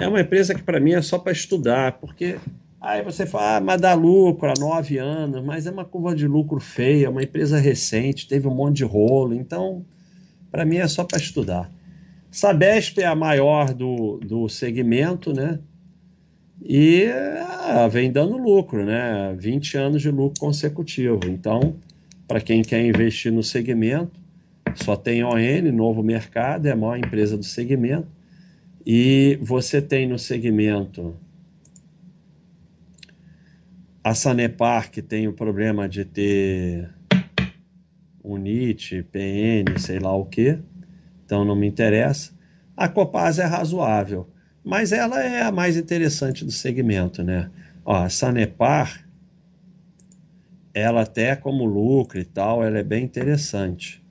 É 0.00 0.08
uma 0.08 0.20
empresa 0.20 0.54
que 0.54 0.62
para 0.62 0.80
mim 0.80 0.92
é 0.92 1.02
só 1.02 1.18
para 1.18 1.30
estudar, 1.30 1.92
porque 1.98 2.38
aí 2.80 3.02
você 3.02 3.26
fala, 3.26 3.56
ah, 3.56 3.60
mas 3.60 3.80
dá 3.80 3.92
lucro 3.92 4.48
há 4.48 4.54
nove 4.58 4.96
anos, 4.96 5.44
mas 5.44 5.66
é 5.66 5.70
uma 5.70 5.84
curva 5.84 6.14
de 6.14 6.26
lucro 6.26 6.58
feia, 6.58 7.06
é 7.06 7.08
uma 7.08 7.22
empresa 7.22 7.58
recente, 7.58 8.26
teve 8.26 8.48
um 8.48 8.54
monte 8.54 8.78
de 8.78 8.84
rolo, 8.84 9.34
então 9.34 9.84
para 10.50 10.64
mim 10.64 10.78
é 10.78 10.88
só 10.88 11.04
para 11.04 11.18
estudar. 11.18 11.70
Sabesp 12.30 12.98
é 12.98 13.06
a 13.06 13.14
maior 13.14 13.74
do, 13.74 14.18
do 14.18 14.48
segmento, 14.48 15.34
né? 15.34 15.58
E 16.62 17.06
ah, 17.06 17.86
vem 17.88 18.10
dando 18.10 18.38
lucro, 18.38 18.84
né? 18.84 19.34
20 19.38 19.76
anos 19.76 20.02
de 20.02 20.10
lucro 20.10 20.40
consecutivo. 20.40 21.20
Então, 21.26 21.76
para 22.26 22.40
quem 22.40 22.62
quer 22.62 22.84
investir 22.84 23.32
no 23.32 23.42
segmento, 23.42 24.12
só 24.76 24.96
tem 24.96 25.24
ON, 25.24 25.72
novo 25.72 26.02
mercado, 26.02 26.66
é 26.66 26.70
a 26.70 26.76
maior 26.76 26.96
empresa 26.96 27.36
do 27.36 27.44
segmento. 27.44 28.06
E 28.84 29.38
você 29.42 29.82
tem 29.82 30.08
no 30.08 30.18
segmento 30.18 31.16
a 34.02 34.14
Sanepar, 34.14 34.90
que 34.90 35.02
tem 35.02 35.28
o 35.28 35.32
problema 35.32 35.88
de 35.88 36.04
ter 36.04 36.88
UNIT, 38.24 39.02
PN, 39.12 39.78
sei 39.78 39.98
lá 39.98 40.14
o 40.14 40.24
que, 40.24 40.58
então 41.24 41.44
não 41.44 41.54
me 41.54 41.66
interessa. 41.66 42.32
A 42.74 42.88
Copasa 42.88 43.42
é 43.42 43.46
razoável, 43.46 44.26
mas 44.64 44.92
ela 44.92 45.22
é 45.22 45.42
a 45.42 45.52
mais 45.52 45.76
interessante 45.76 46.44
do 46.44 46.50
segmento, 46.50 47.22
né? 47.22 47.50
Ó, 47.84 47.94
a 47.94 48.08
Sanepar, 48.08 49.06
ela 50.72 51.02
até 51.02 51.36
como 51.36 51.64
lucro 51.66 52.18
e 52.18 52.24
tal, 52.24 52.64
ela 52.64 52.78
é 52.78 52.82
bem 52.82 53.04
interessante. 53.04 54.02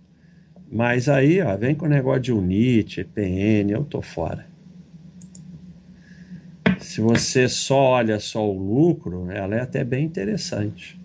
Mas 0.72 1.10
aí, 1.10 1.42
ó, 1.42 1.58
vem 1.58 1.74
com 1.74 1.88
o 1.88 1.90
negócio 1.90 2.22
de 2.22 2.32
UNIT, 2.32 3.04
PN, 3.06 3.72
eu 3.72 3.84
tô 3.84 4.04
fora. 4.04 4.49
Se 7.00 7.04
você 7.04 7.48
só 7.48 7.78
olha 7.78 8.20
só 8.20 8.46
o 8.46 8.52
lucro, 8.52 9.32
ela 9.32 9.56
é 9.56 9.62
até 9.62 9.86
bem 9.86 10.04
interessante, 10.04 11.00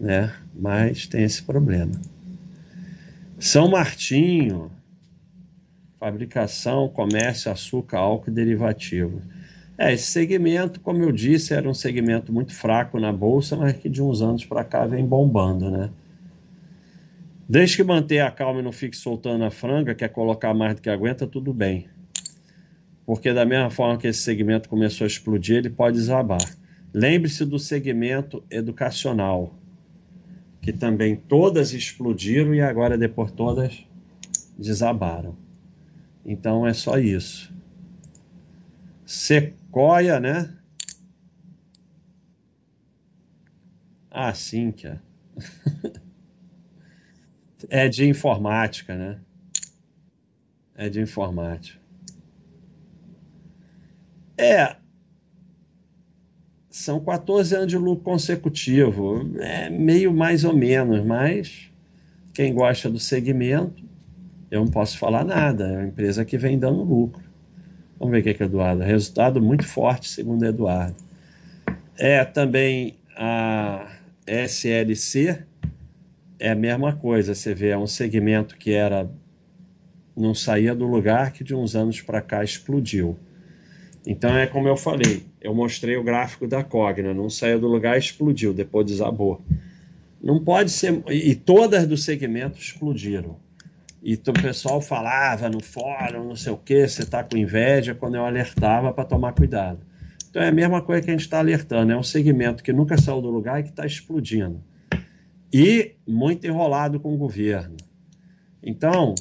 né? 0.00 0.34
Mas 0.52 1.06
tem 1.06 1.22
esse 1.22 1.40
problema. 1.44 1.92
São 3.38 3.68
Martinho, 3.68 4.72
fabricação, 6.00 6.88
comércio, 6.88 7.52
açúcar, 7.52 7.98
álcool 7.98 8.30
e 8.30 8.34
derivativo. 8.34 9.22
É, 9.78 9.92
esse 9.92 10.10
segmento, 10.10 10.80
como 10.80 11.04
eu 11.04 11.12
disse, 11.12 11.54
era 11.54 11.70
um 11.70 11.74
segmento 11.74 12.32
muito 12.32 12.52
fraco 12.52 12.98
na 12.98 13.12
bolsa, 13.12 13.54
mas 13.54 13.76
que 13.76 13.88
de 13.88 14.02
uns 14.02 14.22
anos 14.22 14.44
para 14.44 14.64
cá 14.64 14.84
vem 14.86 15.06
bombando, 15.06 15.70
né? 15.70 15.88
Desde 17.48 17.76
que 17.76 17.84
mantenha 17.84 18.26
a 18.26 18.30
calma 18.32 18.58
e 18.58 18.64
não 18.64 18.72
fique 18.72 18.96
soltando 18.96 19.44
a 19.44 19.52
franga, 19.52 19.94
quer 19.94 20.08
colocar 20.08 20.52
mais 20.52 20.74
do 20.74 20.82
que 20.82 20.90
aguenta, 20.90 21.28
tudo 21.28 21.54
bem. 21.54 21.93
Porque 23.06 23.32
da 23.32 23.44
mesma 23.44 23.70
forma 23.70 23.98
que 23.98 24.06
esse 24.06 24.20
segmento 24.20 24.68
começou 24.68 25.04
a 25.04 25.08
explodir, 25.08 25.56
ele 25.56 25.70
pode 25.70 25.96
desabar. 25.96 26.40
Lembre-se 26.92 27.44
do 27.44 27.58
segmento 27.58 28.42
educacional, 28.50 29.54
que 30.62 30.72
também 30.72 31.16
todas 31.16 31.72
explodiram 31.72 32.54
e 32.54 32.60
agora 32.60 32.96
depois 32.96 33.30
todas 33.30 33.86
desabaram. 34.58 35.36
Então 36.24 36.66
é 36.66 36.72
só 36.72 36.98
isso. 36.98 37.52
Sequoia, 39.04 40.18
né? 40.18 40.56
Ah, 44.10 44.32
é. 44.32 44.98
É 47.70 47.88
de 47.88 48.06
informática, 48.06 48.94
né? 48.94 49.18
É 50.74 50.90
de 50.90 51.00
informática. 51.00 51.83
É. 54.36 54.76
São 56.68 56.98
14 57.00 57.54
anos 57.54 57.68
de 57.68 57.78
lucro 57.78 58.04
consecutivo. 58.04 59.30
É 59.38 59.70
meio 59.70 60.12
mais 60.12 60.44
ou 60.44 60.54
menos, 60.54 61.04
mas 61.04 61.70
quem 62.32 62.52
gosta 62.52 62.90
do 62.90 62.98
segmento, 62.98 63.84
eu 64.50 64.64
não 64.64 64.70
posso 64.70 64.98
falar 64.98 65.24
nada. 65.24 65.68
É 65.68 65.78
uma 65.78 65.86
empresa 65.86 66.24
que 66.24 66.36
vem 66.36 66.58
dando 66.58 66.82
lucro. 66.82 67.22
Vamos 67.98 68.12
ver 68.12 68.20
o 68.20 68.22
que 68.24 68.30
é, 68.30 68.34
que 68.34 68.42
Eduardo. 68.42 68.82
Resultado 68.82 69.40
muito 69.40 69.66
forte, 69.66 70.08
segundo 70.08 70.44
Eduardo. 70.44 70.96
É 71.96 72.24
também 72.24 72.96
a 73.16 73.88
SLC, 74.26 75.44
é 76.40 76.50
a 76.50 76.56
mesma 76.56 76.94
coisa. 76.96 77.34
Você 77.34 77.54
vê, 77.54 77.68
é 77.68 77.78
um 77.78 77.86
segmento 77.86 78.56
que 78.56 78.72
era 78.72 79.08
não 80.16 80.34
saía 80.34 80.74
do 80.74 80.86
lugar 80.86 81.32
que 81.32 81.42
de 81.42 81.54
uns 81.54 81.74
anos 81.74 82.00
para 82.00 82.20
cá 82.20 82.44
explodiu. 82.44 83.18
Então 84.06 84.36
é 84.36 84.46
como 84.46 84.68
eu 84.68 84.76
falei, 84.76 85.24
eu 85.40 85.54
mostrei 85.54 85.96
o 85.96 86.04
gráfico 86.04 86.46
da 86.46 86.62
Cogna, 86.62 87.14
não 87.14 87.30
saía 87.30 87.58
do 87.58 87.66
lugar, 87.66 87.96
explodiu, 87.96 88.52
depois 88.52 88.86
desabou. 88.86 89.42
Não 90.22 90.42
pode 90.42 90.70
ser 90.70 91.02
e 91.10 91.34
todas 91.34 91.86
do 91.86 91.96
segmento 91.96 92.58
explodiram. 92.58 93.36
E 94.02 94.14
o 94.14 94.32
pessoal 94.34 94.82
falava 94.82 95.48
no 95.48 95.62
fórum, 95.62 96.28
não 96.28 96.36
sei 96.36 96.52
o 96.52 96.58
que, 96.58 96.86
você 96.86 97.02
está 97.02 97.24
com 97.24 97.38
inveja, 97.38 97.94
quando 97.94 98.16
eu 98.16 98.24
alertava 98.24 98.92
para 98.92 99.04
tomar 99.04 99.32
cuidado. 99.32 99.80
Então 100.28 100.42
é 100.42 100.48
a 100.48 100.52
mesma 100.52 100.82
coisa 100.82 101.02
que 101.02 101.10
a 101.10 101.12
gente 101.14 101.22
está 101.22 101.38
alertando, 101.38 101.92
é 101.92 101.96
um 101.96 102.02
segmento 102.02 102.62
que 102.62 102.72
nunca 102.72 103.00
saiu 103.00 103.22
do 103.22 103.30
lugar 103.30 103.60
e 103.60 103.62
que 103.62 103.70
está 103.70 103.86
explodindo 103.86 104.60
e 105.56 105.94
muito 106.04 106.44
enrolado 106.48 106.98
com 106.98 107.14
o 107.14 107.16
governo. 107.16 107.76
Então, 108.60 109.14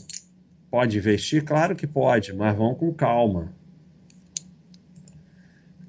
pode 0.72 0.98
investir? 0.98 1.44
Claro 1.44 1.76
que 1.76 1.86
pode, 1.86 2.34
mas 2.34 2.58
vão 2.58 2.74
com 2.74 2.92
calma. 2.92 3.54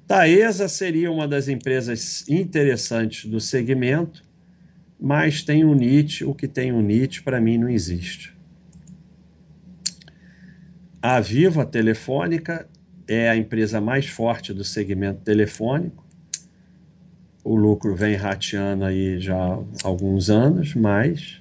Taesa 0.07 0.67
seria 0.67 1.11
uma 1.11 1.27
das 1.27 1.47
empresas 1.47 2.27
interessantes 2.29 3.29
do 3.29 3.39
segmento, 3.39 4.23
mas 4.99 5.43
tem 5.43 5.63
o 5.63 5.73
NIT, 5.73 6.23
o 6.23 6.33
que 6.33 6.47
tem 6.47 6.71
o 6.71 6.81
NIT 6.81 7.23
para 7.23 7.41
mim 7.41 7.57
não 7.57 7.69
existe. 7.69 8.35
A 11.01 11.19
Viva 11.19 11.65
Telefônica 11.65 12.67
é 13.07 13.29
a 13.29 13.35
empresa 13.35 13.81
mais 13.81 14.07
forte 14.07 14.53
do 14.53 14.63
segmento 14.63 15.21
telefônico, 15.21 16.05
o 17.45 17.55
lucro 17.55 17.95
vem 17.95 18.15
rateando 18.15 18.83
aí 18.83 19.19
já 19.19 19.35
há 19.35 19.59
alguns 19.83 20.31
anos, 20.31 20.73
mas 20.73 21.39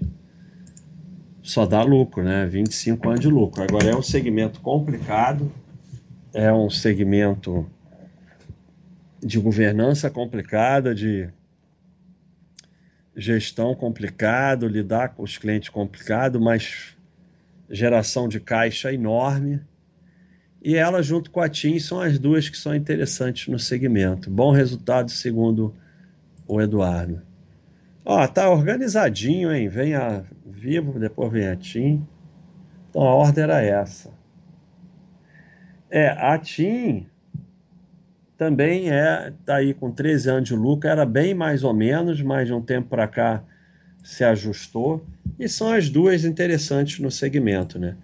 só 1.43 1.65
dá 1.65 1.83
lucro, 1.83 2.23
né? 2.23 2.47
25 2.47 3.09
anos 3.09 3.21
de 3.21 3.29
lucro. 3.29 3.63
Agora 3.63 3.89
é 3.89 3.97
um 3.97 4.03
segmento 4.03 4.61
complicado, 4.61 5.51
é 6.35 6.53
um 6.53 6.69
segmento 6.69 7.67
de 9.25 9.41
governança 9.41 10.11
complicada, 10.11 10.95
de 10.95 11.31
gestão 13.17 13.75
complicado, 13.75 14.69
lidar 14.69 15.15
com 15.15 15.23
os 15.23 15.39
clientes 15.39 15.71
complicado, 15.71 16.39
mas 16.39 16.95
geração 17.71 18.29
de 18.29 18.39
caixa 18.39 18.93
enorme. 18.93 19.61
E 20.63 20.77
ela, 20.77 21.03
junto 21.03 21.31
com 21.31 21.41
a 21.41 21.49
TIM, 21.49 21.79
são 21.79 22.01
as 22.01 22.19
duas 22.19 22.51
que 22.51 22.57
são 22.57 22.75
interessantes 22.75 23.49
no 23.49 23.59
segmento. 23.59 24.31
Bom 24.31 24.53
resultado, 24.53 25.11
segundo 25.11 25.75
o 26.47 26.61
Eduardo. 26.61 27.23
Ó, 28.05 28.27
tá 28.27 28.51
organizadinho, 28.51 29.55
hein? 29.55 29.69
Vem 29.69 29.95
a 29.95 30.23
Vivo, 30.45 30.99
depois 30.99 31.33
vem 31.33 31.49
a 31.49 31.57
TIM. 31.57 32.07
Então 32.91 33.03
a 33.03 33.15
ordem 33.15 33.45
era 33.45 33.63
essa. 33.63 34.11
É, 35.91 36.09
a 36.09 36.39
TIM 36.39 37.07
também 38.37 38.91
é, 38.91 39.33
tá 39.45 39.57
aí 39.57 39.73
com 39.73 39.91
13 39.91 40.31
anos 40.31 40.49
de 40.49 40.55
lucro, 40.55 40.89
era 40.89 41.07
bem 41.07 41.35
mais 41.35 41.63
ou 41.63 41.73
menos, 41.73 42.21
mas 42.21 42.49
de 42.49 42.53
um 42.53 42.61
tempo 42.61 42.89
para 42.89 43.07
cá 43.07 43.43
se 44.03 44.25
ajustou. 44.25 45.05
E 45.39 45.49
são 45.49 45.73
as 45.73 45.89
duas 45.89 46.25
interessantes 46.25 46.99
no 47.01 47.11
segmento, 47.11 47.79
né? 47.79 47.97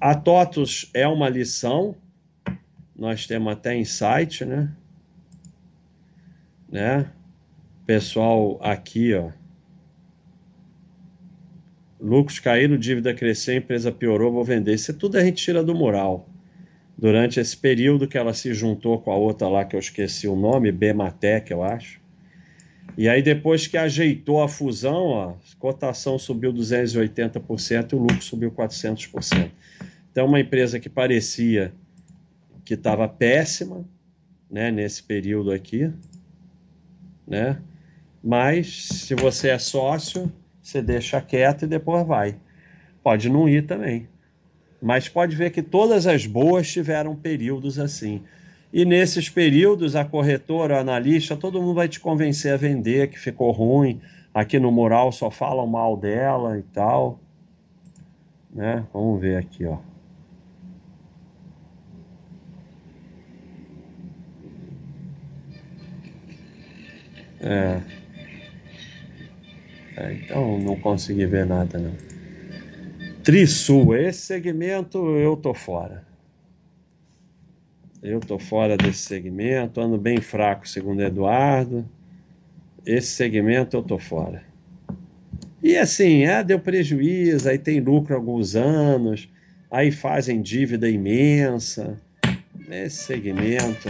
A 0.00 0.14
TOTUS 0.14 0.90
é 0.92 1.06
uma 1.06 1.28
lição, 1.28 1.94
nós 2.94 3.26
temos 3.26 3.52
até 3.52 3.76
insight, 3.76 4.44
né? 4.44 4.70
né? 6.70 7.06
Pessoal 7.86 8.58
aqui, 8.62 9.14
ó. 9.14 9.30
Lucros 12.00 12.40
caíram, 12.40 12.76
dívida 12.76 13.14
cresceu, 13.14 13.54
empresa 13.54 13.92
piorou, 13.92 14.32
vou 14.32 14.44
vender. 14.44 14.74
Isso 14.74 14.92
tudo 14.92 15.16
a 15.16 15.24
gente 15.24 15.44
tira 15.44 15.62
do 15.62 15.74
moral. 15.74 16.28
Durante 17.02 17.40
esse 17.40 17.56
período 17.56 18.06
que 18.06 18.16
ela 18.16 18.32
se 18.32 18.54
juntou 18.54 18.96
com 18.96 19.10
a 19.10 19.16
outra 19.16 19.48
lá, 19.48 19.64
que 19.64 19.74
eu 19.74 19.80
esqueci 19.80 20.28
o 20.28 20.36
nome, 20.36 20.70
Bematec, 20.70 21.50
eu 21.50 21.64
acho. 21.64 22.00
E 22.96 23.08
aí 23.08 23.20
depois 23.20 23.66
que 23.66 23.76
ajeitou 23.76 24.40
a 24.40 24.46
fusão, 24.46 25.06
ó, 25.06 25.30
a 25.30 25.36
cotação 25.58 26.16
subiu 26.16 26.52
280% 26.52 27.90
e 27.90 27.96
o 27.96 27.98
lucro 27.98 28.22
subiu 28.22 28.52
400%. 28.52 29.50
Então, 30.12 30.26
uma 30.26 30.38
empresa 30.38 30.78
que 30.78 30.88
parecia 30.88 31.74
que 32.64 32.74
estava 32.74 33.08
péssima, 33.08 33.84
né, 34.48 34.70
nesse 34.70 35.02
período 35.02 35.50
aqui, 35.50 35.92
né? 37.26 37.60
Mas 38.22 39.06
se 39.06 39.16
você 39.16 39.48
é 39.48 39.58
sócio, 39.58 40.32
você 40.62 40.80
deixa 40.80 41.20
quieto 41.20 41.64
e 41.64 41.66
depois 41.66 42.06
vai. 42.06 42.38
Pode 43.02 43.28
não 43.28 43.48
ir 43.48 43.66
também. 43.66 44.11
Mas 44.82 45.08
pode 45.08 45.36
ver 45.36 45.50
que 45.50 45.62
todas 45.62 46.08
as 46.08 46.26
boas 46.26 46.68
tiveram 46.70 47.14
períodos 47.14 47.78
assim. 47.78 48.20
E 48.72 48.84
nesses 48.84 49.28
períodos, 49.28 49.94
a 49.94 50.04
corretora, 50.04 50.74
o 50.74 50.78
analista, 50.78 51.36
todo 51.36 51.62
mundo 51.62 51.74
vai 51.74 51.88
te 51.88 52.00
convencer 52.00 52.52
a 52.52 52.56
vender, 52.56 53.08
que 53.08 53.18
ficou 53.18 53.52
ruim. 53.52 54.00
Aqui 54.34 54.58
no 54.58 54.72
mural 54.72 55.12
só 55.12 55.30
falam 55.30 55.68
mal 55.68 55.96
dela 55.96 56.58
e 56.58 56.62
tal. 56.62 57.20
Né? 58.52 58.84
Vamos 58.92 59.20
ver 59.20 59.36
aqui, 59.36 59.64
ó. 59.66 59.78
É. 67.40 67.80
é. 69.96 70.12
Então 70.14 70.58
não 70.58 70.76
consegui 70.76 71.26
ver 71.26 71.46
nada 71.46 71.78
não. 71.78 72.11
Trisul, 73.22 73.96
esse 73.96 74.20
segmento 74.20 74.98
eu 75.16 75.36
tô 75.36 75.54
fora. 75.54 76.04
Eu 78.02 78.18
tô 78.18 78.36
fora 78.36 78.76
desse 78.76 78.98
segmento, 78.98 79.80
ando 79.80 79.96
bem 79.96 80.20
fraco, 80.20 80.68
segundo 80.68 81.00
Eduardo. 81.02 81.88
Esse 82.84 83.08
segmento 83.08 83.76
eu 83.76 83.82
tô 83.82 83.96
fora. 83.96 84.42
E 85.62 85.76
assim, 85.76 86.24
é, 86.24 86.42
deu 86.42 86.58
prejuízo, 86.58 87.48
aí 87.48 87.58
tem 87.58 87.78
lucro 87.78 88.16
alguns 88.16 88.56
anos, 88.56 89.28
aí 89.70 89.92
fazem 89.92 90.42
dívida 90.42 90.90
imensa. 90.90 91.96
Esse 92.68 93.04
segmento. 93.04 93.88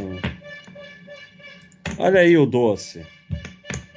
Olha 1.97 2.21
aí 2.21 2.37
o 2.37 2.45
doce. 2.45 3.01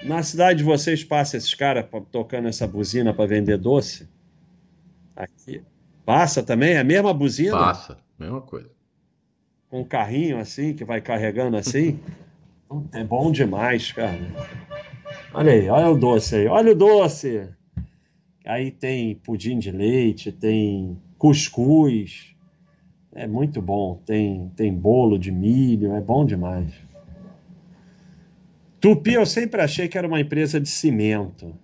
Na 0.01 0.23
cidade 0.23 0.59
de 0.59 0.63
vocês 0.63 1.03
passa 1.03 1.35
esses 1.35 1.53
caras 1.53 1.85
tocando 2.09 2.47
essa 2.47 2.65
buzina 2.65 3.13
para 3.13 3.25
vender 3.25 3.57
doce? 3.57 4.07
Aqui. 5.15 5.63
Passa 6.05 6.43
também? 6.43 6.73
É 6.73 6.79
a 6.79 6.83
mesma 6.83 7.13
buzina? 7.13 7.57
Passa, 7.57 7.97
mesma 8.19 8.41
coisa. 8.41 8.69
Com 9.69 9.81
um 9.81 9.85
carrinho 9.85 10.37
assim, 10.37 10.73
que 10.73 10.83
vai 10.83 11.01
carregando 11.01 11.57
assim? 11.57 11.99
é 12.93 13.03
bom 13.03 13.31
demais, 13.31 13.91
cara. 13.91 14.19
Olha 15.33 15.51
aí, 15.51 15.69
olha 15.69 15.89
o 15.89 15.97
doce 15.97 16.35
aí. 16.35 16.47
Olha 16.47 16.71
o 16.71 16.75
doce! 16.75 17.49
Aí 18.45 18.71
tem 18.71 19.15
pudim 19.15 19.57
de 19.57 19.71
leite, 19.71 20.31
tem 20.31 20.97
cuscuz. 21.17 22.35
É 23.13 23.25
muito 23.25 23.61
bom. 23.61 24.01
Tem, 24.05 24.51
tem 24.55 24.73
bolo 24.73 25.17
de 25.17 25.31
milho, 25.31 25.95
é 25.95 26.01
bom 26.01 26.25
demais. 26.25 26.73
Tupi 28.79 29.13
eu 29.13 29.25
sempre 29.25 29.61
achei 29.61 29.87
que 29.87 29.97
era 29.97 30.07
uma 30.07 30.19
empresa 30.19 30.59
de 30.59 30.69
cimento, 30.69 31.55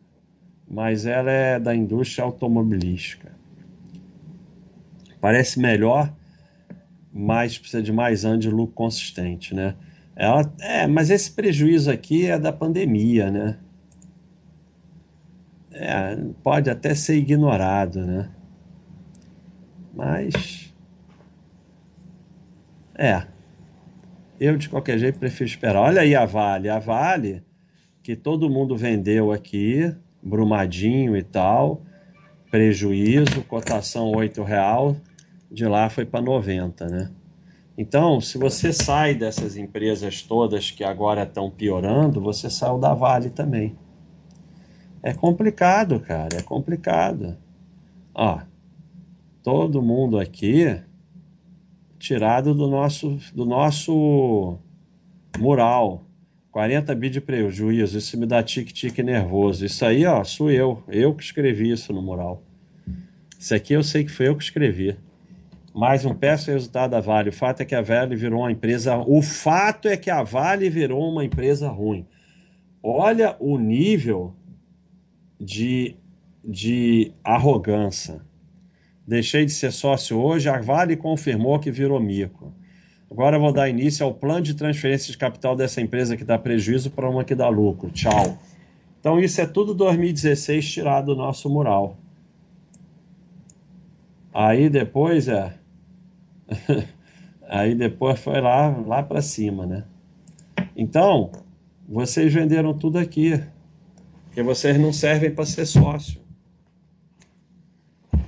mas 0.68 1.06
ela 1.06 1.30
é 1.30 1.60
da 1.60 1.76
indústria 1.76 2.26
automobilística. 2.26 3.32
Parece 5.22 5.60
melhor, 5.60 6.12
mas 7.14 7.58
precisa 7.58 7.84
de 7.84 7.94
mais 7.94 8.26
anos 8.26 8.40
de 8.40 8.50
lucro 8.50 8.74
consistente, 8.74 9.54
né? 9.54 9.76
Ela, 10.16 10.52
é, 10.60 10.88
mas 10.88 11.10
esse 11.10 11.32
prejuízo 11.32 11.92
aqui 11.92 12.26
é 12.26 12.40
da 12.40 12.52
pandemia, 12.52 13.30
né? 13.30 13.58
É, 15.72 16.16
pode 16.44 16.70
até 16.70 16.94
ser 16.94 17.16
ignorado, 17.16 18.06
né? 18.06 18.30
Mas. 19.94 20.74
É. 22.96 23.26
Eu, 24.40 24.58
de 24.58 24.68
qualquer 24.70 24.98
jeito, 24.98 25.20
prefiro 25.20 25.48
esperar. 25.48 25.82
Olha 25.82 26.02
aí 26.02 26.16
a 26.16 26.26
Vale. 26.26 26.68
A 26.68 26.80
Vale, 26.80 27.44
que 28.02 28.16
todo 28.16 28.50
mundo 28.50 28.76
vendeu 28.76 29.32
aqui, 29.32 29.96
Brumadinho 30.22 31.16
e 31.16 31.24
tal, 31.24 31.84
prejuízo, 32.50 33.44
cotação 33.48 34.12
R$ 34.12 34.30
real, 34.46 34.98
de 35.52 35.66
lá 35.66 35.90
foi 35.90 36.06
para 36.06 36.22
90, 36.22 36.88
né? 36.88 37.12
Então, 37.78 38.22
se 38.22 38.38
você 38.38 38.72
sai 38.72 39.16
dessas 39.16 39.58
empresas 39.58 40.22
todas 40.22 40.72
que 40.72 40.84
agora 40.84 41.24
estão 41.24 41.50
piorando, 41.50 42.22
você 42.22 42.50
saiu 42.50 42.78
da 42.78 42.94
Vale 42.94 43.30
também. 43.30 43.76
É 45.04 45.14
complicado, 45.14 46.00
cara, 46.00 46.38
é 46.38 46.42
complicado. 46.42 47.38
Ó, 48.14 48.40
todo 49.42 49.82
mundo 49.82 50.20
aqui 50.20 50.80
tirado 51.98 52.54
do 52.54 52.68
nosso, 52.68 53.18
do 53.34 53.46
nosso 53.46 54.58
mural. 55.40 56.06
40 56.52 56.94
bi 56.96 57.10
de 57.10 57.22
prejuízo, 57.22 57.98
isso 57.98 58.18
me 58.18 58.26
dá 58.26 58.44
tique-tique 58.44 59.02
nervoso. 59.02 59.66
Isso 59.66 59.86
aí, 59.86 60.06
ó, 60.06 60.24
sou 60.24 60.52
eu. 60.52 60.84
Eu 60.88 61.16
que 61.16 61.24
escrevi 61.24 61.72
isso 61.72 61.94
no 61.94 62.02
mural. 62.02 62.44
Isso 63.40 63.56
aqui 63.56 63.74
eu 63.74 63.84
sei 63.84 64.04
que 64.04 64.12
foi 64.12 64.28
eu 64.28 64.36
que 64.36 64.44
escrevi. 64.44 64.98
Mais 65.74 66.04
um 66.04 66.14
péssimo 66.14 66.54
resultado 66.54 66.92
da 66.92 67.00
Vale. 67.00 67.30
O 67.30 67.34
fato 67.34 67.62
é 67.62 67.66
que 67.66 67.74
a 67.74 67.82
Vale 67.82 68.16
virou 68.16 68.42
uma 68.42 68.52
empresa. 68.52 68.98
O 68.98 69.22
fato 69.22 69.88
é 69.88 69.96
que 69.96 70.10
a 70.10 70.22
Vale 70.22 70.70
virou 70.70 71.10
uma 71.10 71.24
empresa 71.24 71.70
ruim. 71.70 72.06
Olha 72.84 73.38
o 73.40 73.58
nível 73.58 74.34
de, 75.40 75.96
de 76.44 77.14
arrogância. 77.24 78.22
Deixei 79.08 79.46
de 79.46 79.52
ser 79.52 79.72
sócio 79.72 80.20
hoje, 80.20 80.50
a 80.50 80.60
Vale 80.60 80.98
confirmou 80.98 81.60
que 81.60 81.72
virou 81.72 82.00
mico. 82.00 82.54
Agora 83.10 83.40
vou 83.40 83.52
dar 83.52 83.70
início 83.70 84.06
ao 84.06 84.14
plano 84.14 84.42
de 84.42 84.54
transferência 84.54 85.12
de 85.12 85.18
capital 85.18 85.56
dessa 85.56 85.82
empresa 85.82 86.18
que 86.18 86.24
dá 86.24 86.38
prejuízo 86.38 86.92
para 86.92 87.10
uma 87.10 87.24
que 87.24 87.36
dá 87.36 87.48
lucro. 87.48 87.90
Tchau. 87.92 88.38
Então 89.00 89.20
isso 89.20 89.40
é 89.40 89.46
tudo 89.46 89.74
2016 89.74 90.70
tirado 90.70 91.08
do 91.08 91.16
nosso 91.16 91.50
mural. 91.50 91.98
Aí 94.34 94.70
depois 94.70 95.28
é. 95.28 95.54
Aí 97.48 97.76
depois 97.76 98.20
foi 98.20 98.40
lá, 98.40 98.70
lá 98.70 99.04
para 99.04 99.22
cima, 99.22 99.66
né? 99.66 99.84
Então, 100.76 101.32
vocês 101.88 102.34
venderam 102.34 102.74
tudo 102.74 102.98
aqui. 102.98 103.44
Porque 104.26 104.42
vocês 104.42 104.80
não 104.80 104.94
servem 104.94 105.34
para 105.34 105.46
ser 105.46 105.66
sócio 105.66 106.22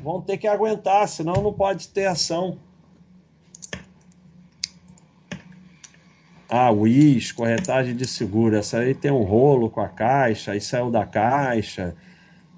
vão 0.03 0.21
ter 0.21 0.37
que 0.37 0.47
aguentar, 0.47 1.07
senão 1.07 1.41
não 1.41 1.53
pode 1.53 1.87
ter 1.87 2.05
ação. 2.05 2.59
Ah, 6.49 6.69
WIS, 6.69 7.31
corretagem 7.31 7.95
de 7.95 8.05
seguro, 8.05 8.55
essa 8.55 8.79
aí 8.79 8.93
tem 8.93 9.09
um 9.09 9.23
rolo 9.23 9.69
com 9.69 9.79
a 9.79 9.87
caixa, 9.87 10.51
aí 10.51 10.61
saiu 10.61 10.91
da 10.91 11.05
caixa. 11.05 11.95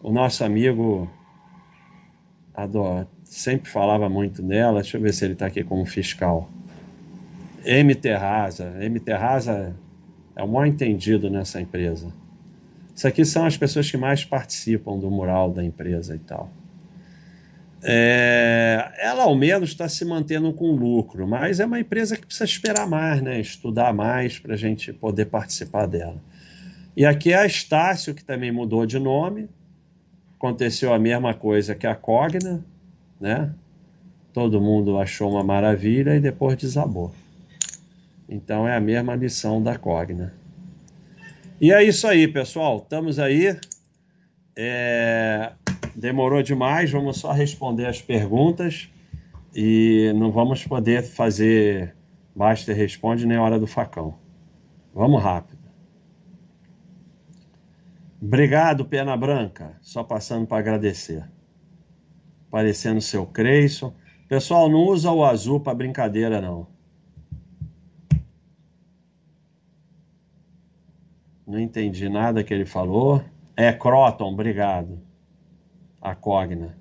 O 0.01 0.11
nosso 0.11 0.43
amigo 0.43 1.09
Ador, 2.53 3.07
sempre 3.35 3.69
falava 3.69 4.07
muito 4.07 4.41
nela, 4.41 4.81
deixa 4.81 4.95
eu 4.95 5.01
ver 5.01 5.13
se 5.13 5.25
ele 5.25 5.33
está 5.33 5.47
aqui 5.47 5.61
como 5.61 5.85
fiscal. 5.85 6.49
M. 7.65 7.93
Terraza, 7.93 8.73
M. 8.79 8.97
Terraza 8.97 9.75
é 10.35 10.41
o 10.41 10.47
maior 10.47 10.65
entendido 10.65 11.29
nessa 11.29 11.59
empresa. 11.59 12.07
Isso 12.95 13.05
aqui 13.05 13.25
são 13.25 13.45
as 13.45 13.57
pessoas 13.57 13.91
que 13.91 13.97
mais 13.97 14.23
participam 14.23 14.97
do 14.97 15.11
mural 15.11 15.51
da 15.51 15.61
empresa 15.61 16.15
e 16.15 16.19
tal. 16.19 16.49
É, 17.83 18.89
ela 18.99 19.23
ao 19.23 19.35
menos 19.35 19.69
está 19.69 19.89
se 19.89 20.05
mantendo 20.05 20.53
com 20.53 20.71
lucro, 20.71 21.27
mas 21.27 21.59
é 21.59 21.65
uma 21.65 21.79
empresa 21.79 22.15
que 22.15 22.25
precisa 22.25 22.45
esperar 22.45 22.87
mais, 22.87 23.21
né? 23.21 23.41
estudar 23.41 23.93
mais 23.93 24.39
para 24.39 24.53
a 24.53 24.57
gente 24.57 24.93
poder 24.93 25.25
participar 25.25 25.87
dela. 25.87 26.23
E 26.95 27.05
aqui 27.05 27.33
é 27.33 27.39
a 27.39 27.45
Estácio, 27.45 28.15
que 28.15 28.23
também 28.23 28.51
mudou 28.51 28.85
de 28.85 28.97
nome. 28.97 29.49
Aconteceu 30.37 30.93
a 30.93 30.99
mesma 30.99 31.33
coisa 31.33 31.75
que 31.75 31.85
a 31.85 31.93
Cogna, 31.93 32.63
né? 33.25 33.51
Todo 34.31 34.61
mundo 34.61 34.99
achou 34.99 35.31
uma 35.31 35.43
maravilha 35.43 36.15
e 36.15 36.19
depois 36.19 36.55
desabou. 36.55 37.11
Então 38.29 38.67
é 38.67 38.75
a 38.75 38.79
mesma 38.79 39.15
lição 39.15 39.63
da 39.63 39.79
Cogna. 39.79 40.31
E 41.59 41.71
é 41.71 41.83
isso 41.83 42.05
aí, 42.05 42.27
pessoal. 42.27 42.77
Estamos 42.77 43.17
aí. 43.17 43.57
É 44.55 45.53
demorou 45.95 46.43
demais, 46.43 46.91
vamos 46.91 47.17
só 47.17 47.31
responder 47.31 47.85
as 47.85 48.01
perguntas 48.01 48.89
e 49.55 50.11
não 50.15 50.29
vamos 50.29 50.65
poder 50.65 51.03
fazer 51.03 51.95
basta 52.35 52.71
e 52.71 52.75
responde 52.75 53.25
nem 53.25 53.37
hora 53.37 53.57
do 53.57 53.65
facão. 53.65 54.13
Vamos 54.93 55.23
rápido. 55.23 55.57
Obrigado, 58.21 58.83
Pena 58.83 59.15
Branca. 59.15 59.77
Só 59.81 60.03
passando 60.03 60.45
para 60.45 60.57
agradecer. 60.57 61.23
Aparecendo 62.55 63.01
seu 63.01 63.25
Creyson. 63.25 63.93
Pessoal, 64.29 64.69
não 64.69 64.85
usa 64.85 65.11
o 65.11 65.25
azul 65.25 65.59
para 65.59 65.75
brincadeira, 65.75 66.39
não. 66.39 66.65
Não 71.45 71.59
entendi 71.59 72.07
nada 72.07 72.45
que 72.45 72.53
ele 72.53 72.65
falou. 72.65 73.21
É, 73.57 73.73
Croton, 73.73 74.31
obrigado 74.31 75.01
a 76.01 76.15
Cogna. 76.15 76.77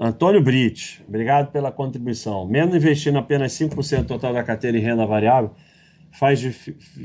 Antônio 0.00 0.42
Brit, 0.42 1.04
obrigado 1.06 1.52
pela 1.52 1.70
contribuição. 1.70 2.46
Mesmo 2.46 2.74
investindo 2.74 3.18
apenas 3.18 3.52
5% 3.52 4.06
total 4.06 4.32
da 4.32 4.42
carteira 4.42 4.78
em 4.78 4.80
renda 4.80 5.04
variável, 5.04 5.50
faz 6.10 6.40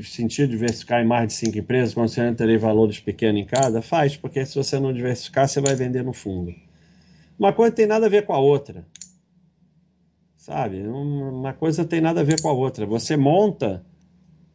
sentido 0.02 0.48
diversificar 0.48 1.02
em 1.02 1.06
mais 1.06 1.26
de 1.28 1.34
5 1.34 1.58
empresas 1.58 1.94
não 1.94 2.34
terei 2.34 2.56
valores 2.56 2.98
pequenos 2.98 3.38
em 3.38 3.44
cada? 3.44 3.82
Faz, 3.82 4.16
porque 4.16 4.46
se 4.46 4.54
você 4.54 4.80
não 4.80 4.94
diversificar, 4.94 5.46
você 5.46 5.60
vai 5.60 5.74
vender 5.74 6.02
no 6.02 6.14
fundo. 6.14 6.71
Uma 7.38 7.52
coisa 7.52 7.74
tem 7.74 7.86
nada 7.86 8.06
a 8.06 8.08
ver 8.08 8.24
com 8.24 8.32
a 8.32 8.38
outra. 8.38 8.86
Sabe? 10.36 10.82
Uma 10.86 11.52
coisa 11.52 11.84
tem 11.84 12.00
nada 12.00 12.20
a 12.20 12.24
ver 12.24 12.40
com 12.40 12.48
a 12.48 12.52
outra. 12.52 12.84
Você 12.84 13.16
monta 13.16 13.84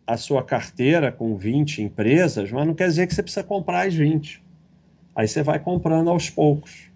a 0.05 0.15
sua 0.17 0.43
carteira 0.43 1.11
com 1.11 1.35
20 1.35 1.81
empresas, 1.81 2.51
mas 2.51 2.65
não 2.65 2.73
quer 2.73 2.87
dizer 2.87 3.07
que 3.07 3.13
você 3.13 3.23
precisa 3.23 3.43
comprar 3.43 3.87
as 3.87 3.93
20. 3.93 4.41
Aí 5.15 5.27
você 5.27 5.43
vai 5.43 5.59
comprando 5.59 6.09
aos 6.09 6.29
poucos. 6.29 6.87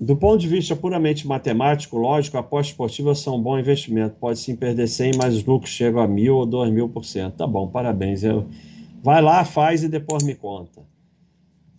Do 0.00 0.16
ponto 0.16 0.38
de 0.40 0.48
vista 0.48 0.74
puramente 0.74 1.26
matemático, 1.26 1.98
lógico, 1.98 2.38
apostas 2.38 2.68
esportivas 2.68 3.18
são 3.18 3.36
um 3.36 3.42
bom 3.42 3.58
investimento. 3.58 4.16
Pode 4.18 4.38
sim 4.38 4.56
perder 4.56 4.88
100, 4.88 5.12
mas 5.18 5.34
os 5.34 5.44
lucros 5.44 5.72
chegam 5.72 6.00
a 6.00 6.08
mil 6.08 6.36
ou 6.36 6.46
dois 6.46 6.72
mil 6.72 6.88
por 6.88 7.04
cento. 7.04 7.34
Tá 7.34 7.46
bom, 7.46 7.68
parabéns. 7.68 8.22
Eu... 8.22 8.46
Vai 9.02 9.20
lá, 9.20 9.44
faz 9.44 9.82
e 9.82 9.88
depois 9.88 10.22
me 10.22 10.34
conta. 10.34 10.80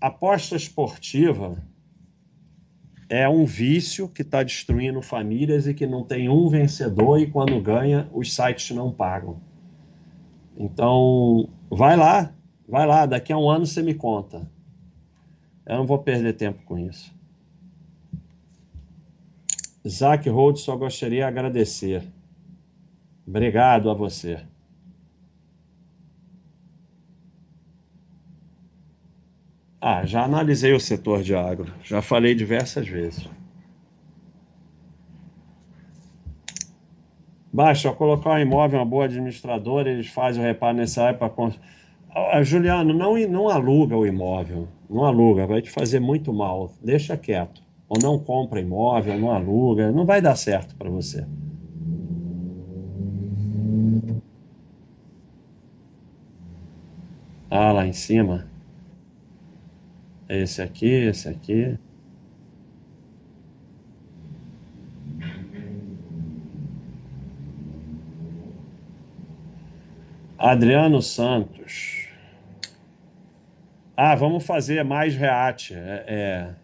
Aposta 0.02 0.56
esportiva 0.56 1.64
é 3.08 3.30
um 3.30 3.46
vício 3.46 4.10
que 4.10 4.24
está 4.24 4.42
destruindo 4.42 5.00
famílias 5.00 5.68
e 5.68 5.76
que 5.76 5.86
não 5.86 6.04
tem 6.04 6.28
um 6.28 6.50
vencedor 6.50 7.20
e 7.20 7.30
quando 7.30 7.62
ganha, 7.62 8.10
os 8.12 8.34
sites 8.34 8.76
não 8.76 8.92
pagam. 8.92 9.40
Então, 10.58 11.48
vai 11.70 11.96
lá, 11.96 12.34
vai 12.68 12.88
lá, 12.88 13.06
daqui 13.06 13.32
a 13.32 13.38
um 13.38 13.48
ano 13.48 13.68
você 13.68 13.84
me 13.84 13.94
conta. 13.94 14.50
Eu 15.68 15.78
não 15.78 15.86
vou 15.86 16.00
perder 16.00 16.34
tempo 16.34 16.64
com 16.64 16.80
isso. 16.80 17.14
Zac 19.88 20.28
Hold 20.28 20.58
só 20.58 20.76
gostaria 20.76 21.20
de 21.20 21.24
agradecer. 21.24 22.04
Obrigado 23.28 23.88
a 23.90 23.94
você. 23.94 24.40
Ah, 29.82 30.06
já 30.06 30.24
analisei 30.24 30.74
o 30.74 30.80
setor 30.80 31.24
de 31.24 31.36
agro, 31.36 31.74
já 31.84 32.02
falei 32.02 32.36
diversas 32.36 32.88
vezes. 32.88 33.28
Basta 37.52 37.92
colocar 37.92 38.32
um 38.32 38.40
imóvel, 38.40 38.80
uma 38.80 38.86
boa 38.86 39.06
administradora, 39.06 39.90
eles 39.90 40.08
fazem 40.08 40.42
o 40.42 40.46
reparo 40.46 40.78
nessa 40.78 41.04
área 41.04 41.18
para. 41.18 41.32
Ah, 42.14 42.44
Juliano, 42.44 42.94
não, 42.94 43.18
não 43.28 43.50
aluga 43.50 43.98
o 43.98 44.06
imóvel, 44.06 44.68
não 44.90 45.04
aluga, 45.06 45.48
vai 45.48 45.62
te 45.62 45.70
fazer 45.72 46.00
muito 46.00 46.32
mal, 46.34 46.72
deixa 46.82 47.18
quieto 47.18 47.62
ou 47.90 48.00
não 48.00 48.20
compra 48.20 48.60
imóvel, 48.62 49.18
não 49.18 49.32
aluga, 49.32 49.92
não 49.92 50.06
vai 50.06 50.22
dar 50.22 50.36
certo 50.36 50.76
para 50.76 50.90
você. 50.90 51.26
Ah, 57.50 57.72
lá 57.72 57.86
em 57.86 57.94
cima. 57.94 58.51
Esse 60.34 60.62
aqui, 60.62 60.88
esse 60.88 61.28
aqui. 61.28 61.78
Adriano 70.38 71.02
Santos. 71.02 72.08
Ah, 73.98 74.16
vamos 74.16 74.46
fazer 74.46 74.86
mais 74.86 75.18
reate. 75.18 75.74
É, 75.74 76.06
é, 76.08 76.56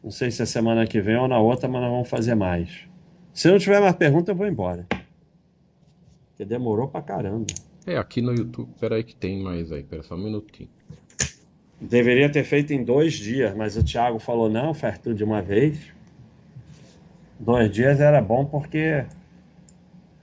não 0.00 0.12
sei 0.12 0.30
se 0.30 0.42
é 0.42 0.46
semana 0.46 0.86
que 0.86 1.00
vem 1.00 1.16
ou 1.16 1.26
na 1.26 1.40
outra, 1.40 1.68
mas 1.68 1.82
nós 1.82 1.90
vamos 1.90 2.08
fazer 2.08 2.36
mais. 2.36 2.88
Se 3.32 3.50
não 3.50 3.58
tiver 3.58 3.80
mais 3.80 3.96
pergunta, 3.96 4.30
eu 4.30 4.36
vou 4.36 4.46
embora. 4.46 4.86
Porque 6.28 6.44
demorou 6.44 6.86
pra 6.86 7.02
caramba. 7.02 7.46
É, 7.84 7.96
aqui 7.96 8.22
no 8.22 8.32
YouTube, 8.32 8.70
peraí 8.78 9.02
que 9.02 9.16
tem 9.16 9.42
mais 9.42 9.72
aí, 9.72 9.82
pera 9.82 10.04
só 10.04 10.14
um 10.14 10.18
minutinho. 10.18 10.70
Deveria 11.88 12.30
ter 12.30 12.44
feito 12.44 12.72
em 12.72 12.82
dois 12.82 13.12
dias, 13.12 13.54
mas 13.54 13.76
o 13.76 13.84
Thiago 13.84 14.18
falou, 14.18 14.48
não, 14.48 14.72
faz 14.72 14.98
tudo 14.98 15.14
de 15.14 15.22
uma 15.22 15.42
vez. 15.42 15.78
Dois 17.38 17.70
dias 17.70 18.00
era 18.00 18.22
bom 18.22 18.46
porque 18.46 19.04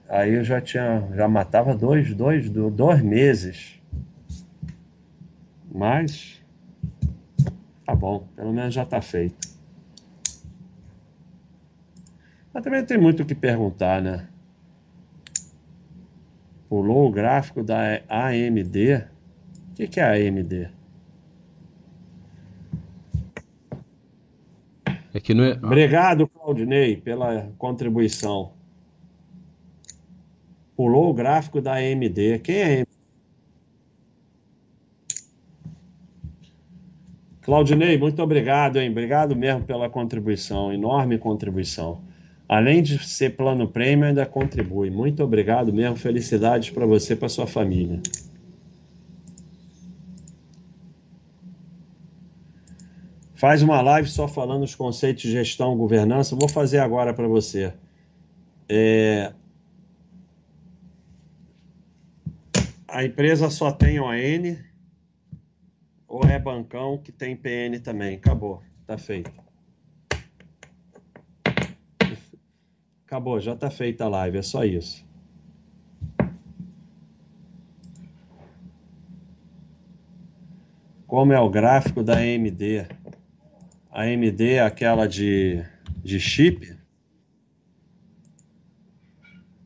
aí 0.08 0.34
eu 0.34 0.42
já 0.42 0.60
tinha, 0.60 1.08
já 1.14 1.28
matava 1.28 1.72
dois, 1.72 2.12
dois, 2.14 2.50
dois 2.50 3.00
meses. 3.00 3.80
Mas 5.72 6.42
tá 7.86 7.94
bom, 7.94 8.26
pelo 8.34 8.52
menos 8.52 8.74
já 8.74 8.84
tá 8.84 9.00
feito. 9.00 9.48
Mas 12.52 12.64
também 12.64 12.84
tem 12.84 12.98
muito 12.98 13.22
o 13.22 13.26
que 13.26 13.36
perguntar, 13.36 14.02
né? 14.02 14.26
Pulou 16.68 17.08
o 17.08 17.12
gráfico 17.12 17.62
da 17.62 18.02
AMD. 18.08 19.04
O 19.70 19.74
que, 19.76 19.86
que 19.86 20.00
é 20.00 20.02
a 20.02 20.12
AMD? 20.14 20.81
Não 25.34 25.44
é... 25.44 25.52
Obrigado, 25.52 26.26
Claudinei, 26.26 26.96
pela 26.96 27.50
contribuição. 27.56 28.52
Pulou 30.76 31.10
o 31.10 31.14
gráfico 31.14 31.60
da 31.60 31.74
AMD. 31.74 32.40
Quem 32.42 32.56
é 32.56 32.78
AMD? 32.80 32.86
Claudinei, 37.42 37.98
muito 37.98 38.22
obrigado, 38.22 38.78
hein? 38.78 38.90
Obrigado 38.90 39.34
mesmo 39.34 39.64
pela 39.64 39.90
contribuição, 39.90 40.72
enorme 40.72 41.18
contribuição. 41.18 42.00
Além 42.48 42.82
de 42.82 42.98
ser 43.04 43.30
plano 43.36 43.66
prêmio, 43.66 44.06
ainda 44.06 44.26
contribui. 44.26 44.90
Muito 44.90 45.24
obrigado 45.24 45.72
mesmo. 45.72 45.96
Felicidades 45.96 46.70
para 46.70 46.86
você 46.86 47.14
e 47.14 47.16
para 47.16 47.28
sua 47.28 47.46
família. 47.46 48.00
Faz 53.42 53.60
uma 53.60 53.80
live 53.80 54.08
só 54.08 54.28
falando 54.28 54.62
os 54.62 54.76
conceitos 54.76 55.24
de 55.24 55.32
gestão, 55.32 55.76
governança. 55.76 56.36
Vou 56.36 56.48
fazer 56.48 56.78
agora 56.78 57.12
para 57.12 57.26
você. 57.26 57.74
É... 58.68 59.32
A 62.86 63.04
empresa 63.04 63.50
só 63.50 63.72
tem 63.72 63.98
ON 63.98 64.56
ou 66.06 66.22
é 66.22 66.38
bancão 66.38 66.96
que 66.96 67.10
tem 67.10 67.34
PN 67.34 67.80
também? 67.82 68.14
Acabou, 68.14 68.62
tá 68.86 68.96
feito. 68.96 69.32
Acabou, 73.04 73.40
já 73.40 73.54
está 73.54 73.72
feita 73.72 74.04
a 74.04 74.08
live, 74.08 74.38
é 74.38 74.42
só 74.42 74.64
isso. 74.64 75.04
Como 81.08 81.32
é 81.32 81.40
o 81.40 81.50
gráfico 81.50 82.04
da 82.04 82.18
AMD? 82.18 83.01
AMD 83.92 84.58
aquela 84.60 85.06
de, 85.06 85.62
de 86.02 86.18
chip? 86.18 86.76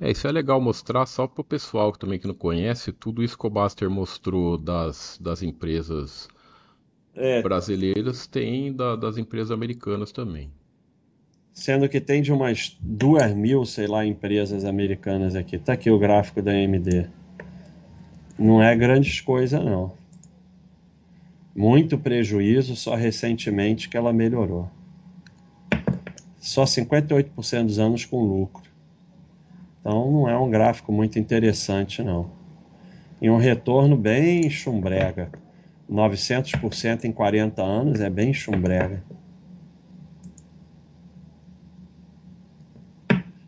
É, 0.01 0.11
isso 0.11 0.27
é 0.27 0.33
legal 0.33 0.61
mostrar 0.61 1.07
só 1.07 1.27
para 1.27 1.41
o 1.41 1.45
pessoal 1.45 1.93
que 1.93 1.99
também 1.99 2.19
que 2.19 2.27
não 2.27 2.35
conhece, 2.35 2.93
tudo 2.93 3.23
isso 3.23 3.39
que 3.39 3.47
o 3.47 3.51
Baster 3.51 3.89
mostrou 3.89 4.59
das, 4.59 5.19
das 5.21 5.43
empresas 5.43 6.29
é. 7.15 7.41
brasileiras 7.41 8.27
tem 8.27 8.75
da, 8.75 8.95
das 8.97 9.17
empresas 9.17 9.51
americanas 9.51 10.13
também 10.13 10.51
sendo 11.57 11.89
que 11.89 12.01
tem 12.03 12.21
de 12.21 12.31
umas 12.31 12.77
duas 12.79 13.33
mil, 13.35 13.65
sei 13.65 13.87
lá, 13.87 14.05
empresas 14.05 14.63
americanas 14.63 15.35
aqui. 15.35 15.59
Tá 15.59 15.73
aqui 15.73 15.91
o 15.91 15.99
gráfico 15.99 16.43
da 16.43 16.53
AMD. 16.53 17.09
Não 18.39 18.63
é 18.63 18.77
grandes 18.77 19.23
coisa, 19.23 19.59
não. 19.59 19.95
Muito 21.57 21.97
prejuízo, 21.97 22.77
só 22.77 22.95
recentemente 22.95 23.89
que 23.89 23.97
ela 23.97 24.13
melhorou. 24.13 24.69
Só 26.39 26.65
58% 26.65 27.65
dos 27.65 27.79
anos 27.79 28.05
com 28.05 28.23
lucro. 28.23 28.71
Então 29.81 30.11
não 30.11 30.29
é 30.29 30.39
um 30.39 30.51
gráfico 30.51 30.93
muito 30.93 31.19
interessante, 31.19 32.03
não. 32.03 32.31
E 33.23 33.31
um 33.31 33.39
retorno 33.39 33.97
bem 33.97 34.51
chumbrega. 34.51 35.31
900% 35.91 37.05
em 37.05 37.13
40 37.13 37.63
anos 37.63 38.01
é 38.01 38.11
bem 38.11 38.35
chumbrega. 38.35 39.03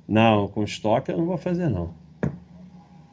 Não, 0.08 0.48
com 0.48 0.64
estoque 0.64 1.12
eu 1.12 1.18
não 1.18 1.26
vou 1.26 1.36
fazer, 1.36 1.68
não. 1.68 1.92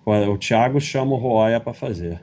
O 0.06 0.38
Thiago 0.38 0.80
chama 0.80 1.16
o 1.16 1.18
Roya 1.18 1.60
para 1.60 1.74
fazer. 1.74 2.22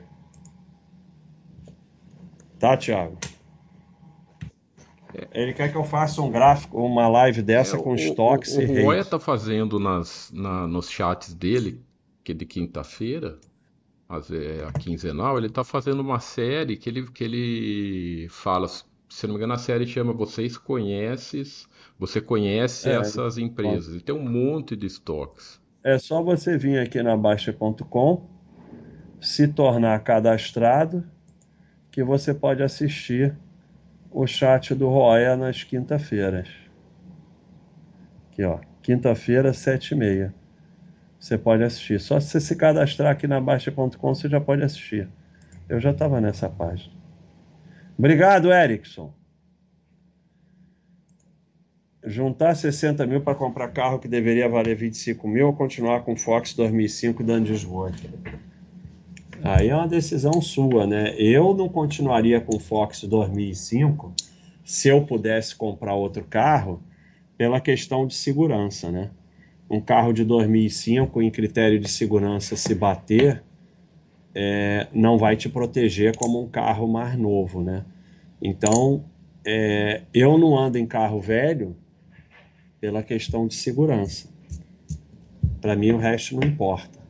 Tá, 2.63 2.77
Thiago? 2.77 3.17
Ele 5.33 5.51
quer 5.51 5.69
que 5.69 5.75
eu 5.75 5.83
faça 5.83 6.21
um 6.21 6.31
gráfico, 6.31 6.81
uma 6.81 7.09
live 7.09 7.41
dessa 7.41 7.75
é, 7.75 7.81
com 7.81 7.93
estoques 7.93 8.53
e 8.53 8.63
O 8.63 8.85
Roya 8.85 9.03
tá 9.03 9.19
fazendo 9.19 9.77
nas, 9.77 10.31
na, 10.33 10.65
nos 10.65 10.89
chats 10.89 11.33
dele, 11.33 11.83
que 12.23 12.31
é 12.31 12.35
de 12.35 12.45
quinta-feira, 12.45 13.37
é, 14.09 14.65
a 14.65 14.71
quinzenal, 14.71 15.37
ele 15.37 15.49
tá 15.49 15.65
fazendo 15.65 15.99
uma 15.99 16.21
série 16.21 16.77
que 16.77 16.89
ele, 16.89 17.05
que 17.11 17.25
ele 17.25 18.27
fala, 18.29 18.69
se 19.09 19.27
não 19.27 19.33
me 19.33 19.39
engano, 19.39 19.55
a 19.55 19.57
série 19.57 19.85
chama 19.85 20.13
Vocês 20.13 20.57
Conheces 20.57 21.67
você 21.99 22.21
conhece 22.21 22.89
é, 22.89 22.95
essas 22.95 23.37
empresas 23.37 23.93
e 23.93 23.99
tem 23.99 24.15
um 24.15 24.23
monte 24.23 24.73
de 24.73 24.87
estoques. 24.87 25.61
É 25.83 25.99
só 25.99 26.23
você 26.23 26.57
vir 26.57 26.79
aqui 26.79 27.03
na 27.03 27.17
Baixa.com, 27.17 28.25
se 29.19 29.49
tornar 29.49 29.99
cadastrado, 29.99 31.03
que 31.93 32.03
você 32.03 32.33
pode 32.33 32.63
assistir 32.63 33.37
o 34.09 34.25
chat 34.25 34.73
do 34.73 34.89
Roya 34.89 35.37
nas 35.37 35.63
quinta-feiras. 35.63 36.49
Aqui, 38.31 38.43
ó. 38.43 38.59
Quinta-feira, 38.81 39.53
sete 39.53 39.91
e 39.91 39.95
meia. 39.95 40.33
Você 41.19 41.37
pode 41.37 41.61
assistir. 41.63 42.01
Só 42.01 42.19
se 42.19 42.29
você 42.29 42.41
se 42.41 42.55
cadastrar 42.55 43.11
aqui 43.11 43.27
na 43.27 43.39
Baixa.com, 43.39 44.15
você 44.15 44.27
já 44.27 44.41
pode 44.41 44.63
assistir. 44.63 45.07
Eu 45.69 45.79
já 45.79 45.91
estava 45.91 46.19
nessa 46.19 46.49
página. 46.49 46.91
Obrigado, 47.95 48.51
Erickson. 48.51 49.13
Juntar 52.03 52.55
60 52.55 53.05
mil 53.05 53.21
para 53.21 53.35
comprar 53.35 53.67
carro 53.67 53.99
que 53.99 54.07
deveria 54.07 54.49
valer 54.49 54.75
25 54.75 55.27
mil 55.27 55.45
ou 55.45 55.53
continuar 55.53 56.01
com 56.01 56.17
Fox 56.17 56.55
2005 56.55 57.23
dando 57.23 57.45
desgosto? 57.45 58.09
Aí 59.43 59.67
é 59.67 59.75
uma 59.75 59.89
decisão 59.89 60.41
sua, 60.41 60.87
né? 60.87 61.13
Eu 61.17 61.53
não 61.53 61.67
continuaria 61.67 62.39
com 62.39 62.57
Fox 62.57 63.03
2005 63.03 64.13
se 64.63 64.87
eu 64.87 65.05
pudesse 65.05 65.53
comprar 65.53 65.95
outro 65.95 66.23
carro 66.23 66.81
pela 67.37 67.59
questão 67.59 68.07
de 68.07 68.13
segurança, 68.13 68.89
né? 68.89 69.11
Um 69.69 69.81
carro 69.81 70.13
de 70.13 70.23
2005 70.23 71.21
em 71.21 71.29
critério 71.29 71.77
de 71.77 71.89
segurança 71.89 72.55
se 72.55 72.73
bater 72.73 73.43
é, 74.33 74.87
não 74.93 75.17
vai 75.17 75.35
te 75.35 75.49
proteger 75.49 76.15
como 76.15 76.41
um 76.41 76.47
carro 76.47 76.87
mais 76.87 77.17
novo, 77.17 77.61
né? 77.61 77.83
Então, 78.41 79.03
é, 79.45 80.03
eu 80.13 80.37
não 80.37 80.57
ando 80.57 80.77
em 80.77 80.85
carro 80.85 81.19
velho 81.19 81.75
pela 82.79 83.03
questão 83.03 83.45
de 83.45 83.55
segurança. 83.55 84.29
Para 85.59 85.75
mim, 85.75 85.91
o 85.91 85.97
resto 85.97 86.39
não 86.39 86.47
importa. 86.47 87.02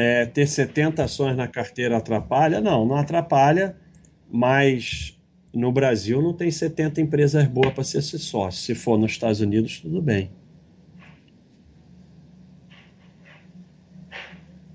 É, 0.00 0.26
ter 0.26 0.46
70 0.46 1.02
ações 1.02 1.36
na 1.36 1.48
carteira 1.48 1.96
atrapalha? 1.96 2.60
Não, 2.60 2.86
não 2.86 2.94
atrapalha, 2.94 3.76
mas 4.30 5.18
no 5.52 5.72
Brasil 5.72 6.22
não 6.22 6.32
tem 6.32 6.52
70 6.52 7.00
empresas 7.00 7.44
boas 7.48 7.74
para 7.74 7.82
ser 7.82 8.02
sócio. 8.02 8.62
Se 8.62 8.76
for 8.76 8.96
nos 8.96 9.10
Estados 9.10 9.40
Unidos, 9.40 9.80
tudo 9.80 10.00
bem. 10.00 10.30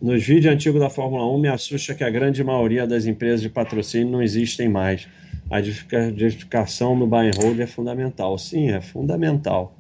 Nos 0.02 0.22
vídeos 0.22 0.54
antigos 0.54 0.82
da 0.82 0.90
Fórmula 0.90 1.26
1, 1.34 1.40
me 1.40 1.48
assusta 1.48 1.96
que 1.96 2.04
a 2.04 2.10
grande 2.10 2.44
maioria 2.44 2.86
das 2.86 3.06
empresas 3.06 3.40
de 3.40 3.50
patrocínio 3.50 4.12
não 4.12 4.22
existem 4.22 4.68
mais. 4.68 5.08
A 5.50 5.62
diversificação 5.62 6.98
no 6.98 7.08
buy 7.08 7.30
and 7.30 7.42
hold 7.42 7.62
é 7.62 7.66
fundamental. 7.66 8.38
Sim, 8.38 8.72
é 8.72 8.82
fundamental. 8.82 9.74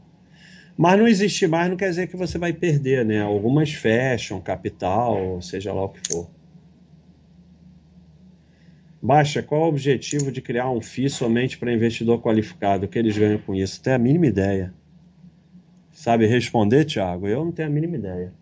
Mas 0.77 0.99
não 0.99 1.07
existir 1.07 1.47
mais 1.47 1.69
não 1.69 1.77
quer 1.77 1.89
dizer 1.89 2.07
que 2.07 2.17
você 2.17 2.37
vai 2.37 2.51
perder, 2.51 3.05
né? 3.05 3.21
Algumas 3.21 3.71
fecham, 3.71 4.41
capital, 4.41 5.41
seja 5.41 5.71
lá 5.71 5.83
o 5.83 5.89
que 5.89 5.99
for. 6.11 6.29
Baixa, 9.01 9.43
qual 9.43 9.63
o 9.63 9.67
objetivo 9.67 10.31
de 10.31 10.41
criar 10.41 10.69
um 10.71 10.81
FII 10.81 11.09
somente 11.09 11.57
para 11.57 11.73
investidor 11.73 12.21
qualificado? 12.21 12.85
O 12.85 12.87
que 12.87 12.97
eles 12.97 13.17
ganham 13.17 13.37
com 13.37 13.53
isso? 13.53 13.81
Tem 13.81 13.93
a 13.93 13.97
mínima 13.97 14.27
ideia. 14.27 14.73
Sabe 15.91 16.25
responder, 16.25 16.85
Thiago? 16.85 17.27
Eu 17.27 17.43
não 17.45 17.51
tenho 17.51 17.67
a 17.67 17.71
mínima 17.71 17.97
ideia. 17.97 18.33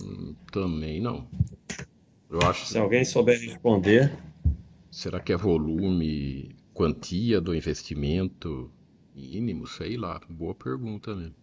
Hum, 0.00 0.34
também 0.52 1.00
não. 1.00 1.26
Eu 2.30 2.38
acho. 2.42 2.66
Se 2.66 2.78
alguém 2.78 3.04
souber 3.04 3.40
responder. 3.40 4.12
Será 4.90 5.20
que 5.20 5.32
é 5.32 5.36
volume, 5.36 6.54
quantia 6.72 7.40
do 7.40 7.54
investimento? 7.54 8.70
Mínimo, 9.18 9.66
sei 9.66 9.96
lá. 9.96 10.20
Boa 10.30 10.54
pergunta 10.54 11.12
mesmo. 11.12 11.34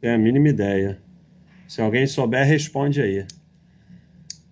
Tenho 0.00 0.14
a 0.14 0.18
mínima 0.18 0.48
ideia. 0.48 1.02
Se 1.66 1.82
alguém 1.82 2.06
souber, 2.06 2.46
responde 2.46 3.02
aí. 3.02 3.26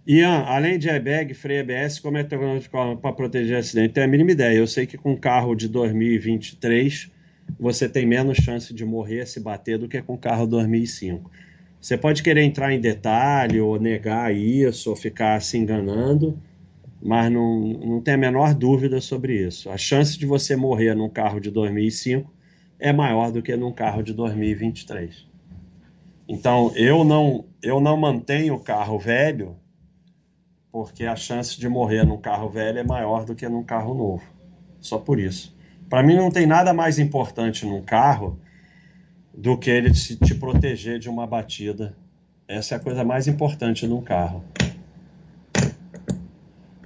Ian, 0.05 0.43
além 0.45 0.77
de 0.77 0.91
airbag, 0.91 1.35
freio 1.35 1.61
ABS, 1.61 2.01
como 2.01 2.19
é 2.19 2.25
tecnologia 2.25 2.69
para 2.69 3.13
proteger 3.13 3.59
acidente? 3.59 3.95
Tenho 3.95 4.07
a 4.07 4.11
mínima 4.11 4.33
ideia. 4.33 4.59
Eu 4.59 4.67
sei 4.67 4.87
que 4.87 4.99
com 4.99 5.17
carro 5.17 5.55
de 5.55 5.69
2023 5.69 7.13
você 7.61 7.89
tem 7.89 8.05
menos 8.05 8.39
chance 8.39 8.75
de 8.75 8.85
morrer 8.85 9.25
se 9.27 9.39
bater 9.39 9.79
do 9.79 9.87
que 9.87 10.03
com 10.03 10.19
carro 10.19 10.45
2005. 10.45 11.31
Você 11.81 11.97
pode 11.97 12.25
querer 12.25 12.43
entrar 12.43 12.73
em 12.73 12.81
detalhe 12.81 13.61
ou 13.61 13.79
negar 13.79 14.35
isso 14.35 14.91
ou 14.91 14.97
ficar 14.97 15.41
se 15.41 15.57
enganando, 15.57 16.37
mas 17.01 17.31
não, 17.31 17.61
não 17.61 18.01
tem 18.01 18.15
a 18.15 18.19
menor 18.19 18.53
dúvida 18.53 19.01
sobre 19.01 19.47
isso. 19.47 19.71
A 19.71 19.77
chance 19.77 20.19
de 20.19 20.27
você 20.27 20.57
morrer 20.57 20.95
num 20.97 21.09
carro 21.09 21.39
de 21.39 21.53
2005 21.53 22.38
é 22.79 22.93
maior 22.93 23.33
do 23.33 23.43
que 23.43 23.57
num 23.57 23.73
carro 23.73 24.03
de 24.03 24.13
2023. 24.13 25.27
Então, 26.29 26.73
eu 26.77 27.05
não, 27.05 27.47
eu 27.63 27.81
não 27.81 27.97
mantenho 27.97 28.55
o 28.55 28.61
carro 28.61 28.99
velho 28.99 29.57
porque 30.71 31.05
a 31.05 31.17
chance 31.17 31.59
de 31.59 31.69
morrer 31.69 32.05
num 32.05 32.19
carro 32.19 32.49
velho 32.49 32.79
é 32.79 32.85
maior 32.85 33.25
do 33.25 33.35
que 33.35 33.49
num 33.49 33.65
carro 33.65 33.95
novo. 33.95 34.23
Só 34.81 34.99
por 34.99 35.19
isso. 35.19 35.57
Para 35.89 36.03
mim, 36.03 36.15
não 36.15 36.31
tem 36.31 36.47
nada 36.47 36.73
mais 36.73 36.99
importante 36.99 37.65
num 37.65 37.83
carro 37.83 38.39
do 39.35 39.57
que 39.57 39.71
ele 39.71 39.91
te, 39.91 40.17
te 40.17 40.35
proteger 40.35 40.99
de 40.99 41.09
uma 41.09 41.27
batida. 41.27 41.97
Essa 42.47 42.75
é 42.75 42.77
a 42.77 42.81
coisa 42.81 43.03
mais 43.05 43.27
importante 43.27 43.87
num 43.87 44.03
carro. 44.03 44.45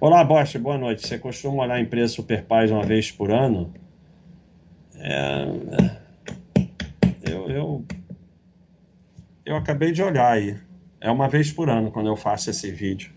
Olá, 0.01 0.25
Bosch, 0.25 0.57
boa 0.57 0.79
noite. 0.79 1.07
Você 1.07 1.19
costuma 1.19 1.65
olhar 1.65 1.75
a 1.75 1.81
empresa 1.81 2.15
Superpaz 2.15 2.71
uma 2.71 2.85
vez 2.85 3.11
por 3.11 3.31
ano? 3.31 3.73
É, 5.05 5.45
eu, 7.29 7.51
eu, 7.51 7.85
eu 9.45 9.57
acabei 9.57 9.91
de 9.91 10.01
olhar 10.03 10.31
aí. 10.31 10.57
É 11.01 11.11
uma 11.11 11.29
vez 11.29 11.53
por 11.53 11.69
ano 11.69 11.91
quando 11.91 12.07
eu 12.07 12.17
faço 12.17 12.51
esse 12.51 12.71
vídeo. 12.71 13.13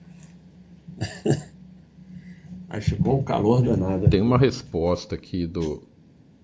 Aí 2.68 2.82
ficou 2.82 3.20
um 3.20 3.24
calor 3.24 3.62
danado. 3.62 4.10
Tem 4.10 4.22
uma 4.22 4.40
resposta 4.40 5.14
aqui 5.14 5.46
do, 5.46 5.88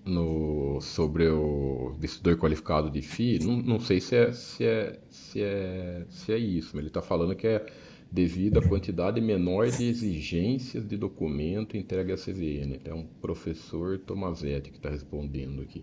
no, 0.04 0.80
sobre 0.80 1.28
o 1.28 1.92
investidor 1.96 2.36
qualificado 2.36 2.88
de 2.88 3.02
FII. 3.02 3.40
Não, 3.40 3.56
não 3.56 3.80
sei 3.80 4.00
se 4.00 4.16
é, 4.16 4.32
se, 4.32 4.64
é, 4.64 5.00
se, 5.10 5.42
é, 5.42 6.06
se 6.08 6.32
é 6.32 6.38
isso, 6.38 6.70
mas 6.74 6.80
ele 6.80 6.88
está 6.88 7.02
falando 7.02 7.34
que 7.34 7.48
é 7.48 7.66
devido 8.12 8.58
à 8.58 8.68
quantidade 8.68 9.20
menor 9.22 9.70
de 9.70 9.88
exigências 9.88 10.86
de 10.86 10.98
documento 10.98 11.78
entregue 11.78 12.12
à 12.12 12.16
CVM. 12.16 12.78
É 12.84 12.92
um 12.92 13.04
professor 13.22 13.98
Tomazetti 13.98 14.70
que 14.70 14.76
está 14.76 14.90
respondendo 14.90 15.62
aqui. 15.62 15.82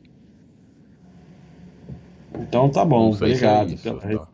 Então 2.40 2.70
tá 2.70 2.86
bom, 2.86 3.12
obrigado. 3.12 3.72
É, 3.72 3.74
isso, 3.74 3.84
pela... 3.84 4.00
tá. 4.00 4.30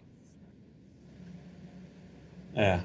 é. 2.55 2.79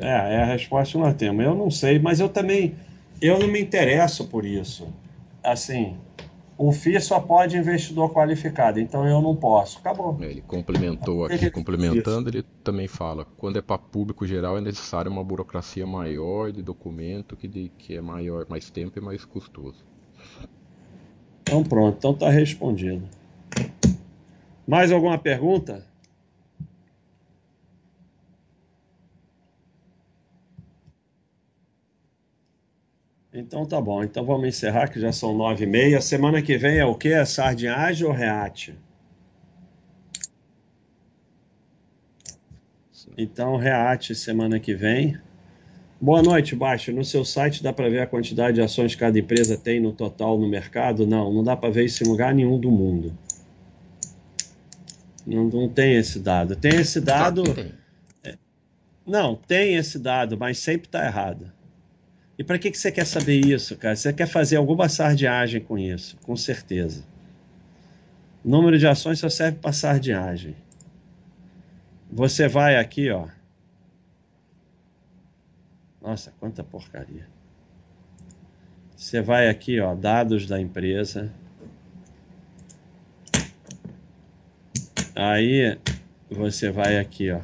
É, 0.00 0.08
é 0.08 0.42
a 0.42 0.44
resposta 0.46 0.98
que 0.98 0.98
nós 0.98 1.14
temos. 1.14 1.44
Eu 1.44 1.54
não 1.54 1.70
sei, 1.70 2.00
mas 2.00 2.18
eu 2.18 2.28
também 2.28 2.74
eu 3.22 3.38
não 3.38 3.46
me 3.46 3.60
interesso 3.60 4.26
por 4.26 4.44
isso. 4.44 4.92
Assim, 5.42 5.96
o 6.56 6.72
FII 6.72 7.00
só 7.00 7.18
pode 7.20 7.56
investidor 7.56 8.12
qualificado, 8.12 8.78
então 8.78 9.06
eu 9.06 9.20
não 9.20 9.34
posso. 9.34 9.78
Acabou. 9.78 10.16
É, 10.20 10.26
ele 10.26 10.42
complementou 10.42 11.24
aqui, 11.24 11.50
complementando, 11.50 12.28
ele 12.28 12.44
também 12.62 12.86
fala: 12.86 13.26
quando 13.36 13.58
é 13.58 13.62
para 13.62 13.78
público 13.78 14.26
geral 14.26 14.56
é 14.56 14.60
necessário 14.60 15.10
uma 15.10 15.24
burocracia 15.24 15.86
maior 15.86 16.52
de 16.52 16.62
documento 16.62 17.36
que, 17.36 17.48
de, 17.48 17.70
que 17.76 17.96
é 17.96 18.00
maior, 18.00 18.46
mais 18.48 18.70
tempo 18.70 18.98
e 18.98 19.02
mais 19.02 19.24
custoso. 19.24 19.84
Então 21.42 21.62
pronto, 21.62 21.98
então 21.98 22.12
está 22.12 22.30
respondido. 22.30 23.02
Mais 24.66 24.90
alguma 24.92 25.18
pergunta? 25.18 25.86
Então 33.34 33.66
tá 33.66 33.80
bom. 33.80 34.04
Então 34.04 34.24
vamos 34.24 34.46
encerrar, 34.46 34.86
que 34.86 35.00
já 35.00 35.10
são 35.10 35.36
nove 35.36 35.64
e 35.64 35.66
meia. 35.66 36.00
Semana 36.00 36.40
que 36.40 36.56
vem 36.56 36.78
é 36.78 36.84
o 36.84 36.94
quê? 36.94 37.08
É 37.08 37.24
sardinhagem 37.24 38.06
ou 38.06 38.12
reate? 38.12 38.78
Então, 43.18 43.56
reate 43.56 44.14
semana 44.14 44.58
que 44.58 44.74
vem. 44.74 45.18
Boa 46.00 46.22
noite, 46.22 46.54
Baixo. 46.54 46.92
No 46.92 47.04
seu 47.04 47.24
site 47.24 47.62
dá 47.62 47.72
para 47.72 47.88
ver 47.88 48.00
a 48.00 48.06
quantidade 48.06 48.54
de 48.54 48.62
ações 48.62 48.94
que 48.94 49.00
cada 49.00 49.18
empresa 49.18 49.56
tem 49.56 49.80
no 49.80 49.92
total 49.92 50.38
no 50.38 50.48
mercado? 50.48 51.06
Não, 51.06 51.32
não 51.32 51.42
dá 51.42 51.56
para 51.56 51.70
ver 51.70 51.84
isso 51.84 52.04
em 52.04 52.08
lugar 52.08 52.32
nenhum 52.32 52.58
do 52.58 52.70
mundo. 52.70 53.16
Não, 55.26 55.44
não 55.44 55.68
tem 55.68 55.96
esse 55.96 56.20
dado. 56.20 56.54
Tem 56.54 56.76
esse 56.76 57.00
dado. 57.00 57.42
Não, 59.06 59.34
tem 59.34 59.74
esse 59.74 59.98
dado, 59.98 60.36
mas 60.38 60.58
sempre 60.58 60.86
está 60.86 61.04
errado. 61.04 61.52
E 62.38 62.42
para 62.42 62.58
que, 62.58 62.70
que 62.70 62.78
você 62.78 62.90
quer 62.90 63.06
saber 63.06 63.40
isso, 63.40 63.76
cara? 63.76 63.94
Você 63.94 64.12
quer 64.12 64.26
fazer 64.26 64.56
alguma 64.56 64.88
sardiagem 64.88 65.60
com 65.60 65.78
isso, 65.78 66.16
com 66.22 66.36
certeza. 66.36 67.04
O 68.44 68.48
número 68.48 68.78
de 68.78 68.86
ações 68.86 69.20
só 69.20 69.28
serve 69.28 69.58
para 69.58 69.72
sardiagem. 69.72 70.56
Você 72.10 72.48
vai 72.48 72.76
aqui, 72.76 73.10
ó. 73.10 73.28
Nossa, 76.02 76.32
quanta 76.38 76.62
porcaria. 76.62 77.26
Você 78.96 79.20
vai 79.20 79.48
aqui, 79.48 79.80
ó, 79.80 79.94
dados 79.94 80.46
da 80.46 80.60
empresa. 80.60 81.32
Aí 85.14 85.78
você 86.28 86.70
vai 86.70 86.98
aqui, 86.98 87.30
ó, 87.30 87.40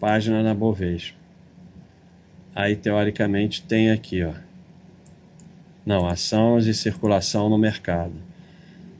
página 0.00 0.42
na 0.42 0.54
Bovespa. 0.54 1.19
Aí, 2.54 2.76
teoricamente, 2.76 3.62
tem 3.62 3.90
aqui, 3.90 4.22
ó. 4.22 4.32
Não, 5.84 6.06
ações 6.06 6.66
e 6.66 6.74
circulação 6.74 7.48
no 7.48 7.58
mercado. 7.58 8.14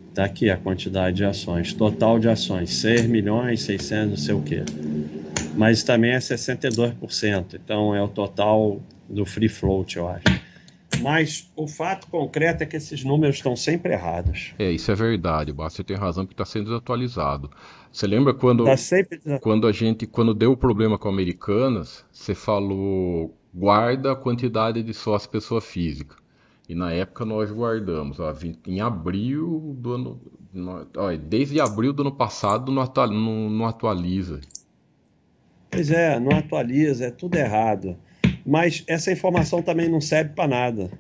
Está 0.09 0.24
aqui 0.24 0.51
a 0.51 0.56
quantidade 0.56 1.16
de 1.16 1.24
ações, 1.24 1.72
total 1.72 2.18
de 2.18 2.28
ações, 2.28 2.74
6 2.74 3.06
milhões, 3.06 3.62
600, 3.62 4.10
não 4.10 4.16
sei 4.16 4.35
o 4.35 4.43
quê. 4.43 4.64
Mas 5.56 5.82
também 5.82 6.12
é 6.12 6.18
62%, 6.18 7.55
então 7.55 7.94
é 7.94 8.02
o 8.02 8.09
total 8.09 8.81
do 9.09 9.24
free 9.24 9.48
float, 9.48 9.97
eu 9.97 10.09
acho. 10.09 10.24
Mas 11.01 11.51
o 11.56 11.66
fato 11.66 12.09
concreto 12.09 12.62
é 12.62 12.66
que 12.66 12.77
esses 12.77 13.05
números 13.05 13.36
estão 13.36 13.55
sempre 13.55 13.93
errados. 13.93 14.52
É, 14.59 14.70
isso 14.70 14.90
é 14.90 14.94
verdade, 14.94 15.52
você 15.52 15.82
tem 15.85 15.97
razão 15.97 16.27
que 16.27 16.32
está 16.32 16.44
sendo 16.44 16.64
desatualizado. 16.64 17.51
Você 17.93 18.06
lembra 18.06 18.35
quando, 18.35 18.64
tá 18.64 18.77
sempre... 18.77 19.20
quando 19.40 19.66
a 19.66 19.72
gente, 19.72 20.06
quando 20.06 20.35
deu 20.35 20.52
o 20.52 20.56
problema 20.56 20.98
com 20.98 21.09
Americanas, 21.09 22.05
você 22.12 22.35
falou 22.35 23.35
guarda 23.52 24.12
a 24.12 24.16
quantidade 24.16 24.82
de 24.82 24.94
sócio 24.94 25.28
pessoa 25.31 25.60
física. 25.60 26.16
E 26.68 26.74
na 26.74 26.93
época 26.93 27.24
nós 27.24 27.51
guardamos, 27.51 28.20
ó, 28.20 28.32
em 28.66 28.81
abril 28.81 29.74
do 29.78 29.93
ano. 29.93 30.20
Ó, 30.97 31.16
desde 31.16 31.60
abril 31.60 31.93
do 31.93 32.02
ano 32.02 32.12
passado 32.12 32.70
não, 32.70 32.85
não, 33.09 33.51
não 33.51 33.66
atualiza. 33.66 34.40
Pois 35.70 35.90
é, 35.90 36.18
não 36.18 36.36
atualiza, 36.36 37.06
é 37.06 37.10
tudo 37.10 37.36
errado. 37.36 37.97
Mas 38.47 38.85
essa 38.86 39.12
informação 39.12 39.62
também 39.62 39.89
não 39.89 40.01
serve 40.01 40.31
para 40.35 40.48
nada. 40.48 40.90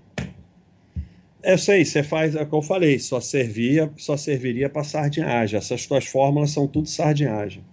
Eu 1.42 1.56
sei, 1.56 1.84
você 1.84 2.02
faz, 2.02 2.34
é 2.34 2.42
o 2.42 2.46
que 2.46 2.54
eu 2.54 2.62
falei, 2.62 2.98
só 2.98 3.20
servia, 3.20 3.90
só 3.96 4.16
serviria 4.16 4.68
para 4.68 4.84
sardinhagem. 4.84 5.56
Essas 5.56 5.86
tuas 5.86 6.04
fórmulas 6.04 6.50
são 6.50 6.66
tudo 6.66 6.88
sardinhagem. 6.88 7.64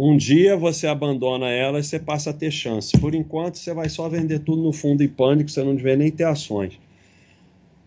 Um 0.00 0.16
dia 0.16 0.56
você 0.56 0.86
abandona 0.86 1.48
elas 1.48 1.86
e 1.86 1.88
você 1.88 1.98
passa 1.98 2.30
a 2.30 2.32
ter 2.32 2.52
chance. 2.52 2.96
Por 3.00 3.16
enquanto, 3.16 3.58
você 3.58 3.74
vai 3.74 3.88
só 3.88 4.08
vender 4.08 4.38
tudo 4.38 4.62
no 4.62 4.72
fundo 4.72 5.02
em 5.02 5.08
pânico, 5.08 5.50
você 5.50 5.64
não 5.64 5.74
devia 5.74 5.96
nem 5.96 6.08
ter 6.08 6.22
ações. 6.22 6.78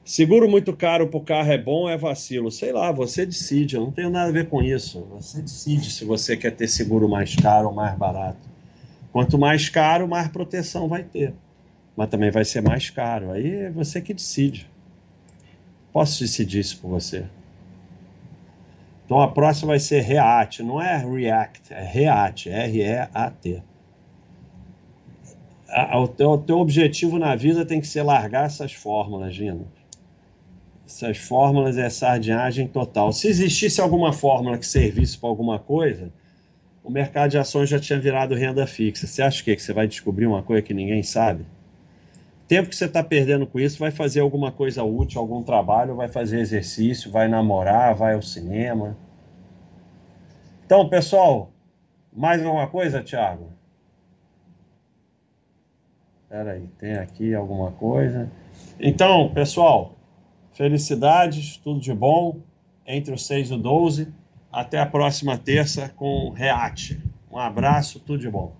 Seguro 0.04 0.50
muito 0.50 0.76
caro 0.76 1.08
para 1.08 1.18
o 1.18 1.24
carro 1.24 1.50
é 1.50 1.58
bom 1.58 1.88
é 1.88 1.96
vacilo? 1.96 2.52
Sei 2.52 2.74
lá, 2.74 2.92
você 2.92 3.26
decide, 3.26 3.78
eu 3.78 3.82
não 3.82 3.92
tenho 3.92 4.10
nada 4.10 4.28
a 4.28 4.34
ver 4.34 4.50
com 4.50 4.62
isso. 4.62 5.08
Você 5.12 5.42
decide 5.42 5.90
se 5.90 6.04
você 6.04 6.36
quer 6.36 6.52
ter 6.52 6.68
seguro 6.68 7.08
mais 7.08 7.34
caro 7.34 7.70
ou 7.70 7.74
mais 7.74 7.98
barato. 7.98 8.50
Quanto 9.14 9.38
mais 9.38 9.70
caro, 9.70 10.06
mais 10.06 10.28
proteção 10.28 10.90
vai 10.90 11.04
ter. 11.04 11.34
Mas 11.96 12.10
também 12.10 12.30
vai 12.30 12.44
ser 12.44 12.60
mais 12.60 12.90
caro. 12.90 13.32
Aí 13.32 13.50
é 13.50 13.72
você 13.72 14.02
que 14.02 14.14
decide. 14.14 14.70
Posso 15.94 16.20
decidir 16.20 16.60
isso 16.60 16.78
por 16.82 16.90
você. 16.90 17.24
Então 19.12 19.20
a 19.20 19.28
próxima 19.28 19.72
vai 19.74 19.80
ser 19.80 20.00
REACT, 20.00 20.64
não 20.64 20.82
é 20.82 20.96
REACT, 20.96 21.74
é 21.74 21.84
REAT, 21.84 22.50
R-E-A-T. 22.50 23.62
O 25.96 26.08
teu, 26.08 26.30
o 26.30 26.38
teu 26.38 26.60
objetivo 26.60 27.20
na 27.20 27.36
vida 27.36 27.66
tem 27.66 27.82
que 27.82 27.88
ser 27.88 28.04
largar 28.04 28.46
essas 28.46 28.72
fórmulas, 28.72 29.36
Gino. 29.36 29.68
Essas 30.88 31.18
fórmulas 31.18 31.78
é 31.78 31.90
sardinhagem 31.90 32.70
total. 32.70 33.12
Se 33.12 33.28
existisse 33.28 33.82
alguma 33.82 34.14
fórmula 34.14 34.58
que 34.58 34.66
servisse 34.66 35.18
para 35.18 35.28
alguma 35.28 35.60
coisa, 35.60 36.10
o 36.82 36.90
mercado 36.90 37.32
de 37.32 37.38
ações 37.38 37.68
já 37.68 37.82
tinha 37.82 38.00
virado 38.00 38.34
renda 38.34 38.66
fixa. 38.66 39.06
Você 39.06 39.22
acha 39.22 39.44
que 39.44 39.60
você 39.60 39.74
vai 39.74 39.90
descobrir 39.90 40.26
uma 40.26 40.42
coisa 40.42 40.62
que 40.62 40.74
ninguém 40.74 41.04
sabe? 41.04 41.46
Tempo 42.52 42.68
que 42.68 42.76
você 42.76 42.84
está 42.84 43.02
perdendo 43.02 43.48
com 43.48 43.62
isso, 43.62 43.80
vai 43.80 43.92
fazer 43.92 44.20
alguma 44.20 44.52
coisa 44.52 44.84
útil, 44.84 45.22
algum 45.22 45.42
trabalho, 45.42 45.96
vai 45.96 46.10
fazer 46.10 46.38
exercício, 46.42 47.10
vai 47.10 47.30
namorar, 47.30 47.96
vai 47.96 48.14
ao 48.14 48.22
cinema. 48.22 48.98
Então, 50.66 50.90
pessoal, 50.90 51.54
mais 52.12 52.46
alguma 52.46 52.68
coisa, 52.68 53.02
Thiago? 53.02 53.54
Espera 56.24 56.52
aí, 56.52 56.68
tem 56.78 56.96
aqui 56.96 57.34
alguma 57.34 57.72
coisa. 57.72 58.30
Então, 58.78 59.34
pessoal, 59.34 59.96
felicidades, 60.52 61.56
tudo 61.56 61.80
de 61.80 61.94
bom. 61.94 62.42
Entre 62.86 63.14
os 63.14 63.26
6 63.28 63.52
e 63.52 63.54
o 63.54 63.58
12. 63.58 64.14
Até 64.52 64.78
a 64.78 64.86
próxima 64.86 65.38
terça 65.38 65.88
com 65.96 66.32
Reate. 66.32 67.02
Um 67.32 67.38
abraço, 67.38 67.98
tudo 68.02 68.20
de 68.20 68.30
bom. 68.30 68.52